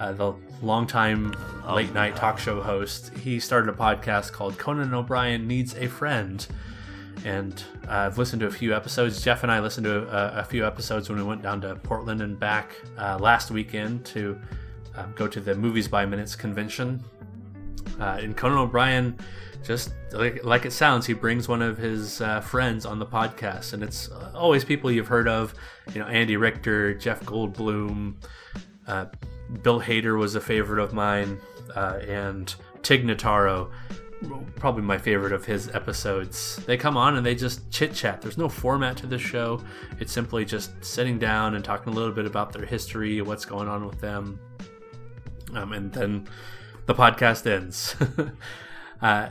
uh, 0.00 0.12
the 0.12 0.34
longtime 0.62 1.34
late 1.70 1.92
night 1.92 2.16
talk 2.16 2.38
show 2.38 2.62
host. 2.62 3.10
He 3.18 3.38
started 3.40 3.68
a 3.72 3.76
podcast 3.76 4.32
called 4.32 4.58
Conan 4.58 4.92
O'Brien 4.94 5.46
Needs 5.46 5.74
a 5.76 5.86
Friend. 5.88 6.46
And 7.24 7.62
uh, 7.88 7.92
I've 7.92 8.18
listened 8.18 8.40
to 8.40 8.46
a 8.46 8.50
few 8.50 8.74
episodes. 8.74 9.22
Jeff 9.22 9.44
and 9.44 9.52
I 9.52 9.60
listened 9.60 9.84
to 9.84 10.02
a, 10.08 10.40
a 10.40 10.44
few 10.44 10.66
episodes 10.66 11.08
when 11.08 11.16
we 11.18 11.24
went 11.24 11.42
down 11.42 11.60
to 11.62 11.76
Portland 11.76 12.20
and 12.20 12.38
back 12.38 12.74
uh, 12.98 13.18
last 13.18 13.50
weekend 13.50 14.04
to 14.06 14.38
um, 14.96 15.12
go 15.16 15.26
to 15.26 15.40
the 15.40 15.54
Movies 15.54 15.88
by 15.88 16.06
Minutes 16.06 16.34
convention. 16.36 17.02
Uh, 18.00 18.18
and 18.20 18.36
Conan 18.36 18.58
O'Brien, 18.58 19.16
just 19.62 19.92
like, 20.12 20.44
like 20.44 20.64
it 20.66 20.72
sounds, 20.72 21.06
he 21.06 21.12
brings 21.12 21.48
one 21.48 21.62
of 21.62 21.78
his 21.78 22.20
uh, 22.20 22.40
friends 22.40 22.84
on 22.84 22.98
the 22.98 23.06
podcast, 23.06 23.72
and 23.72 23.82
it's 23.82 24.08
always 24.34 24.64
people 24.64 24.90
you've 24.90 25.08
heard 25.08 25.28
of. 25.28 25.54
You 25.92 26.00
know, 26.00 26.06
Andy 26.06 26.36
Richter, 26.36 26.94
Jeff 26.94 27.20
Goldblum, 27.24 28.14
uh, 28.86 29.06
Bill 29.62 29.80
Hader 29.80 30.18
was 30.18 30.34
a 30.34 30.40
favorite 30.40 30.82
of 30.82 30.92
mine, 30.92 31.40
uh, 31.76 32.00
and 32.06 32.54
Tig 32.82 33.04
Notaro, 33.04 33.70
probably 34.56 34.82
my 34.82 34.98
favorite 34.98 35.32
of 35.32 35.44
his 35.44 35.68
episodes. 35.74 36.56
They 36.66 36.76
come 36.76 36.96
on 36.96 37.16
and 37.16 37.24
they 37.24 37.34
just 37.34 37.70
chit 37.70 37.94
chat. 37.94 38.22
There's 38.22 38.38
no 38.38 38.48
format 38.48 38.96
to 38.98 39.06
the 39.06 39.18
show. 39.18 39.62
It's 40.00 40.12
simply 40.12 40.44
just 40.44 40.82
sitting 40.84 41.18
down 41.18 41.54
and 41.54 41.64
talking 41.64 41.92
a 41.92 41.96
little 41.96 42.12
bit 42.12 42.26
about 42.26 42.52
their 42.52 42.64
history, 42.64 43.20
what's 43.22 43.44
going 43.44 43.68
on 43.68 43.86
with 43.86 44.00
them, 44.00 44.40
um, 45.56 45.72
and 45.72 45.92
then 45.92 46.28
the 46.86 46.94
podcast 46.94 47.46
ends. 47.50 47.96
uh, 49.02 49.28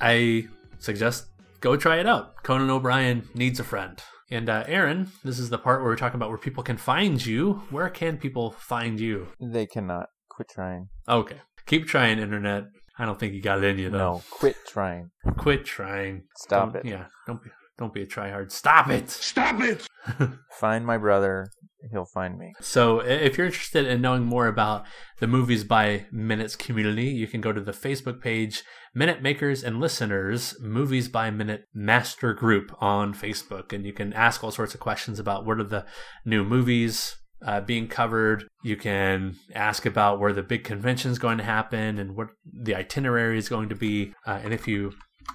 I 0.00 0.48
suggest 0.78 1.26
go 1.60 1.76
try 1.76 1.98
it 1.98 2.06
out. 2.06 2.42
Conan 2.42 2.70
O'Brien 2.70 3.28
needs 3.34 3.60
a 3.60 3.64
friend. 3.64 4.02
And 4.30 4.48
uh, 4.48 4.64
Aaron, 4.66 5.12
this 5.24 5.38
is 5.38 5.50
the 5.50 5.58
part 5.58 5.80
where 5.80 5.90
we're 5.90 5.96
talking 5.96 6.16
about 6.16 6.30
where 6.30 6.38
people 6.38 6.64
can 6.64 6.76
find 6.76 7.24
you. 7.24 7.62
Where 7.70 7.88
can 7.88 8.16
people 8.18 8.50
find 8.52 8.98
you? 8.98 9.28
They 9.40 9.66
cannot 9.66 10.08
quit 10.28 10.48
trying. 10.48 10.88
Okay, 11.08 11.40
keep 11.66 11.86
trying, 11.86 12.18
internet. 12.18 12.64
I 12.98 13.04
don't 13.04 13.20
think 13.20 13.34
you 13.34 13.42
got 13.42 13.58
it 13.58 13.64
in 13.64 13.78
you 13.78 13.90
though. 13.90 13.98
No, 13.98 14.22
quit 14.30 14.56
trying. 14.66 15.10
Quit 15.36 15.64
trying. 15.64 16.24
Stop 16.36 16.72
Don't- 16.72 16.86
it. 16.86 16.88
Yeah, 16.90 17.06
don't 17.26 17.42
be 17.42 17.50
don't 17.78 17.92
be 17.92 18.02
a 18.02 18.06
tryhard. 18.06 18.50
Stop 18.50 18.88
it. 18.88 19.10
Stop 19.10 19.60
it! 19.60 19.86
Find 20.58 20.84
my 20.86 20.96
brother. 20.96 21.48
He'll 21.90 22.04
find 22.04 22.38
me. 22.38 22.52
So, 22.60 23.00
if 23.00 23.36
you're 23.36 23.46
interested 23.46 23.86
in 23.86 24.00
knowing 24.00 24.24
more 24.24 24.46
about 24.46 24.84
the 25.18 25.26
Movies 25.26 25.64
by 25.64 26.06
Minutes 26.10 26.56
community, 26.56 27.06
you 27.06 27.26
can 27.26 27.40
go 27.40 27.52
to 27.52 27.60
the 27.60 27.72
Facebook 27.72 28.20
page 28.20 28.62
Minute 28.94 29.22
Makers 29.22 29.62
and 29.62 29.80
Listeners 29.80 30.56
Movies 30.60 31.08
by 31.08 31.30
Minute 31.30 31.64
Master 31.74 32.32
Group 32.32 32.74
on 32.80 33.14
Facebook, 33.14 33.72
and 33.72 33.84
you 33.84 33.92
can 33.92 34.12
ask 34.12 34.42
all 34.42 34.50
sorts 34.50 34.74
of 34.74 34.80
questions 34.80 35.18
about 35.18 35.44
what 35.44 35.60
are 35.60 35.64
the 35.64 35.84
new 36.24 36.44
movies 36.44 37.16
uh, 37.44 37.60
being 37.60 37.88
covered. 37.88 38.44
You 38.62 38.76
can 38.76 39.36
ask 39.54 39.86
about 39.86 40.18
where 40.18 40.32
the 40.32 40.42
big 40.42 40.64
convention 40.64 41.10
is 41.10 41.18
going 41.18 41.38
to 41.38 41.44
happen 41.44 41.98
and 41.98 42.16
what 42.16 42.28
the 42.44 42.74
itinerary 42.74 43.38
is 43.38 43.48
going 43.48 43.68
to 43.68 43.76
be, 43.76 44.14
uh, 44.26 44.40
and 44.42 44.52
if 44.52 44.66
you 44.66 44.92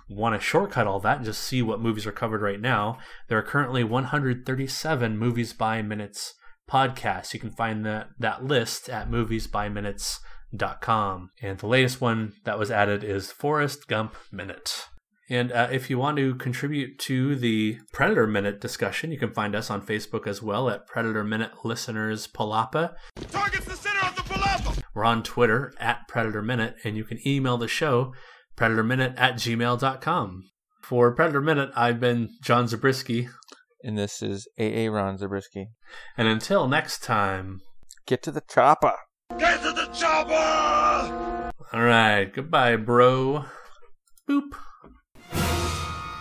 want 0.10 0.36
to 0.36 0.46
shortcut 0.46 0.88
all 0.88 1.00
that 1.00 1.18
and 1.18 1.26
just 1.26 1.44
see 1.44 1.62
what 1.62 1.82
movies 1.82 2.06
are 2.06 2.12
covered 2.12 2.42
right 2.42 2.62
now, 2.62 2.98
there 3.28 3.38
are 3.38 3.44
currently 3.44 3.84
137 3.84 5.18
movies 5.18 5.54
by 5.54 5.82
minutes 5.82 6.34
podcasts. 6.72 7.34
You 7.34 7.40
can 7.40 7.52
find 7.52 7.86
that, 7.86 8.10
that 8.20 8.46
list 8.46 8.90
at 8.90 9.10
moviesbyminutes.com. 9.10 11.30
And 11.42 11.58
the 11.58 11.68
latest 11.68 12.00
one 12.00 12.34
that 12.46 12.58
was 12.58 12.72
added 12.72 13.04
is 13.04 13.32
Forrest 13.32 13.88
Gump 13.88 14.16
Minute. 14.32 14.88
And 15.30 15.52
uh, 15.52 15.68
if 15.72 15.90
you 15.90 15.98
want 15.98 16.18
to 16.18 16.36
contribute 16.36 17.00
to 17.00 17.36
the 17.36 17.80
Predator 17.94 18.28
Minute 18.28 18.60
discussion, 18.60 19.12
you 19.12 19.18
can 19.18 19.34
find 19.34 19.56
us 19.56 19.70
on 19.70 19.82
Facebook 19.82 20.28
as 20.28 20.42
well 20.42 20.70
at 20.70 20.88
Predator 20.88 21.24
Minute 21.24 21.52
Listeners 21.64 22.28
Palapa. 22.28 22.96
Target's 23.30 23.66
the 23.66 23.76
center 23.76 24.06
of 24.06 24.16
the 24.16 24.24
palapa! 24.24 24.84
We're 24.94 25.06
on 25.06 25.24
Twitter 25.24 25.74
at 25.80 26.08
Predator 26.10 26.42
Minute, 26.42 26.76
and 26.84 26.98
you 26.98 27.06
can 27.06 27.26
email 27.26 27.58
the 27.58 27.70
show 27.70 28.14
predatorminute 28.58 29.14
at 29.18 29.36
gmail.com. 29.36 30.44
For 30.84 31.16
Predator 31.16 31.42
Minute, 31.42 31.72
I've 31.76 32.00
been 32.00 32.30
John 32.42 32.68
Zabriskie. 32.68 33.30
And 33.84 33.98
this 33.98 34.22
is 34.22 34.48
AA 34.60 34.88
Ron 34.90 35.18
Zabriskie. 35.18 35.70
And 36.18 36.28
until 36.28 36.68
next 36.68 37.04
time, 37.04 37.62
Get 38.08 38.24
to 38.24 38.32
the 38.32 38.42
chopper. 38.42 38.96
Get 39.38 39.62
to 39.62 39.72
the 39.72 39.86
chopper! 39.94 41.52
all 41.72 41.82
right, 41.82 42.26
goodbye, 42.26 42.76
bro. 42.76 43.46
Boop. 44.28 44.54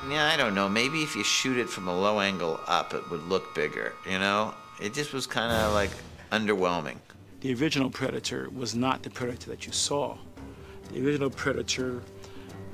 Yeah, 0.09 0.31
I 0.33 0.37
don't 0.37 0.55
know. 0.55 0.69
Maybe 0.69 1.03
if 1.03 1.17
you 1.17 1.25
shoot 1.25 1.57
it 1.57 1.69
from 1.69 1.89
a 1.89 1.99
low 1.99 2.21
angle 2.21 2.61
up, 2.67 2.95
it 2.95 3.11
would 3.11 3.23
look 3.25 3.55
bigger. 3.55 3.95
You 4.09 4.19
know, 4.19 4.55
it 4.81 4.93
just 4.93 5.13
was 5.13 5.27
kind 5.27 5.53
of 5.53 5.73
like 5.73 5.91
underwhelming. 6.31 6.99
The 7.41 7.55
original 7.55 7.91
Predator 7.91 8.51
was 8.51 8.75
not 8.75 9.03
the 9.03 9.11
Predator 9.11 9.51
that 9.51 9.67
you 9.67 9.73
saw. 9.73 10.19
The 10.93 11.05
original 11.05 11.31
Predator 11.31 12.03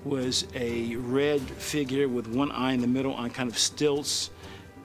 was 0.05 0.47
a 0.55 0.97
red 0.97 1.41
figure 1.41 2.09
with 2.09 2.27
one 2.27 2.51
eye 2.53 2.73
in 2.73 2.81
the 2.81 2.87
middle 2.87 3.15
on 3.15 3.31
kind 3.31 3.51
of 3.51 3.57
stilts 3.57 4.31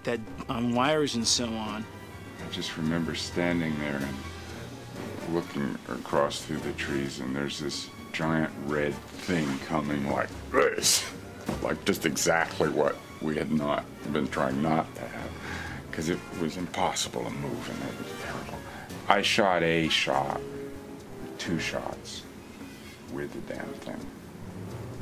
that 0.04 0.20
on 0.50 0.74
wires 0.74 1.16
and 1.16 1.28
so 1.28 1.46
on. 1.46 1.86
I 2.44 2.52
just 2.52 2.78
remember 2.78 3.16
standing 3.16 3.78
there 3.80 3.98
and 3.98 5.34
looking 5.34 5.78
across 5.90 6.42
through 6.42 6.58
the 6.58 6.74
trees, 6.74 7.20
and 7.20 7.36
there's 7.36 7.60
this 7.60 7.90
giant 8.12 8.52
red 8.66 8.94
thing 8.94 9.48
coming 9.68 10.10
like 10.12 10.30
this. 10.52 11.06
Like 11.64 11.84
just 11.86 12.06
exactly 12.06 12.70
what 12.70 12.96
we 13.20 13.36
had 13.36 13.52
not 13.52 13.84
been 14.14 14.28
trying 14.28 14.62
not 14.62 14.94
to 14.96 15.02
have. 15.02 15.32
Because 15.90 16.10
it 16.10 16.20
was 16.40 16.56
impossible 16.56 17.24
to 17.24 17.30
move, 17.32 17.70
and 17.70 17.90
it 17.90 17.98
was 17.98 18.24
terrible. 18.24 18.60
I 19.08 19.22
shot 19.24 19.64
a 19.64 19.90
shot, 19.90 20.40
two 21.40 21.60
shots 21.60 22.24
with 23.12 23.34
the 23.34 23.54
damn 23.54 23.66
thing, 23.74 24.00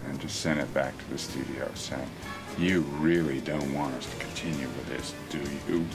and 0.07 0.19
just 0.19 0.39
sent 0.39 0.59
it 0.59 0.73
back 0.73 0.97
to 0.97 1.09
the 1.09 1.17
studio 1.17 1.69
saying, 1.75 2.09
You 2.59 2.81
really 2.99 3.39
don't 3.39 3.73
want 3.73 3.95
us 3.95 4.05
to 4.05 4.17
continue 4.17 4.67
with 4.67 4.89
this, 4.89 5.13
do 5.29 5.39
you? 5.71 5.85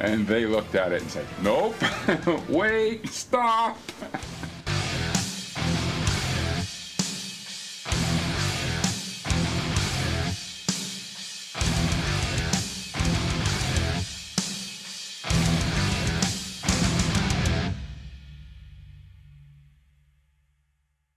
And 0.00 0.26
they 0.26 0.46
looked 0.46 0.74
at 0.74 0.92
it 0.92 1.02
and 1.02 1.10
said, 1.10 1.26
Nope, 1.42 1.76
wait, 2.48 3.06
stop. 3.08 3.78